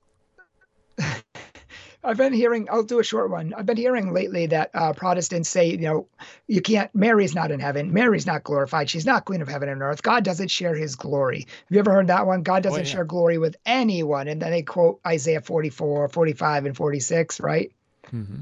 I've 2.07 2.17
been 2.17 2.33
hearing, 2.33 2.69
I'll 2.71 2.85
do 2.85 3.01
a 3.01 3.05
short 3.05 3.31
one. 3.31 3.53
I've 3.55 3.67
been 3.67 3.77
hearing 3.77 4.13
lately 4.13 4.47
that 4.47 4.71
uh, 4.73 4.93
Protestants 4.93 5.49
say, 5.49 5.71
you 5.71 5.79
know, 5.79 6.07
you 6.47 6.61
can't, 6.61 6.95
Mary's 6.95 7.35
not 7.35 7.51
in 7.51 7.59
heaven. 7.59 7.93
Mary's 7.93 8.27
not 8.27 8.45
glorified. 8.45 8.89
She's 8.89 9.05
not 9.05 9.25
queen 9.25 9.43
of 9.43 9.49
heaven 9.49 9.69
and 9.69 9.83
earth. 9.83 10.03
God 10.03 10.25
doesn't 10.25 10.51
share 10.51 10.75
his 10.75 10.95
glory. 10.95 11.41
Have 11.41 11.71
you 11.71 11.79
ever 11.81 11.93
heard 11.93 12.07
that 12.07 12.27
one? 12.27 12.43
God 12.43 12.63
doesn't 12.63 12.79
oh, 12.81 12.85
yeah. 12.85 12.89
share 12.89 13.05
glory 13.05 13.39
with 13.39 13.57
anyone. 13.67 14.29
And 14.29 14.41
then 14.41 14.53
they 14.53 14.63
quote 14.63 15.01
Isaiah 15.07 15.41
44, 15.41 16.09
45, 16.09 16.67
and 16.67 16.77
46, 16.77 17.41
right? 17.41 17.73
Mm-hmm. 18.13 18.41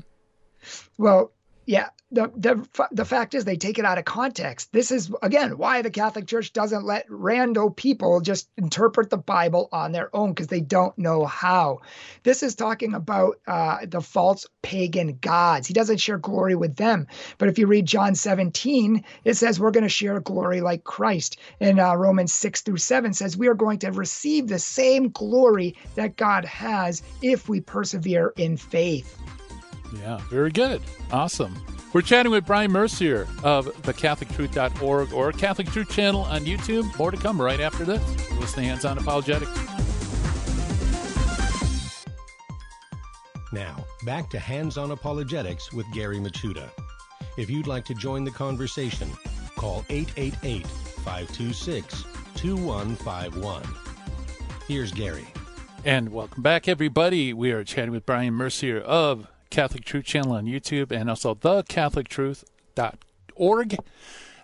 Well, 0.98 1.32
yeah, 1.66 1.88
the, 2.10 2.30
the 2.36 2.86
the 2.92 3.04
fact 3.04 3.34
is 3.34 3.44
they 3.44 3.56
take 3.56 3.78
it 3.78 3.84
out 3.84 3.98
of 3.98 4.04
context. 4.04 4.72
This 4.72 4.90
is 4.90 5.10
again 5.22 5.56
why 5.56 5.82
the 5.82 5.90
Catholic 5.90 6.26
Church 6.26 6.52
doesn't 6.52 6.84
let 6.84 7.08
rando 7.08 7.74
people 7.74 8.20
just 8.20 8.48
interpret 8.56 9.10
the 9.10 9.16
Bible 9.16 9.68
on 9.72 9.92
their 9.92 10.14
own 10.14 10.30
because 10.30 10.46
they 10.46 10.60
don't 10.60 10.96
know 10.98 11.24
how. 11.24 11.80
This 12.22 12.42
is 12.42 12.54
talking 12.54 12.94
about 12.94 13.40
uh, 13.46 13.78
the 13.86 14.00
false 14.00 14.46
pagan 14.62 15.18
gods. 15.20 15.66
He 15.66 15.74
doesn't 15.74 15.98
share 15.98 16.18
glory 16.18 16.54
with 16.54 16.76
them. 16.76 17.06
But 17.38 17.48
if 17.48 17.58
you 17.58 17.66
read 17.66 17.86
John 17.86 18.14
17, 18.14 19.04
it 19.24 19.34
says 19.34 19.58
we're 19.58 19.70
going 19.70 19.82
to 19.82 19.88
share 19.88 20.20
glory 20.20 20.60
like 20.60 20.84
Christ. 20.84 21.38
And 21.60 21.80
uh, 21.80 21.96
Romans 21.96 22.32
6 22.32 22.62
through 22.62 22.76
7 22.76 23.12
says 23.14 23.36
we 23.36 23.48
are 23.48 23.54
going 23.54 23.78
to 23.80 23.90
receive 23.90 24.46
the 24.46 24.58
same 24.58 25.08
glory 25.08 25.76
that 25.96 26.16
God 26.16 26.44
has 26.44 27.02
if 27.22 27.48
we 27.48 27.60
persevere 27.60 28.32
in 28.36 28.56
faith. 28.56 29.18
Yeah, 30.00 30.18
very 30.30 30.50
good. 30.50 30.82
Awesome. 31.12 31.54
We're 31.92 32.02
chatting 32.02 32.32
with 32.32 32.44
Brian 32.46 32.72
Mercier 32.72 33.28
of 33.44 33.66
thecatholictruth.org 33.82 35.12
or 35.12 35.32
Catholic 35.32 35.68
Truth 35.68 35.90
channel 35.90 36.22
on 36.22 36.44
YouTube. 36.44 36.96
More 36.98 37.10
to 37.12 37.16
come 37.16 37.40
right 37.40 37.60
after 37.60 37.84
this. 37.84 38.02
Listen 38.32 38.62
to 38.62 38.68
Hands 38.68 38.84
On 38.84 38.98
Apologetics. 38.98 39.56
Now, 43.52 43.84
back 44.04 44.28
to 44.30 44.38
Hands 44.40 44.76
On 44.76 44.90
Apologetics 44.90 45.72
with 45.72 45.86
Gary 45.92 46.18
Michuta. 46.18 46.68
If 47.36 47.48
you'd 47.48 47.68
like 47.68 47.84
to 47.84 47.94
join 47.94 48.24
the 48.24 48.32
conversation, 48.32 49.08
call 49.56 49.84
888 49.88 50.66
526 50.66 52.04
2151. 52.34 53.62
Here's 54.66 54.90
Gary. 54.90 55.26
And 55.84 56.08
welcome 56.08 56.42
back, 56.42 56.66
everybody. 56.66 57.32
We 57.32 57.52
are 57.52 57.62
chatting 57.62 57.92
with 57.92 58.04
Brian 58.06 58.34
Mercier 58.34 58.80
of 58.80 59.28
Catholic 59.54 59.84
Truth 59.84 60.06
channel 60.06 60.32
on 60.32 60.46
YouTube 60.46 60.90
and 60.90 61.08
also 61.08 61.36
thecatholictruth.org 61.36 63.76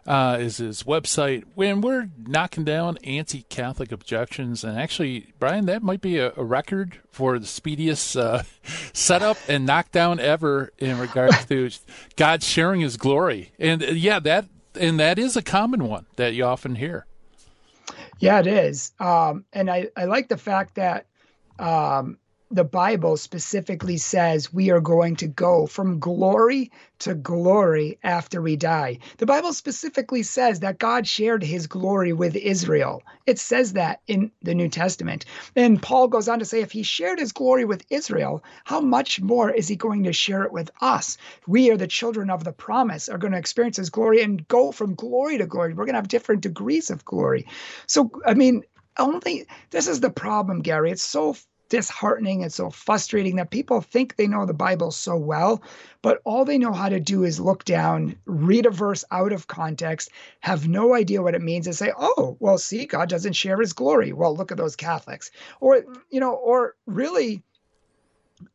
uh, 0.06 0.38
is 0.40 0.58
his 0.58 0.84
website. 0.84 1.42
When 1.56 1.80
we're 1.80 2.10
knocking 2.16 2.62
down 2.62 2.96
anti 2.98 3.42
Catholic 3.48 3.90
objections, 3.90 4.62
and 4.62 4.78
actually, 4.78 5.32
Brian, 5.40 5.66
that 5.66 5.82
might 5.82 6.00
be 6.00 6.18
a, 6.18 6.32
a 6.36 6.44
record 6.44 7.00
for 7.10 7.40
the 7.40 7.46
speediest 7.46 8.16
uh, 8.16 8.44
setup 8.92 9.36
and 9.48 9.66
knockdown 9.66 10.20
ever 10.20 10.70
in 10.78 10.96
regards 10.96 11.44
to 11.46 11.70
God 12.14 12.44
sharing 12.44 12.80
his 12.80 12.96
glory. 12.96 13.50
And 13.58 13.82
uh, 13.82 13.86
yeah, 13.86 14.20
that 14.20 14.46
and 14.76 15.00
that 15.00 15.18
is 15.18 15.36
a 15.36 15.42
common 15.42 15.88
one 15.88 16.06
that 16.16 16.34
you 16.34 16.44
often 16.44 16.76
hear. 16.76 17.04
Yeah, 18.20 18.38
it 18.38 18.46
is. 18.46 18.92
Um, 19.00 19.44
and 19.52 19.68
I, 19.68 19.88
I 19.96 20.04
like 20.04 20.28
the 20.28 20.36
fact 20.36 20.76
that 20.76 21.06
um, 21.58 22.18
the 22.50 22.64
Bible 22.64 23.16
specifically 23.16 23.96
says 23.96 24.52
we 24.52 24.70
are 24.70 24.80
going 24.80 25.16
to 25.16 25.28
go 25.28 25.66
from 25.66 26.00
glory 26.00 26.72
to 26.98 27.14
glory 27.14 27.98
after 28.02 28.42
we 28.42 28.56
die. 28.56 28.98
The 29.18 29.26
Bible 29.26 29.52
specifically 29.52 30.24
says 30.24 30.60
that 30.60 30.78
God 30.78 31.06
shared 31.06 31.44
his 31.44 31.68
glory 31.68 32.12
with 32.12 32.34
Israel. 32.36 33.02
It 33.26 33.38
says 33.38 33.74
that 33.74 34.00
in 34.08 34.32
the 34.42 34.54
New 34.54 34.68
Testament. 34.68 35.26
And 35.54 35.80
Paul 35.80 36.08
goes 36.08 36.28
on 36.28 36.40
to 36.40 36.44
say 36.44 36.60
if 36.60 36.72
he 36.72 36.82
shared 36.82 37.20
his 37.20 37.32
glory 37.32 37.64
with 37.64 37.84
Israel, 37.90 38.42
how 38.64 38.80
much 38.80 39.20
more 39.20 39.50
is 39.50 39.68
he 39.68 39.76
going 39.76 40.04
to 40.04 40.12
share 40.12 40.42
it 40.42 40.52
with 40.52 40.70
us? 40.80 41.18
We 41.46 41.70
are 41.70 41.76
the 41.76 41.86
children 41.86 42.30
of 42.30 42.44
the 42.44 42.52
promise, 42.52 43.08
are 43.08 43.18
going 43.18 43.32
to 43.32 43.38
experience 43.38 43.76
his 43.76 43.90
glory 43.90 44.22
and 44.22 44.46
go 44.48 44.72
from 44.72 44.96
glory 44.96 45.38
to 45.38 45.46
glory. 45.46 45.70
We're 45.74 45.84
going 45.84 45.94
to 45.94 45.98
have 45.98 46.08
different 46.08 46.42
degrees 46.42 46.90
of 46.90 47.04
glory. 47.04 47.46
So, 47.86 48.10
I 48.26 48.34
mean, 48.34 48.62
only 48.98 49.46
this 49.70 49.88
is 49.88 50.00
the 50.00 50.10
problem, 50.10 50.62
Gary. 50.62 50.90
It's 50.90 51.02
so 51.02 51.36
disheartening 51.70 52.42
and 52.42 52.52
so 52.52 52.68
frustrating 52.68 53.36
that 53.36 53.50
people 53.50 53.80
think 53.80 54.16
they 54.16 54.26
know 54.26 54.44
the 54.44 54.52
Bible 54.52 54.90
so 54.90 55.16
well, 55.16 55.62
but 56.02 56.20
all 56.24 56.44
they 56.44 56.58
know 56.58 56.72
how 56.72 56.90
to 56.90 57.00
do 57.00 57.24
is 57.24 57.40
look 57.40 57.64
down, 57.64 58.16
read 58.26 58.66
a 58.66 58.70
verse 58.70 59.04
out 59.10 59.32
of 59.32 59.46
context, 59.46 60.10
have 60.40 60.68
no 60.68 60.94
idea 60.94 61.22
what 61.22 61.34
it 61.34 61.40
means, 61.40 61.66
and 61.66 61.74
say, 61.74 61.92
oh, 61.98 62.36
well, 62.40 62.58
see, 62.58 62.84
God 62.84 63.08
doesn't 63.08 63.32
share 63.32 63.58
his 63.58 63.72
glory. 63.72 64.12
Well, 64.12 64.36
look 64.36 64.52
at 64.52 64.58
those 64.58 64.76
Catholics. 64.76 65.30
Or, 65.60 65.82
you 66.10 66.20
know, 66.20 66.34
or 66.34 66.74
really, 66.86 67.42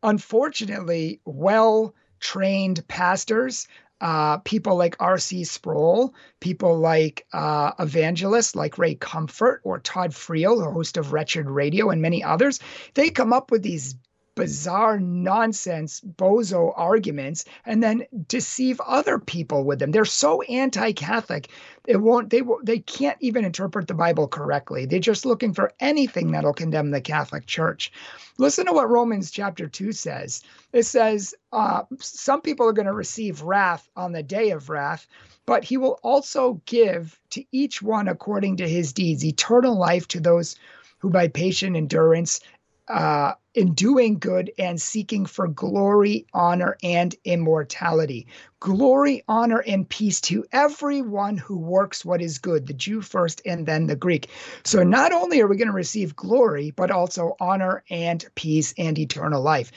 unfortunately, 0.03 1.21
well 1.25 1.95
trained 2.19 2.87
pastors 2.87 3.67
uh, 4.01 4.37
people 4.39 4.75
like 4.75 4.95
R.C. 4.99 5.43
Sproul, 5.45 6.13
people 6.39 6.77
like 6.77 7.25
uh, 7.33 7.71
evangelists 7.79 8.55
like 8.55 8.77
Ray 8.77 8.95
Comfort 8.95 9.61
or 9.63 9.79
Todd 9.79 10.11
Friel, 10.11 10.57
the 10.57 10.71
host 10.71 10.97
of 10.97 11.13
Wretched 11.13 11.47
Radio, 11.47 11.89
and 11.89 12.01
many 12.01 12.23
others, 12.23 12.59
they 12.93 13.09
come 13.09 13.33
up 13.33 13.51
with 13.51 13.63
these 13.63 13.95
bizarre 14.35 14.99
nonsense 14.99 16.01
bozo 16.01 16.73
arguments 16.75 17.45
and 17.65 17.81
then 17.81 18.05
deceive 18.27 18.79
other 18.81 19.17
people 19.17 19.63
with 19.63 19.79
them. 19.79 19.91
They're 19.91 20.05
so 20.05 20.41
anti-catholic 20.43 21.49
it 21.87 22.01
won't 22.01 22.29
they 22.29 22.41
they 22.63 22.79
can't 22.79 23.17
even 23.21 23.45
interpret 23.45 23.87
the 23.87 23.93
bible 23.93 24.27
correctly. 24.27 24.85
They're 24.85 24.99
just 24.99 25.25
looking 25.25 25.53
for 25.53 25.71
anything 25.79 26.31
that'll 26.31 26.53
condemn 26.53 26.91
the 26.91 27.01
catholic 27.01 27.45
church. 27.45 27.91
Listen 28.37 28.65
to 28.65 28.73
what 28.73 28.89
romans 28.89 29.31
chapter 29.31 29.67
2 29.67 29.91
says. 29.91 30.41
It 30.73 30.83
says 30.83 31.33
uh, 31.53 31.83
some 31.99 32.41
people 32.41 32.67
are 32.67 32.73
going 32.73 32.87
to 32.87 32.93
receive 32.93 33.41
wrath 33.41 33.87
on 33.95 34.11
the 34.11 34.23
day 34.23 34.51
of 34.51 34.69
wrath 34.69 35.07
but 35.45 35.63
he 35.63 35.77
will 35.77 35.99
also 36.03 36.59
give 36.65 37.19
to 37.29 37.43
each 37.51 37.81
one 37.81 38.07
according 38.07 38.57
to 38.57 38.67
his 38.67 38.93
deeds 38.93 39.23
eternal 39.23 39.77
life 39.77 40.07
to 40.07 40.19
those 40.19 40.55
who 40.99 41.09
by 41.09 41.27
patient 41.27 41.75
endurance 41.75 42.39
uh, 42.87 43.33
in 43.53 43.73
doing 43.73 44.19
good 44.19 44.51
and 44.57 44.81
seeking 44.81 45.25
for 45.25 45.47
glory, 45.47 46.25
honor, 46.33 46.77
and 46.83 47.15
immortality. 47.23 48.27
Glory, 48.59 49.23
honor, 49.27 49.63
and 49.65 49.87
peace 49.87 50.21
to 50.21 50.45
everyone 50.51 51.37
who 51.37 51.57
works 51.57 52.03
what 52.03 52.21
is 52.21 52.39
good, 52.39 52.67
the 52.67 52.73
Jew 52.73 53.01
first 53.01 53.41
and 53.45 53.65
then 53.65 53.87
the 53.87 53.95
Greek. 53.95 54.29
So 54.63 54.83
not 54.83 55.13
only 55.13 55.41
are 55.41 55.47
we 55.47 55.57
going 55.57 55.67
to 55.67 55.73
receive 55.73 56.15
glory, 56.15 56.71
but 56.71 56.91
also 56.91 57.35
honor 57.39 57.83
and 57.89 58.25
peace 58.35 58.73
and 58.77 58.97
eternal 58.99 59.41
life. 59.41 59.71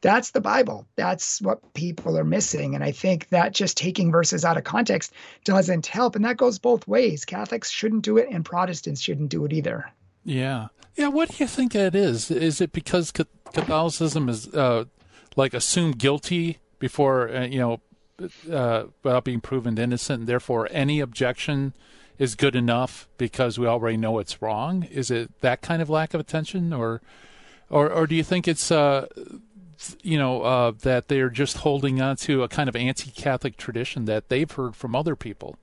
That's 0.00 0.32
the 0.32 0.40
Bible. 0.42 0.86
That's 0.96 1.40
what 1.40 1.72
people 1.72 2.18
are 2.18 2.24
missing. 2.24 2.74
And 2.74 2.84
I 2.84 2.90
think 2.92 3.30
that 3.30 3.54
just 3.54 3.78
taking 3.78 4.12
verses 4.12 4.44
out 4.44 4.58
of 4.58 4.64
context 4.64 5.14
doesn't 5.44 5.86
help. 5.86 6.14
And 6.14 6.26
that 6.26 6.36
goes 6.36 6.58
both 6.58 6.86
ways. 6.86 7.24
Catholics 7.24 7.70
shouldn't 7.70 8.04
do 8.04 8.18
it, 8.18 8.28
and 8.30 8.44
Protestants 8.44 9.00
shouldn't 9.00 9.30
do 9.30 9.46
it 9.46 9.54
either. 9.54 9.90
Yeah. 10.24 10.68
Yeah. 10.96 11.08
What 11.08 11.30
do 11.30 11.36
you 11.38 11.46
think 11.46 11.74
it 11.74 11.94
is? 11.94 12.30
Is 12.30 12.60
it 12.60 12.72
because 12.72 13.12
Catholicism 13.12 14.28
is 14.28 14.48
uh, 14.54 14.84
like 15.36 15.54
assumed 15.54 15.98
guilty 15.98 16.58
before, 16.78 17.28
uh, 17.28 17.46
you 17.46 17.58
know, 17.58 17.80
uh, 18.50 18.84
without 19.02 19.24
being 19.24 19.40
proven 19.40 19.76
innocent, 19.78 20.20
and 20.20 20.28
therefore 20.28 20.68
any 20.70 21.00
objection 21.00 21.74
is 22.18 22.36
good 22.36 22.54
enough 22.54 23.08
because 23.18 23.58
we 23.58 23.66
already 23.66 23.96
know 23.96 24.18
it's 24.18 24.40
wrong? 24.40 24.84
Is 24.84 25.10
it 25.10 25.40
that 25.40 25.62
kind 25.62 25.82
of 25.82 25.90
lack 25.90 26.14
of 26.14 26.20
attention, 26.20 26.72
or, 26.72 27.00
or, 27.68 27.90
or 27.90 28.06
do 28.06 28.14
you 28.14 28.22
think 28.22 28.46
it's, 28.46 28.70
uh, 28.70 29.06
you 30.02 30.16
know, 30.16 30.42
uh, 30.42 30.72
that 30.82 31.08
they're 31.08 31.28
just 31.28 31.58
holding 31.58 32.00
on 32.00 32.14
to 32.16 32.44
a 32.44 32.48
kind 32.48 32.68
of 32.68 32.76
anti-Catholic 32.76 33.56
tradition 33.56 34.04
that 34.04 34.28
they've 34.28 34.50
heard 34.50 34.76
from 34.76 34.94
other 34.94 35.16
people? 35.16 35.56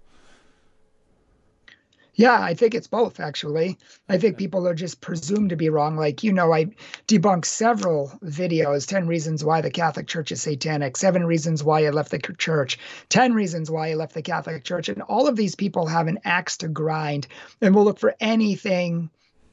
Yeah, 2.13 2.41
I 2.41 2.53
think 2.53 2.75
it's 2.75 2.87
both, 2.87 3.19
actually. 3.19 3.77
I 4.09 4.17
think 4.17 4.37
people 4.37 4.67
are 4.67 4.73
just 4.73 4.99
presumed 5.01 5.49
to 5.51 5.55
be 5.55 5.69
wrong. 5.69 5.95
Like, 5.95 6.23
you 6.23 6.33
know, 6.33 6.53
I 6.53 6.65
debunked 7.07 7.45
several 7.45 8.09
videos 8.23 8.85
10 8.85 9.07
reasons 9.07 9.43
why 9.43 9.61
the 9.61 9.71
Catholic 9.71 10.07
Church 10.07 10.31
is 10.31 10.41
satanic, 10.41 10.97
seven 10.97 11.25
reasons 11.25 11.63
why 11.63 11.85
I 11.85 11.89
left 11.89 12.11
the 12.11 12.19
church, 12.19 12.79
10 13.09 13.33
reasons 13.33 13.71
why 13.71 13.91
I 13.91 13.93
left 13.93 14.13
the 14.13 14.21
Catholic 14.21 14.63
Church. 14.63 14.89
And 14.89 15.01
all 15.03 15.27
of 15.27 15.37
these 15.37 15.55
people 15.55 15.85
have 15.87 16.07
an 16.07 16.19
axe 16.25 16.57
to 16.57 16.67
grind 16.67 17.27
and 17.61 17.73
will 17.73 17.85
look 17.85 17.99
for 17.99 18.15
anything 18.19 19.09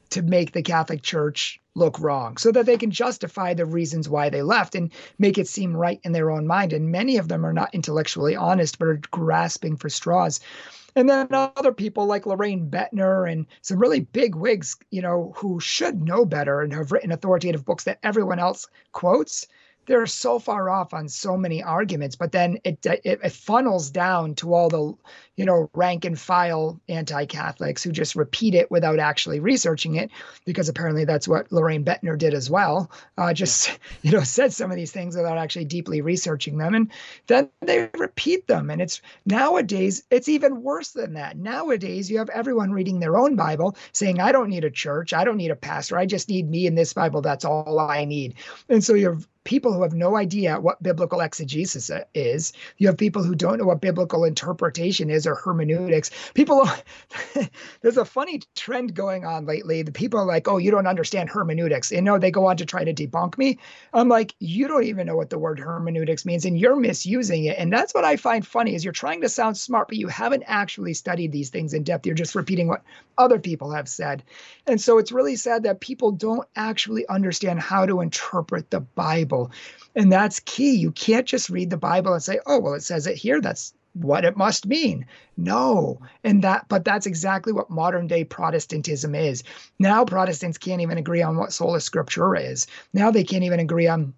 to 0.09 0.21
make 0.21 0.51
the 0.51 0.63
Catholic 0.63 1.01
Church 1.01 1.61
look 1.75 1.99
wrong 1.99 2.35
so 2.35 2.51
that 2.51 2.65
they 2.65 2.77
can 2.77 2.91
justify 2.91 3.53
the 3.53 3.65
reasons 3.65 4.09
why 4.09 4.29
they 4.29 4.41
left 4.41 4.75
and 4.75 4.91
make 5.17 5.37
it 5.37 5.47
seem 5.47 5.75
right 5.75 5.99
in 6.03 6.11
their 6.11 6.29
own 6.31 6.45
mind. 6.45 6.73
And 6.73 6.91
many 6.91 7.17
of 7.17 7.27
them 7.29 7.45
are 7.45 7.53
not 7.53 7.73
intellectually 7.73 8.35
honest, 8.35 8.79
but 8.79 8.87
are 8.87 9.01
grasping 9.11 9.77
for 9.77 9.89
straws. 9.89 10.41
And 10.99 11.07
then 11.07 11.29
other 11.31 11.71
people 11.71 12.07
like 12.07 12.25
Lorraine 12.25 12.69
Boettner 12.69 13.31
and 13.31 13.45
some 13.61 13.79
really 13.79 14.01
big 14.01 14.35
wigs, 14.35 14.75
you 14.91 15.01
know, 15.01 15.31
who 15.37 15.57
should 15.61 16.03
know 16.03 16.25
better 16.25 16.59
and 16.59 16.73
have 16.73 16.91
written 16.91 17.13
authoritative 17.13 17.63
books 17.63 17.85
that 17.85 17.99
everyone 18.03 18.37
else 18.37 18.67
quotes 18.91 19.47
they're 19.89 20.05
so 20.05 20.37
far 20.37 20.69
off 20.69 20.93
on 20.93 21.09
so 21.09 21.35
many 21.35 21.63
arguments, 21.63 22.15
but 22.15 22.31
then 22.31 22.59
it, 22.63 22.85
it, 22.85 23.01
it 23.03 23.31
funnels 23.31 23.89
down 23.89 24.35
to 24.35 24.53
all 24.53 24.69
the 24.69 24.93
you 25.35 25.45
know 25.45 25.67
rank 25.73 26.05
and 26.05 26.19
file 26.19 26.79
anti-Catholics 26.89 27.81
who 27.81 27.91
just 27.91 28.15
repeat 28.15 28.53
it 28.53 28.69
without 28.69 28.99
actually 28.99 29.39
researching 29.39 29.95
it, 29.95 30.11
because 30.45 30.69
apparently 30.69 31.05
that's 31.05 31.27
what 31.27 31.51
lorraine 31.51 31.83
Boettner 31.83 32.15
did 32.15 32.35
as 32.35 32.51
well. 32.51 32.91
Uh, 33.17 33.33
just 33.33 33.79
you 34.03 34.11
know 34.11 34.21
said 34.21 34.53
some 34.53 34.69
of 34.69 34.77
these 34.77 34.91
things 34.91 35.15
without 35.17 35.39
actually 35.39 35.65
deeply 35.65 36.01
researching 36.01 36.59
them, 36.59 36.75
and 36.75 36.91
then 37.25 37.49
they 37.61 37.89
repeat 37.97 38.45
them. 38.45 38.69
And 38.69 38.83
it's 38.83 39.01
nowadays 39.25 40.03
it's 40.11 40.29
even 40.29 40.61
worse 40.61 40.91
than 40.91 41.13
that. 41.13 41.35
Nowadays 41.35 42.11
you 42.11 42.19
have 42.19 42.29
everyone 42.29 42.71
reading 42.71 42.99
their 42.99 43.17
own 43.17 43.35
Bible 43.35 43.75
saying, 43.91 44.19
"I 44.19 44.31
don't 44.31 44.49
need 44.49 44.65
a 44.65 44.69
church, 44.69 45.13
I 45.13 45.23
don't 45.23 45.37
need 45.37 45.49
a 45.49 45.55
pastor, 45.55 45.97
I 45.97 46.05
just 46.05 46.29
need 46.29 46.47
me 46.47 46.67
and 46.67 46.77
this 46.77 46.93
Bible. 46.93 47.23
That's 47.23 47.43
all 47.43 47.79
I 47.79 48.05
need." 48.05 48.35
And 48.69 48.83
so 48.83 48.93
you 48.93 49.09
have 49.09 49.27
people 49.49 49.73
who 49.73 49.81
have 49.81 49.95
no 49.95 50.15
idea 50.15 50.59
what 50.59 50.81
biblical 50.83 51.21
exegesis 51.21 51.89
is. 52.13 52.53
You 52.77 52.85
have 52.85 52.97
people 52.97 53.23
who 53.23 53.33
don't 53.33 53.57
know 53.57 53.65
what 53.65 53.81
biblical 53.81 54.23
interpretation 54.23 55.09
is 55.09 55.25
or 55.25 55.33
hermeneutics. 55.33 56.11
People, 56.35 56.69
there's 57.81 57.97
a 57.97 58.05
funny 58.05 58.43
trend 58.55 58.93
going 58.93 59.25
on 59.25 59.47
lately. 59.47 59.81
The 59.81 59.91
people 59.91 60.19
are 60.19 60.25
like, 60.27 60.47
oh, 60.47 60.57
you 60.57 60.69
don't 60.69 60.85
understand 60.85 61.29
hermeneutics. 61.29 61.91
You 61.91 62.03
know, 62.03 62.19
they 62.19 62.29
go 62.29 62.45
on 62.45 62.57
to 62.57 62.65
try 62.67 62.83
to 62.83 62.93
debunk 62.93 63.39
me. 63.39 63.57
I'm 63.91 64.07
like, 64.07 64.35
you 64.39 64.67
don't 64.67 64.83
even 64.83 65.07
know 65.07 65.15
what 65.15 65.31
the 65.31 65.39
word 65.39 65.59
hermeneutics 65.59 66.27
means 66.27 66.45
and 66.45 66.55
you're 66.55 66.75
misusing 66.75 67.45
it. 67.45 67.57
And 67.57 67.73
that's 67.73 67.95
what 67.95 68.05
I 68.05 68.17
find 68.17 68.45
funny 68.45 68.75
is 68.75 68.85
you're 68.85 68.93
trying 68.93 69.21
to 69.21 69.29
sound 69.29 69.57
smart, 69.57 69.87
but 69.87 69.97
you 69.97 70.09
haven't 70.09 70.43
actually 70.45 70.93
studied 70.93 71.31
these 71.31 71.49
things 71.49 71.73
in 71.73 71.81
depth. 71.81 72.05
You're 72.05 72.13
just 72.13 72.35
repeating 72.35 72.67
what 72.67 72.83
other 73.17 73.39
people 73.39 73.71
have 73.71 73.89
said. 73.89 74.21
And 74.67 74.79
so 74.79 74.99
it's 74.99 75.11
really 75.11 75.37
sad 75.37 75.63
that 75.63 75.79
people 75.79 76.11
don't 76.11 76.47
actually 76.55 77.07
understand 77.07 77.59
how 77.59 77.87
to 77.87 78.01
interpret 78.01 78.69
the 78.69 78.81
Bible. 78.81 79.38
And 79.95 80.11
that's 80.11 80.39
key. 80.41 80.75
You 80.75 80.91
can't 80.91 81.25
just 81.25 81.49
read 81.49 81.69
the 81.69 81.77
Bible 81.77 82.13
and 82.13 82.23
say, 82.23 82.39
oh, 82.45 82.59
well, 82.59 82.73
it 82.73 82.83
says 82.83 83.07
it 83.07 83.15
here. 83.15 83.41
That's 83.41 83.73
what 83.93 84.25
it 84.25 84.37
must 84.37 84.67
mean. 84.67 85.05
No. 85.37 85.99
And 86.23 86.43
that, 86.43 86.65
but 86.69 86.85
that's 86.85 87.05
exactly 87.05 87.53
what 87.53 87.69
modern 87.69 88.07
day 88.07 88.23
Protestantism 88.23 89.15
is. 89.15 89.43
Now, 89.79 90.05
Protestants 90.05 90.57
can't 90.57 90.81
even 90.81 90.97
agree 90.97 91.21
on 91.21 91.37
what 91.37 91.53
sola 91.53 91.79
scriptura 91.79 92.49
is. 92.51 92.67
Now, 92.93 93.11
they 93.11 93.23
can't 93.23 93.43
even 93.43 93.59
agree 93.59 93.87
on 93.87 94.13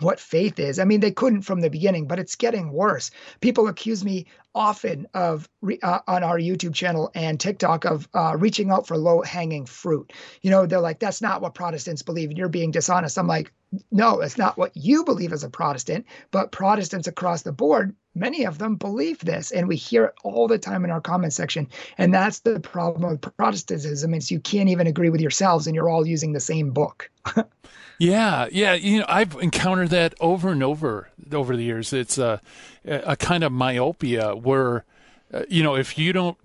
what 0.00 0.18
faith 0.18 0.58
is. 0.58 0.78
I 0.78 0.84
mean, 0.84 1.00
they 1.00 1.12
couldn't 1.12 1.42
from 1.42 1.60
the 1.60 1.70
beginning, 1.70 2.06
but 2.06 2.18
it's 2.18 2.34
getting 2.34 2.72
worse. 2.72 3.10
People 3.40 3.68
accuse 3.68 4.04
me 4.04 4.26
often 4.54 5.06
of 5.14 5.48
uh, 5.82 5.98
on 6.06 6.22
our 6.22 6.38
YouTube 6.38 6.74
channel 6.74 7.10
and 7.14 7.40
TikTok 7.40 7.84
of 7.84 8.08
uh, 8.14 8.36
reaching 8.38 8.70
out 8.70 8.86
for 8.86 8.96
low 8.96 9.22
hanging 9.22 9.66
fruit. 9.66 10.12
You 10.42 10.50
know, 10.50 10.66
they're 10.66 10.80
like, 10.80 10.98
that's 10.98 11.20
not 11.20 11.42
what 11.42 11.54
Protestants 11.54 12.02
believe, 12.02 12.30
and 12.30 12.38
you're 12.38 12.48
being 12.48 12.70
dishonest. 12.70 13.18
I'm 13.18 13.26
like, 13.26 13.52
no, 13.90 14.20
it's 14.20 14.38
not 14.38 14.56
what 14.56 14.76
you 14.76 15.04
believe 15.04 15.32
as 15.32 15.42
a 15.42 15.50
Protestant, 15.50 16.06
but 16.30 16.52
Protestants 16.52 17.08
across 17.08 17.42
the 17.42 17.52
board, 17.52 17.94
many 18.14 18.44
of 18.44 18.58
them 18.58 18.76
believe 18.76 19.18
this, 19.20 19.50
and 19.50 19.66
we 19.66 19.76
hear 19.76 20.04
it 20.04 20.14
all 20.22 20.46
the 20.46 20.58
time 20.58 20.84
in 20.84 20.90
our 20.90 21.00
comment 21.00 21.32
section. 21.32 21.68
And 21.98 22.14
that's 22.14 22.40
the 22.40 22.60
problem 22.60 23.10
with 23.10 23.36
Protestantism 23.36 24.14
is 24.14 24.30
you 24.30 24.40
can't 24.40 24.68
even 24.68 24.86
agree 24.86 25.10
with 25.10 25.20
yourselves, 25.20 25.66
and 25.66 25.74
you're 25.74 25.88
all 25.88 26.06
using 26.06 26.32
the 26.32 26.40
same 26.40 26.70
book. 26.70 27.10
Yeah, 27.98 28.48
yeah. 28.50 28.74
You 28.74 29.00
know, 29.00 29.06
I've 29.08 29.34
encountered 29.36 29.90
that 29.90 30.14
over 30.20 30.50
and 30.50 30.62
over 30.62 31.10
over 31.32 31.56
the 31.56 31.62
years. 31.62 31.92
It's 31.92 32.18
a, 32.18 32.40
a 32.84 33.16
kind 33.16 33.44
of 33.44 33.52
myopia 33.52 34.34
where, 34.34 34.84
uh, 35.32 35.42
you 35.48 35.62
know, 35.62 35.76
if 35.76 35.96
you 35.96 36.12
don't 36.12 36.36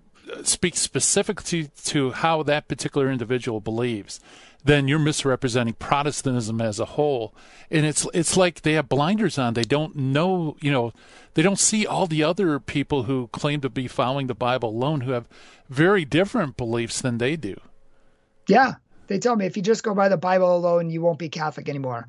speak 0.42 0.76
specifically 0.76 1.70
to 1.84 2.12
how 2.12 2.42
that 2.44 2.68
particular 2.68 3.10
individual 3.10 3.60
believes, 3.60 4.20
then 4.64 4.88
you're 4.88 4.98
misrepresenting 4.98 5.74
Protestantism 5.74 6.60
as 6.60 6.78
a 6.78 6.84
whole. 6.84 7.34
And 7.70 7.86
it's 7.86 8.06
it's 8.12 8.36
like 8.36 8.62
they 8.62 8.74
have 8.74 8.88
blinders 8.88 9.38
on. 9.38 9.54
They 9.54 9.62
don't 9.62 9.96
know, 9.96 10.56
you 10.60 10.70
know, 10.70 10.92
they 11.34 11.42
don't 11.42 11.58
see 11.58 11.86
all 11.86 12.06
the 12.06 12.22
other 12.22 12.60
people 12.60 13.04
who 13.04 13.28
claim 13.28 13.60
to 13.62 13.70
be 13.70 13.88
following 13.88 14.26
the 14.26 14.34
Bible 14.34 14.70
alone 14.70 15.02
who 15.02 15.12
have 15.12 15.26
very 15.68 16.04
different 16.04 16.56
beliefs 16.56 17.00
than 17.00 17.18
they 17.18 17.36
do. 17.36 17.58
Yeah, 18.48 18.74
they 19.06 19.18
tell 19.18 19.36
me 19.36 19.46
if 19.46 19.56
you 19.56 19.62
just 19.62 19.82
go 19.82 19.94
by 19.94 20.08
the 20.08 20.16
Bible 20.16 20.54
alone, 20.54 20.90
you 20.90 21.00
won't 21.00 21.18
be 21.18 21.28
Catholic 21.28 21.68
anymore. 21.68 22.08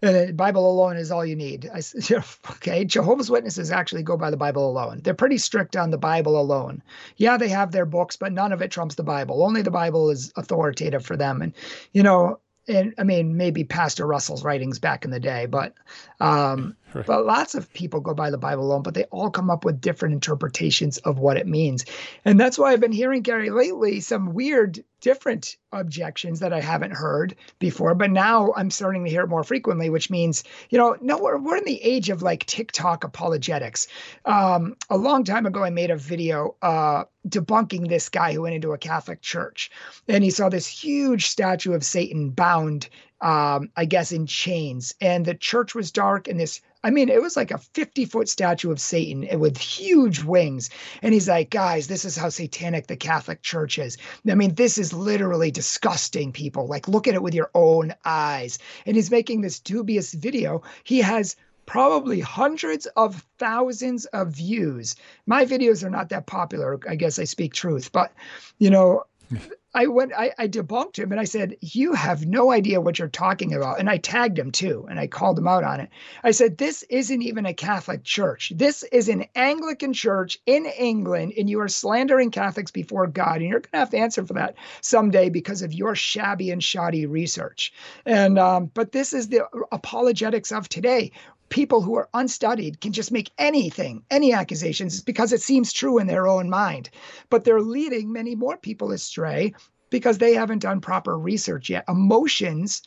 Uh, 0.00 0.26
Bible 0.32 0.70
alone 0.70 0.96
is 0.96 1.10
all 1.10 1.26
you 1.26 1.34
need. 1.34 1.68
I, 1.72 1.82
okay, 2.52 2.84
Jehovah's 2.84 3.30
Witnesses 3.30 3.72
actually 3.72 4.04
go 4.04 4.16
by 4.16 4.30
the 4.30 4.36
Bible 4.36 4.70
alone. 4.70 5.00
They're 5.02 5.14
pretty 5.14 5.38
strict 5.38 5.76
on 5.76 5.90
the 5.90 5.98
Bible 5.98 6.40
alone. 6.40 6.82
Yeah, 7.16 7.36
they 7.36 7.48
have 7.48 7.72
their 7.72 7.86
books, 7.86 8.16
but 8.16 8.32
none 8.32 8.52
of 8.52 8.62
it 8.62 8.70
trumps 8.70 8.94
the 8.94 9.02
Bible. 9.02 9.42
Only 9.42 9.62
the 9.62 9.70
Bible 9.70 10.10
is 10.10 10.32
authoritative 10.36 11.04
for 11.04 11.16
them. 11.16 11.42
And 11.42 11.52
you 11.92 12.02
know, 12.02 12.38
and 12.68 12.94
I 12.98 13.02
mean 13.02 13.36
maybe 13.36 13.64
Pastor 13.64 14.06
Russell's 14.06 14.44
writings 14.44 14.78
back 14.78 15.04
in 15.04 15.10
the 15.10 15.20
day, 15.20 15.46
but 15.46 15.74
um, 16.20 16.76
right. 16.94 17.06
but 17.06 17.26
lots 17.26 17.54
of 17.54 17.72
people 17.72 18.00
go 18.00 18.14
by 18.14 18.30
the 18.30 18.38
Bible 18.38 18.64
alone, 18.64 18.82
but 18.82 18.94
they 18.94 19.04
all 19.04 19.30
come 19.30 19.50
up 19.50 19.64
with 19.64 19.80
different 19.80 20.14
interpretations 20.14 20.98
of 20.98 21.18
what 21.18 21.36
it 21.36 21.46
means, 21.46 21.84
and 22.24 22.38
that's 22.38 22.58
why 22.58 22.72
I've 22.72 22.80
been 22.80 22.92
hearing 22.92 23.22
Gary 23.22 23.50
lately 23.50 24.00
some 24.00 24.34
weird 24.34 24.82
different 25.00 25.56
objections 25.72 26.40
that 26.40 26.52
I 26.52 26.60
haven't 26.60 26.92
heard 26.92 27.36
before, 27.58 27.94
but 27.94 28.10
now 28.10 28.52
I'm 28.56 28.70
starting 28.70 29.04
to 29.04 29.10
hear 29.10 29.22
it 29.22 29.28
more 29.28 29.44
frequently, 29.44 29.90
which 29.90 30.10
means, 30.10 30.44
you 30.70 30.78
know, 30.78 30.96
no, 31.00 31.18
we're, 31.18 31.38
we're 31.38 31.56
in 31.56 31.64
the 31.64 31.82
age 31.82 32.10
of 32.10 32.22
like 32.22 32.46
TikTok 32.46 33.04
apologetics. 33.04 33.86
Um, 34.24 34.76
a 34.90 34.96
long 34.96 35.24
time 35.24 35.46
ago, 35.46 35.62
I 35.62 35.70
made 35.70 35.90
a 35.90 35.96
video 35.96 36.56
uh, 36.62 37.04
debunking 37.28 37.88
this 37.88 38.08
guy 38.08 38.32
who 38.32 38.42
went 38.42 38.54
into 38.54 38.72
a 38.72 38.78
Catholic 38.78 39.20
church 39.20 39.70
and 40.08 40.24
he 40.24 40.30
saw 40.30 40.48
this 40.48 40.66
huge 40.66 41.26
statue 41.28 41.74
of 41.74 41.84
Satan 41.84 42.30
bound 42.30 42.88
um, 43.20 43.70
I 43.76 43.84
guess, 43.84 44.12
in 44.12 44.26
chains. 44.26 44.94
And 45.00 45.24
the 45.24 45.34
church 45.34 45.74
was 45.74 45.92
dark, 45.92 46.28
and 46.28 46.38
this 46.38 46.60
I 46.84 46.90
mean, 46.90 47.08
it 47.08 47.20
was 47.20 47.36
like 47.36 47.50
a 47.50 47.58
50 47.58 48.04
foot 48.04 48.28
statue 48.28 48.70
of 48.70 48.80
Satan 48.80 49.40
with 49.40 49.58
huge 49.58 50.22
wings. 50.22 50.70
And 51.02 51.12
he's 51.12 51.28
like, 51.28 51.50
guys, 51.50 51.88
this 51.88 52.04
is 52.04 52.16
how 52.16 52.28
satanic 52.28 52.86
the 52.86 52.96
Catholic 52.96 53.42
Church 53.42 53.78
is. 53.78 53.98
I 54.28 54.34
mean, 54.34 54.54
this 54.54 54.78
is 54.78 54.92
literally 54.92 55.50
disgusting, 55.50 56.32
people. 56.32 56.68
Like, 56.68 56.86
look 56.86 57.08
at 57.08 57.14
it 57.14 57.22
with 57.22 57.34
your 57.34 57.50
own 57.54 57.94
eyes. 58.04 58.60
And 58.86 58.94
he's 58.94 59.10
making 59.10 59.40
this 59.40 59.58
dubious 59.58 60.12
video. 60.12 60.62
He 60.84 61.00
has 61.00 61.34
probably 61.66 62.20
hundreds 62.20 62.86
of 62.96 63.26
thousands 63.38 64.06
of 64.06 64.28
views. 64.28 64.94
My 65.26 65.44
videos 65.44 65.84
are 65.84 65.90
not 65.90 66.10
that 66.10 66.26
popular. 66.26 66.78
I 66.88 66.94
guess 66.94 67.18
I 67.18 67.24
speak 67.24 67.52
truth, 67.52 67.90
but 67.92 68.12
you 68.58 68.70
know, 68.70 69.04
I 69.74 69.86
went, 69.86 70.12
I, 70.16 70.32
I 70.38 70.48
debunked 70.48 70.98
him 70.98 71.12
and 71.12 71.20
I 71.20 71.24
said, 71.24 71.56
You 71.60 71.92
have 71.92 72.26
no 72.26 72.50
idea 72.50 72.80
what 72.80 72.98
you're 72.98 73.08
talking 73.08 73.54
about. 73.54 73.78
And 73.78 73.88
I 73.88 73.98
tagged 73.98 74.38
him 74.38 74.50
too, 74.50 74.86
and 74.88 74.98
I 74.98 75.06
called 75.06 75.38
him 75.38 75.46
out 75.46 75.62
on 75.62 75.80
it. 75.80 75.90
I 76.24 76.30
said, 76.30 76.56
This 76.56 76.82
isn't 76.84 77.22
even 77.22 77.44
a 77.44 77.52
Catholic 77.52 78.02
church. 78.02 78.52
This 78.54 78.82
is 78.84 79.08
an 79.08 79.26
Anglican 79.34 79.92
church 79.92 80.38
in 80.46 80.64
England, 80.64 81.34
and 81.36 81.50
you 81.50 81.60
are 81.60 81.68
slandering 81.68 82.30
Catholics 82.30 82.70
before 82.70 83.06
God. 83.06 83.36
And 83.36 83.48
you're 83.48 83.60
going 83.60 83.72
to 83.72 83.78
have 83.78 83.90
to 83.90 83.98
answer 83.98 84.24
for 84.24 84.34
that 84.34 84.54
someday 84.80 85.28
because 85.28 85.60
of 85.60 85.74
your 85.74 85.94
shabby 85.94 86.50
and 86.50 86.64
shoddy 86.64 87.04
research. 87.04 87.72
And, 88.06 88.38
um, 88.38 88.70
but 88.72 88.92
this 88.92 89.12
is 89.12 89.28
the 89.28 89.46
apologetics 89.70 90.50
of 90.50 90.68
today 90.68 91.12
people 91.48 91.80
who 91.82 91.96
are 91.96 92.08
unstudied 92.14 92.80
can 92.80 92.92
just 92.92 93.12
make 93.12 93.30
anything, 93.38 94.04
any 94.10 94.32
accusations, 94.32 95.02
because 95.02 95.32
it 95.32 95.40
seems 95.40 95.72
true 95.72 95.98
in 95.98 96.06
their 96.06 96.26
own 96.26 96.50
mind. 96.50 96.90
But 97.30 97.44
they're 97.44 97.60
leading 97.60 98.12
many 98.12 98.34
more 98.34 98.56
people 98.56 98.92
astray 98.92 99.54
because 99.90 100.18
they 100.18 100.34
haven't 100.34 100.62
done 100.62 100.80
proper 100.80 101.18
research 101.18 101.70
yet. 101.70 101.84
Emotions 101.88 102.82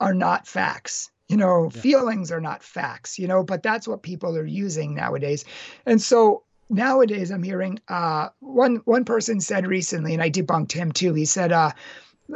are 0.00 0.14
not 0.14 0.46
facts. 0.46 1.10
You 1.28 1.38
know, 1.38 1.70
yeah. 1.74 1.80
feelings 1.80 2.30
are 2.30 2.40
not 2.40 2.62
facts, 2.62 3.18
you 3.18 3.26
know, 3.26 3.42
but 3.42 3.62
that's 3.62 3.88
what 3.88 4.02
people 4.02 4.36
are 4.36 4.44
using 4.44 4.94
nowadays. 4.94 5.44
And 5.86 6.00
so 6.00 6.44
nowadays 6.68 7.30
I'm 7.30 7.42
hearing 7.42 7.80
uh, 7.88 8.28
one 8.40 8.76
one 8.84 9.04
person 9.04 9.40
said 9.40 9.66
recently, 9.66 10.12
and 10.12 10.22
I 10.22 10.30
debunked 10.30 10.72
him 10.72 10.92
too. 10.92 11.14
He 11.14 11.24
said, 11.24 11.50
uh, 11.50 11.72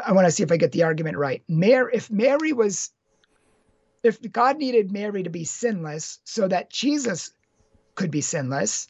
I 0.05 0.12
want 0.12 0.26
to 0.26 0.32
see 0.32 0.42
if 0.42 0.51
I 0.51 0.57
get 0.57 0.72
the 0.72 0.84
argument 0.84 1.18
right. 1.18 1.42
Mary, 1.49 1.92
if 1.94 2.11
Mary 2.11 2.53
was 2.53 2.90
if 4.09 4.33
God 4.33 4.59
needed 4.59 4.93
Mary 4.93 5.23
to 5.23 5.31
be 5.31 5.45
sinless 5.45 6.19
so 6.25 6.49
that 6.49 6.71
Jesus 6.71 7.31
could 7.95 8.11
be 8.11 8.21
sinless, 8.21 8.89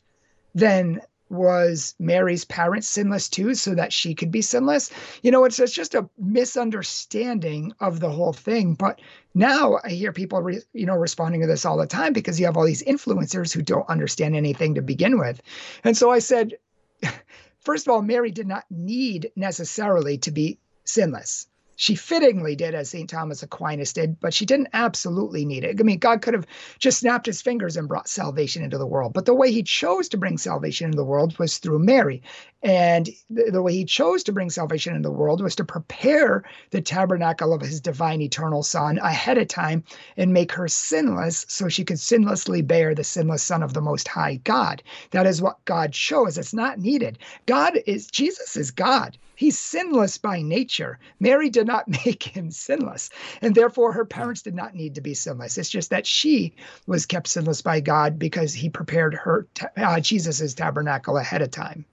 then 0.55 1.01
was 1.31 1.95
Mary's 1.99 2.45
parents 2.45 2.89
sinless 2.89 3.29
too, 3.29 3.55
so 3.55 3.75
that 3.75 3.93
she 3.93 4.14
could 4.14 4.31
be 4.31 4.43
sinless? 4.43 4.91
You 5.23 5.31
know, 5.31 5.45
it's, 5.45 5.59
it's 5.59 5.73
just 5.73 5.95
a 5.95 6.09
misunderstanding 6.19 7.75
of 7.81 8.01
the 8.01 8.11
whole 8.11 8.33
thing. 8.33 8.75
But 8.75 9.01
now 9.35 9.79
I 9.85 9.91
hear 9.91 10.12
people, 10.12 10.41
re, 10.41 10.61
you 10.73 10.87
know, 10.87 10.97
responding 10.97 11.43
to 11.43 11.47
this 11.47 11.64
all 11.64 11.77
the 11.77 11.87
time 11.87 12.12
because 12.12 12.41
you 12.41 12.47
have 12.47 12.57
all 12.57 12.66
these 12.66 12.83
influencers 12.83 13.53
who 13.53 13.62
don't 13.62 13.89
understand 13.89 14.37
anything 14.37 14.75
to 14.75 14.83
begin 14.83 15.19
with. 15.19 15.43
And 15.85 15.97
so 15.97 16.11
I 16.11 16.21
said, 16.21 16.55
first 17.61 17.87
of 17.87 17.93
all, 17.93 18.03
Mary 18.03 18.31
did 18.31 18.47
not 18.47 18.64
need 18.71 19.31
necessarily 19.37 20.19
to 20.19 20.31
be 20.31 20.59
sinless. 20.85 21.47
She 21.81 21.95
fittingly 21.95 22.57
did 22.57 22.74
as 22.74 22.91
St. 22.91 23.09
Thomas 23.09 23.45
Aquinas 23.45 23.93
did, 23.93 24.18
but 24.18 24.35
she 24.35 24.45
didn't 24.45 24.70
absolutely 24.72 25.45
need 25.45 25.62
it. 25.62 25.79
I 25.79 25.83
mean, 25.85 26.01
God 26.01 26.22
could 26.22 26.35
have 26.35 26.45
just 26.81 26.99
snapped 26.99 27.26
his 27.26 27.41
fingers 27.41 27.76
and 27.76 27.87
brought 27.87 28.09
salvation 28.09 28.64
into 28.64 28.79
the 28.79 28.87
world. 28.87 29.12
But 29.12 29.26
the 29.26 29.35
way 29.35 29.53
he 29.53 29.62
chose 29.62 30.09
to 30.09 30.16
bring 30.16 30.39
salvation 30.39 30.87
into 30.87 30.97
the 30.97 31.05
world 31.05 31.39
was 31.39 31.59
through 31.59 31.79
Mary. 31.79 32.20
And 32.64 33.09
the, 33.31 33.53
the 33.53 33.62
way 33.62 33.74
he 33.74 33.85
chose 33.85 34.24
to 34.24 34.33
bring 34.33 34.51
salvation 34.51 34.97
into 34.97 35.09
the 35.09 35.14
world 35.14 35.41
was 35.41 35.55
to 35.55 35.64
prepare 35.64 36.43
the 36.70 36.81
tabernacle 36.81 37.53
of 37.53 37.61
his 37.61 37.81
divine 37.81 38.22
eternal 38.22 38.64
Son 38.64 38.99
ahead 38.99 39.39
of 39.39 39.47
time 39.47 39.85
and 40.16 40.33
make 40.33 40.51
her 40.51 40.66
sinless 40.66 41.47
so 41.49 41.68
she 41.68 41.85
could 41.85 41.99
sinlessly 41.99 42.61
bear 42.61 42.93
the 42.93 43.05
sinless 43.05 43.45
Son 43.45 43.62
of 43.62 43.74
the 43.74 43.81
Most 43.81 44.09
High 44.09 44.41
God. 44.43 44.83
That 45.12 45.29
is 45.29 45.41
what 45.41 45.64
God 45.64 45.93
chose. 45.93 46.39
It's 46.39 46.53
not 46.53 46.81
needed. 46.81 47.20
God 47.47 47.79
is, 47.87 48.09
Jesus 48.09 48.57
is 48.57 48.72
God. 48.72 49.16
He's 49.39 49.57
sinless 49.57 50.18
by 50.18 50.43
nature. 50.43 50.99
Mary 51.20 51.49
did 51.49 51.68
not 51.68 51.86
make 52.05 52.24
him 52.24 52.51
sinless, 52.51 53.09
and 53.41 53.55
therefore 53.55 53.93
her 53.93 54.05
parents 54.05 54.43
did 54.43 54.57
not 54.57 54.74
need 54.74 54.97
to 54.97 55.01
be 55.01 55.14
sinless. 55.14 55.57
It's 55.57 55.70
just 55.70 55.91
that 55.91 56.09
she 56.09 56.57
was 56.89 57.07
kept 57.07 57.28
sinless 57.28 57.62
by 57.62 57.78
God 57.78 58.18
because 58.18 58.53
he 58.53 58.68
prepared 58.68 59.14
her, 59.14 59.47
uh, 59.76 60.01
Jesus's 60.01 60.55
tabernacle 60.55 61.16
ahead 61.16 61.41
of 61.41 61.53
time. 61.53 61.84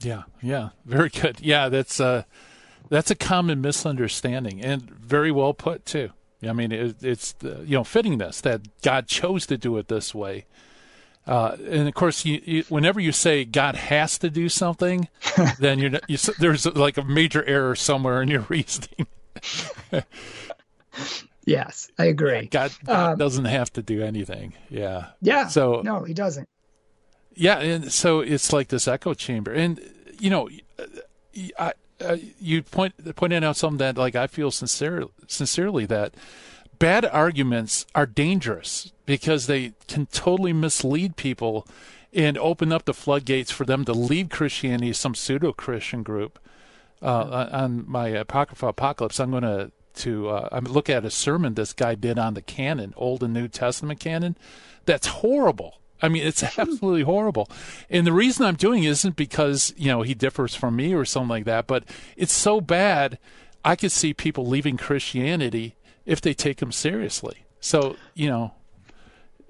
Yeah, 0.00 0.24
yeah, 0.42 0.70
very 0.84 1.08
good. 1.08 1.40
Yeah, 1.40 1.68
that's 1.68 2.00
uh, 2.00 2.24
that's 2.88 3.12
a 3.12 3.14
common 3.14 3.60
misunderstanding, 3.60 4.60
and 4.60 4.82
very 4.90 5.30
well 5.30 5.54
put 5.54 5.86
too. 5.86 6.10
I 6.42 6.52
mean, 6.52 6.72
it, 6.72 6.96
it's 7.00 7.30
the, 7.34 7.62
you 7.64 7.76
know 7.76 7.84
fittingness 7.84 8.42
that 8.42 8.62
God 8.82 9.06
chose 9.06 9.46
to 9.46 9.56
do 9.56 9.78
it 9.78 9.86
this 9.86 10.16
way, 10.16 10.46
uh, 11.26 11.56
and 11.68 11.88
of 11.88 11.94
course, 11.94 12.24
you, 12.24 12.40
you, 12.44 12.64
whenever 12.68 12.98
you 12.98 13.12
say 13.12 13.44
God 13.44 13.76
has 13.76 14.18
to 14.18 14.30
do 14.30 14.48
something, 14.48 15.08
then 15.58 15.78
you're 15.78 15.92
you, 16.08 16.18
there's 16.38 16.66
like 16.66 16.96
a 16.96 17.04
major 17.04 17.44
error 17.44 17.76
somewhere 17.76 18.22
in 18.22 18.28
your 18.28 18.40
reasoning. 18.48 19.06
yes, 21.46 21.90
I 21.98 22.06
agree. 22.06 22.34
Yeah, 22.34 22.44
God, 22.50 22.72
God 22.84 23.12
um, 23.12 23.18
doesn't 23.18 23.44
have 23.44 23.72
to 23.74 23.82
do 23.82 24.02
anything. 24.02 24.54
Yeah. 24.68 25.06
Yeah. 25.20 25.48
So 25.48 25.82
no, 25.84 26.02
he 26.02 26.14
doesn't. 26.14 26.48
Yeah, 27.34 27.60
and 27.60 27.90
so 27.90 28.20
it's 28.20 28.52
like 28.52 28.68
this 28.68 28.86
echo 28.86 29.14
chamber, 29.14 29.52
and 29.52 29.80
you 30.18 30.28
know, 30.28 30.50
I, 31.58 31.72
uh, 32.00 32.16
you 32.40 32.62
point 32.62 33.14
pointed 33.16 33.44
out 33.44 33.56
something 33.56 33.78
that 33.78 33.96
like 33.96 34.16
I 34.16 34.26
feel 34.26 34.50
sincere, 34.50 35.04
sincerely 35.28 35.86
that 35.86 36.14
bad 36.78 37.04
arguments 37.04 37.86
are 37.94 38.06
dangerous 38.06 38.92
because 39.06 39.46
they 39.46 39.72
can 39.88 40.06
totally 40.06 40.52
mislead 40.52 41.16
people 41.16 41.66
and 42.12 42.36
open 42.38 42.72
up 42.72 42.84
the 42.84 42.94
floodgates 42.94 43.50
for 43.50 43.64
them 43.64 43.84
to 43.84 43.92
leave 43.92 44.28
Christianity, 44.28 44.92
some 44.92 45.14
pseudo 45.14 45.52
Christian 45.52 46.02
group. 46.02 46.38
Uh, 47.00 47.48
on 47.50 47.84
my 47.88 48.08
Apocrypha 48.08 48.66
Apocalypse, 48.66 49.18
I'm 49.18 49.30
going 49.30 49.42
to 49.42 49.72
to 49.94 50.28
uh, 50.30 50.60
look 50.62 50.88
at 50.88 51.04
a 51.04 51.10
sermon 51.10 51.54
this 51.54 51.74
guy 51.74 51.94
did 51.94 52.18
on 52.18 52.32
the 52.34 52.40
canon, 52.40 52.94
Old 52.96 53.22
and 53.22 53.34
New 53.34 53.46
Testament 53.46 54.00
canon. 54.00 54.38
That's 54.86 55.06
horrible. 55.06 55.80
I 56.00 56.08
mean, 56.08 56.26
it's 56.26 56.42
absolutely 56.58 57.02
horrible. 57.02 57.48
And 57.90 58.06
the 58.06 58.12
reason 58.12 58.44
I'm 58.44 58.56
doing 58.56 58.84
it 58.84 58.90
isn't 58.90 59.16
because 59.16 59.72
you 59.76 59.88
know 59.88 60.02
he 60.02 60.14
differs 60.14 60.54
from 60.54 60.76
me 60.76 60.94
or 60.94 61.04
something 61.04 61.28
like 61.28 61.44
that, 61.44 61.66
but 61.66 61.84
it's 62.16 62.32
so 62.32 62.60
bad. 62.60 63.18
I 63.64 63.76
could 63.76 63.92
see 63.92 64.12
people 64.12 64.46
leaving 64.46 64.76
Christianity 64.76 65.76
if 66.04 66.20
they 66.20 66.34
take 66.34 66.60
him 66.60 66.72
seriously. 66.72 67.44
So 67.60 67.96
you 68.14 68.28
know, 68.28 68.54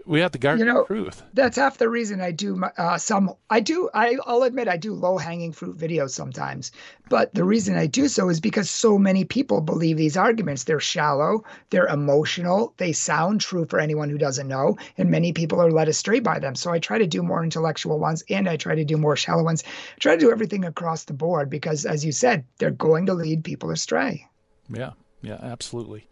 we 0.07 0.20
have 0.20 0.32
to 0.32 0.38
guard 0.38 0.59
you 0.59 0.64
know, 0.64 0.80
the 0.80 0.86
truth. 0.86 1.22
That's 1.34 1.57
half 1.57 1.78
the 1.78 1.88
reason 1.88 2.20
I 2.20 2.30
do 2.30 2.62
uh, 2.76 2.98
some. 2.98 3.34
I 3.50 3.61
do. 3.61 3.88
I, 3.94 4.16
I'll 4.26 4.42
admit 4.42 4.68
I 4.68 4.76
do 4.76 4.94
low 4.94 5.18
hanging 5.18 5.53
fruit 5.53 5.76
videos 5.76 6.11
sometimes, 6.11 6.72
but 7.09 7.34
the 7.34 7.44
reason 7.44 7.76
I 7.76 7.86
do 7.86 8.09
so 8.09 8.28
is 8.28 8.40
because 8.40 8.70
so 8.70 8.98
many 8.98 9.24
people 9.24 9.61
believe 9.61 9.96
these 9.96 10.16
arguments. 10.16 10.64
They're 10.64 10.80
shallow. 10.80 11.44
They're 11.70 11.86
emotional. 11.86 12.74
They 12.76 12.92
sound 12.92 13.40
true 13.40 13.66
for 13.66 13.80
anyone 13.80 14.11
who 14.11 14.18
doesn't 14.18 14.48
know, 14.48 14.76
and 14.98 15.11
many 15.11 15.32
people 15.32 15.61
are 15.61 15.70
led 15.70 15.88
astray 15.88 16.20
by 16.20 16.38
them. 16.38 16.55
So 16.55 16.72
I 16.72 16.78
try 16.78 16.98
to 16.98 17.07
do 17.07 17.22
more 17.22 17.44
intellectual 17.44 17.98
ones, 17.98 18.24
and 18.28 18.48
I 18.48 18.57
try 18.57 18.74
to 18.74 18.84
do 18.84 18.96
more 18.96 19.16
shallow 19.16 19.44
ones. 19.44 19.64
I 19.66 19.98
try 20.00 20.14
to 20.14 20.20
do 20.20 20.32
everything 20.32 20.64
across 20.64 21.05
the 21.05 21.12
board 21.12 21.50
because, 21.50 21.84
as 21.84 22.05
you 22.05 22.12
said, 22.12 22.44
they're 22.59 22.70
going 22.70 23.07
to 23.07 23.14
lead 23.14 23.44
people 23.44 23.70
astray. 23.70 24.26
Yeah. 24.68 24.92
Yeah. 25.22 25.38
Absolutely. 25.40 26.07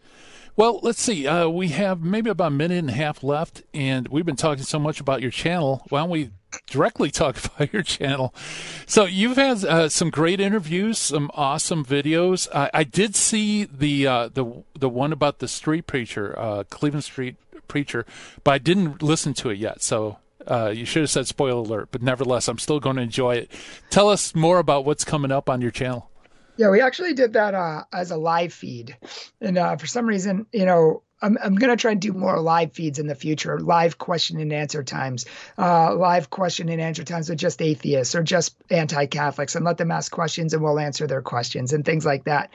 Well, 0.55 0.79
let's 0.83 1.01
see. 1.01 1.27
Uh, 1.27 1.47
we 1.47 1.69
have 1.69 2.01
maybe 2.01 2.29
about 2.29 2.47
a 2.47 2.55
minute 2.55 2.79
and 2.79 2.89
a 2.89 2.93
half 2.93 3.23
left, 3.23 3.63
and 3.73 4.07
we've 4.09 4.25
been 4.25 4.35
talking 4.35 4.63
so 4.63 4.79
much 4.79 4.99
about 4.99 5.21
your 5.21 5.31
channel. 5.31 5.83
Why 5.89 6.01
don't 6.01 6.09
we 6.09 6.31
directly 6.67 7.09
talk 7.11 7.37
about 7.43 7.71
your 7.71 7.83
channel? 7.83 8.33
So 8.85 9.05
you've 9.05 9.37
had 9.37 9.63
uh, 9.63 9.89
some 9.89 10.09
great 10.09 10.41
interviews, 10.41 10.97
some 10.97 11.31
awesome 11.33 11.85
videos. 11.85 12.49
I, 12.53 12.69
I 12.73 12.83
did 12.83 13.15
see 13.15 13.63
the 13.63 14.07
uh, 14.07 14.27
the 14.27 14.63
the 14.77 14.89
one 14.89 15.13
about 15.13 15.39
the 15.39 15.47
street 15.47 15.87
preacher, 15.87 16.37
uh, 16.37 16.63
Cleveland 16.69 17.05
Street 17.05 17.37
preacher, 17.69 18.05
but 18.43 18.51
I 18.51 18.57
didn't 18.57 19.01
listen 19.01 19.33
to 19.35 19.49
it 19.49 19.57
yet. 19.57 19.81
So 19.81 20.17
uh, 20.45 20.73
you 20.75 20.83
should 20.83 21.03
have 21.03 21.09
said 21.09 21.27
spoiler 21.27 21.61
alert, 21.61 21.89
but 21.91 22.01
nevertheless, 22.01 22.49
I'm 22.49 22.57
still 22.57 22.81
going 22.81 22.97
to 22.97 23.01
enjoy 23.01 23.35
it. 23.35 23.51
Tell 23.89 24.09
us 24.09 24.35
more 24.35 24.59
about 24.59 24.83
what's 24.83 25.05
coming 25.05 25.31
up 25.31 25.49
on 25.49 25.61
your 25.61 25.71
channel. 25.71 26.10
Yeah, 26.61 26.69
we 26.69 26.79
actually 26.79 27.15
did 27.15 27.33
that 27.33 27.55
uh, 27.55 27.85
as 27.91 28.11
a 28.11 28.17
live 28.17 28.53
feed, 28.53 28.95
and 29.41 29.57
uh, 29.57 29.77
for 29.77 29.87
some 29.87 30.05
reason, 30.05 30.45
you 30.51 30.67
know, 30.67 31.01
I'm, 31.21 31.37
I'm 31.43 31.55
going 31.55 31.69
to 31.69 31.79
try 31.79 31.91
and 31.91 32.01
do 32.01 32.13
more 32.13 32.39
live 32.39 32.73
feeds 32.73 32.99
in 32.99 33.07
the 33.07 33.15
future, 33.15 33.59
live 33.59 33.97
question 33.97 34.39
and 34.39 34.51
answer 34.51 34.83
times, 34.83 35.25
uh, 35.57 35.95
live 35.95 36.29
question 36.29 36.69
and 36.69 36.81
answer 36.81 37.03
times 37.03 37.29
with 37.29 37.39
just 37.39 37.61
atheists 37.61 38.15
or 38.15 38.23
just 38.23 38.55
anti 38.69 39.05
Catholics 39.05 39.55
and 39.55 39.63
let 39.63 39.77
them 39.77 39.91
ask 39.91 40.11
questions 40.11 40.53
and 40.53 40.63
we'll 40.63 40.79
answer 40.79 41.07
their 41.07 41.21
questions 41.21 41.73
and 41.73 41.85
things 41.85 42.05
like 42.05 42.23
that. 42.25 42.49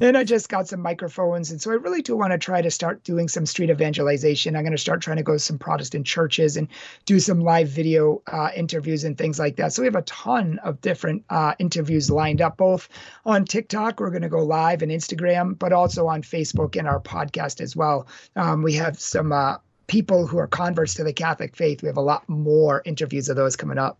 And 0.00 0.16
I 0.16 0.24
just 0.24 0.48
got 0.48 0.68
some 0.68 0.80
microphones. 0.80 1.50
And 1.50 1.60
so 1.60 1.72
I 1.72 1.74
really 1.74 2.02
do 2.02 2.16
want 2.16 2.32
to 2.32 2.38
try 2.38 2.62
to 2.62 2.70
start 2.70 3.02
doing 3.02 3.28
some 3.28 3.46
street 3.46 3.70
evangelization. 3.70 4.54
I'm 4.54 4.62
going 4.62 4.72
to 4.72 4.78
start 4.78 5.00
trying 5.00 5.16
to 5.16 5.24
go 5.24 5.32
to 5.32 5.38
some 5.38 5.58
Protestant 5.58 6.06
churches 6.06 6.56
and 6.56 6.68
do 7.04 7.18
some 7.18 7.40
live 7.40 7.68
video 7.68 8.22
uh, 8.28 8.50
interviews 8.54 9.04
and 9.04 9.18
things 9.18 9.38
like 9.38 9.56
that. 9.56 9.72
So 9.72 9.82
we 9.82 9.86
have 9.86 9.96
a 9.96 10.02
ton 10.02 10.58
of 10.62 10.80
different 10.80 11.24
uh, 11.30 11.54
interviews 11.58 12.10
lined 12.10 12.40
up, 12.40 12.56
both 12.56 12.88
on 13.26 13.44
TikTok, 13.44 13.98
we're 13.98 14.10
going 14.10 14.22
to 14.22 14.28
go 14.28 14.44
live, 14.44 14.82
and 14.82 14.92
Instagram, 14.92 15.58
but 15.58 15.72
also 15.72 16.06
on 16.06 16.22
Facebook 16.22 16.76
and 16.76 16.86
our 16.86 17.00
podcast 17.00 17.60
as 17.60 17.74
well. 17.74 18.07
Um, 18.36 18.62
we 18.62 18.74
have 18.74 18.98
some 19.00 19.32
uh, 19.32 19.56
people 19.86 20.26
who 20.26 20.38
are 20.38 20.46
converts 20.46 20.94
to 20.94 21.04
the 21.04 21.12
Catholic 21.12 21.56
faith. 21.56 21.82
We 21.82 21.88
have 21.88 21.96
a 21.96 22.02
lot 22.02 22.28
more 22.28 22.82
interviews 22.84 23.28
of 23.28 23.36
those 23.36 23.56
coming 23.56 23.78
up. 23.78 23.98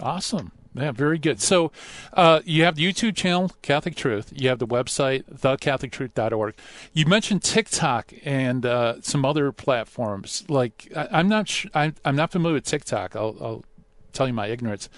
Awesome. 0.00 0.52
Yeah, 0.74 0.92
very 0.92 1.18
good. 1.18 1.40
So 1.40 1.72
uh, 2.12 2.40
you 2.44 2.64
have 2.64 2.76
the 2.76 2.84
YouTube 2.84 3.16
channel, 3.16 3.50
Catholic 3.62 3.96
Truth. 3.96 4.32
You 4.34 4.48
have 4.48 4.58
the 4.58 4.66
website, 4.66 5.24
thecatholictruth.org. 5.24 6.54
You 6.92 7.06
mentioned 7.06 7.42
TikTok 7.42 8.12
and 8.24 8.64
uh, 8.64 9.00
some 9.00 9.24
other 9.24 9.50
platforms. 9.50 10.44
Like 10.48 10.90
I, 10.94 11.20
am 11.20 11.28
not, 11.28 11.48
sh- 11.48 11.66
I, 11.74 11.92
am 12.04 12.16
not 12.16 12.30
familiar 12.30 12.54
with 12.54 12.64
TikTok. 12.64 13.16
I'll, 13.16 13.36
I'll, 13.40 13.64
tell 14.14 14.26
you 14.26 14.32
my 14.32 14.48
ignorance. 14.48 14.88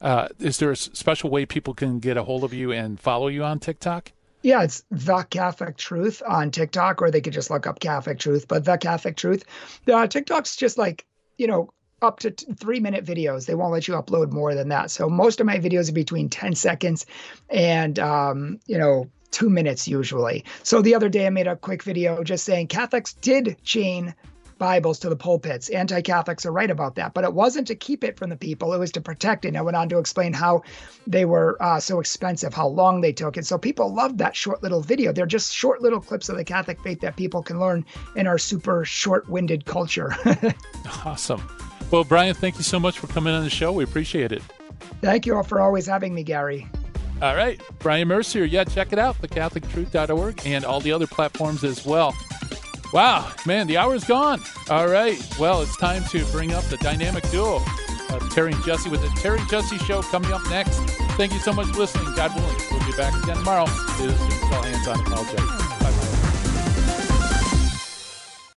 Uh, 0.00 0.28
is 0.38 0.58
there 0.58 0.70
a 0.70 0.76
special 0.76 1.28
way 1.28 1.44
people 1.44 1.74
can 1.74 1.98
get 1.98 2.16
a 2.16 2.22
hold 2.22 2.44
of 2.44 2.54
you 2.54 2.72
and 2.72 2.98
follow 2.98 3.26
you 3.26 3.44
on 3.44 3.58
TikTok? 3.58 4.12
Yeah, 4.42 4.62
it's 4.62 4.82
the 4.90 5.22
Catholic 5.24 5.76
Truth 5.76 6.22
on 6.26 6.50
TikTok, 6.50 7.02
or 7.02 7.10
they 7.10 7.20
could 7.20 7.32
just 7.32 7.50
look 7.50 7.66
up 7.66 7.80
Catholic 7.80 8.18
Truth. 8.18 8.48
But 8.48 8.64
the 8.64 8.78
Catholic 8.78 9.16
Truth, 9.16 9.44
uh, 9.92 10.06
TikTok's 10.06 10.56
just 10.56 10.78
like 10.78 11.04
you 11.36 11.46
know 11.46 11.70
up 12.02 12.20
to 12.20 12.30
t- 12.30 12.52
three 12.54 12.80
minute 12.80 13.04
videos. 13.04 13.46
They 13.46 13.54
won't 13.54 13.72
let 13.72 13.86
you 13.86 13.94
upload 13.94 14.32
more 14.32 14.54
than 14.54 14.68
that. 14.68 14.90
So 14.90 15.10
most 15.10 15.40
of 15.40 15.46
my 15.46 15.58
videos 15.58 15.90
are 15.90 15.94
between 15.94 16.30
ten 16.30 16.54
seconds 16.54 17.04
and 17.50 17.98
um, 17.98 18.60
you 18.66 18.78
know 18.78 19.10
two 19.30 19.50
minutes 19.50 19.86
usually. 19.86 20.44
So 20.62 20.80
the 20.80 20.94
other 20.94 21.08
day 21.08 21.26
I 21.26 21.30
made 21.30 21.46
a 21.46 21.56
quick 21.56 21.82
video 21.82 22.24
just 22.24 22.44
saying 22.44 22.68
Catholics 22.68 23.12
did 23.12 23.56
chain 23.62 24.14
Bibles 24.60 24.98
to 25.00 25.08
the 25.08 25.16
pulpits. 25.16 25.70
Anti 25.70 26.02
Catholics 26.02 26.46
are 26.46 26.52
right 26.52 26.70
about 26.70 26.94
that. 26.94 27.14
But 27.14 27.24
it 27.24 27.32
wasn't 27.32 27.66
to 27.66 27.74
keep 27.74 28.04
it 28.04 28.16
from 28.16 28.30
the 28.30 28.36
people, 28.36 28.72
it 28.72 28.78
was 28.78 28.92
to 28.92 29.00
protect 29.00 29.44
it. 29.44 29.48
And 29.48 29.56
I 29.56 29.62
went 29.62 29.76
on 29.76 29.88
to 29.88 29.98
explain 29.98 30.32
how 30.32 30.62
they 31.06 31.24
were 31.24 31.60
uh, 31.60 31.80
so 31.80 31.98
expensive, 31.98 32.54
how 32.54 32.68
long 32.68 33.00
they 33.00 33.12
took. 33.12 33.36
And 33.36 33.46
so 33.46 33.58
people 33.58 33.92
loved 33.92 34.18
that 34.18 34.36
short 34.36 34.62
little 34.62 34.82
video. 34.82 35.12
They're 35.12 35.26
just 35.26 35.52
short 35.52 35.82
little 35.82 36.00
clips 36.00 36.28
of 36.28 36.36
the 36.36 36.44
Catholic 36.44 36.80
faith 36.80 37.00
that 37.00 37.16
people 37.16 37.42
can 37.42 37.58
learn 37.58 37.84
in 38.14 38.28
our 38.28 38.38
super 38.38 38.84
short 38.84 39.28
winded 39.28 39.64
culture. 39.64 40.14
awesome. 41.04 41.42
Well, 41.90 42.04
Brian, 42.04 42.34
thank 42.34 42.56
you 42.56 42.62
so 42.62 42.78
much 42.78 43.00
for 43.00 43.08
coming 43.08 43.34
on 43.34 43.42
the 43.42 43.50
show. 43.50 43.72
We 43.72 43.82
appreciate 43.82 44.30
it. 44.30 44.42
Thank 45.00 45.26
you 45.26 45.34
all 45.34 45.42
for 45.42 45.60
always 45.60 45.86
having 45.86 46.14
me, 46.14 46.22
Gary. 46.22 46.68
All 47.22 47.34
right. 47.34 47.60
Brian 47.78 48.08
Mercier. 48.08 48.44
Yeah, 48.44 48.64
check 48.64 48.92
it 48.92 48.98
out, 48.98 49.20
thecatholictruth.org 49.20 50.42
and 50.44 50.64
all 50.64 50.80
the 50.80 50.92
other 50.92 51.06
platforms 51.06 51.64
as 51.64 51.84
well. 51.84 52.14
Wow, 52.92 53.32
man, 53.46 53.66
the 53.66 53.76
hour's 53.76 54.04
gone. 54.04 54.42
All 54.68 54.88
right. 54.88 55.20
Well, 55.38 55.62
it's 55.62 55.76
time 55.76 56.04
to 56.06 56.24
bring 56.26 56.52
up 56.52 56.64
the 56.64 56.76
dynamic 56.78 57.28
duo 57.30 57.62
of 58.10 58.34
Terry 58.34 58.52
and 58.52 58.64
Jesse 58.64 58.90
with 58.90 59.00
the 59.02 59.20
Terry 59.20 59.38
Jesse 59.48 59.78
Show 59.78 60.02
coming 60.02 60.32
up 60.32 60.42
next. 60.50 60.78
Thank 61.16 61.32
you 61.32 61.38
so 61.38 61.52
much 61.52 61.68
for 61.68 61.78
listening. 61.78 62.12
God 62.16 62.34
willing, 62.34 62.56
we'll 62.70 62.84
be 62.84 62.96
back 62.96 63.14
again 63.22 63.36
tomorrow. 63.36 63.64
It 64.00 64.10
is 64.10 64.20
All 64.52 64.62
Hands 64.62 64.88
on 64.88 65.00
Apologetics. 65.00 65.69